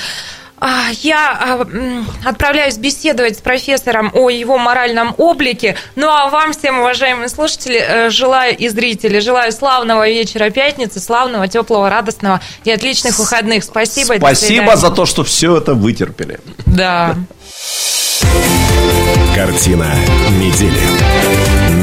А, 0.61 0.91
Я 1.03 1.33
а, 1.33 2.29
отправляюсь 2.29 2.77
беседовать 2.77 3.39
с 3.39 3.41
профессором 3.41 4.11
о 4.15 4.29
его 4.29 4.59
моральном 4.59 5.15
облике. 5.17 5.77
Ну 5.97 6.09
а 6.09 6.29
вам 6.29 6.53
всем, 6.53 6.81
уважаемые 6.81 7.31
слушатели, 7.31 7.83
э, 7.83 8.11
желаю 8.11 8.57
и 8.57 8.69
зрители, 8.69 9.21
желаю 9.21 9.53
славного 9.53 10.07
вечера 10.07 10.51
пятницы, 10.51 11.01
славного, 11.01 11.49
теплого, 11.49 11.89
радостного 11.89 12.41
и 12.65 12.71
отличных 12.71 13.19
выходных. 13.19 13.65
Спасибо. 13.65 14.15
Спасибо 14.19 14.77
за 14.77 14.91
то, 14.91 15.07
что 15.07 15.25
все 15.25 15.57
это 15.57 15.73
вытерпели. 15.73 16.41
Да. 16.67 17.17
Картина 19.35 19.87
недели. 20.39 20.81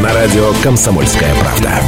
На 0.04 0.14
радио 0.14 0.54
«Комсомольская 0.62 1.34
правда». 1.36 1.82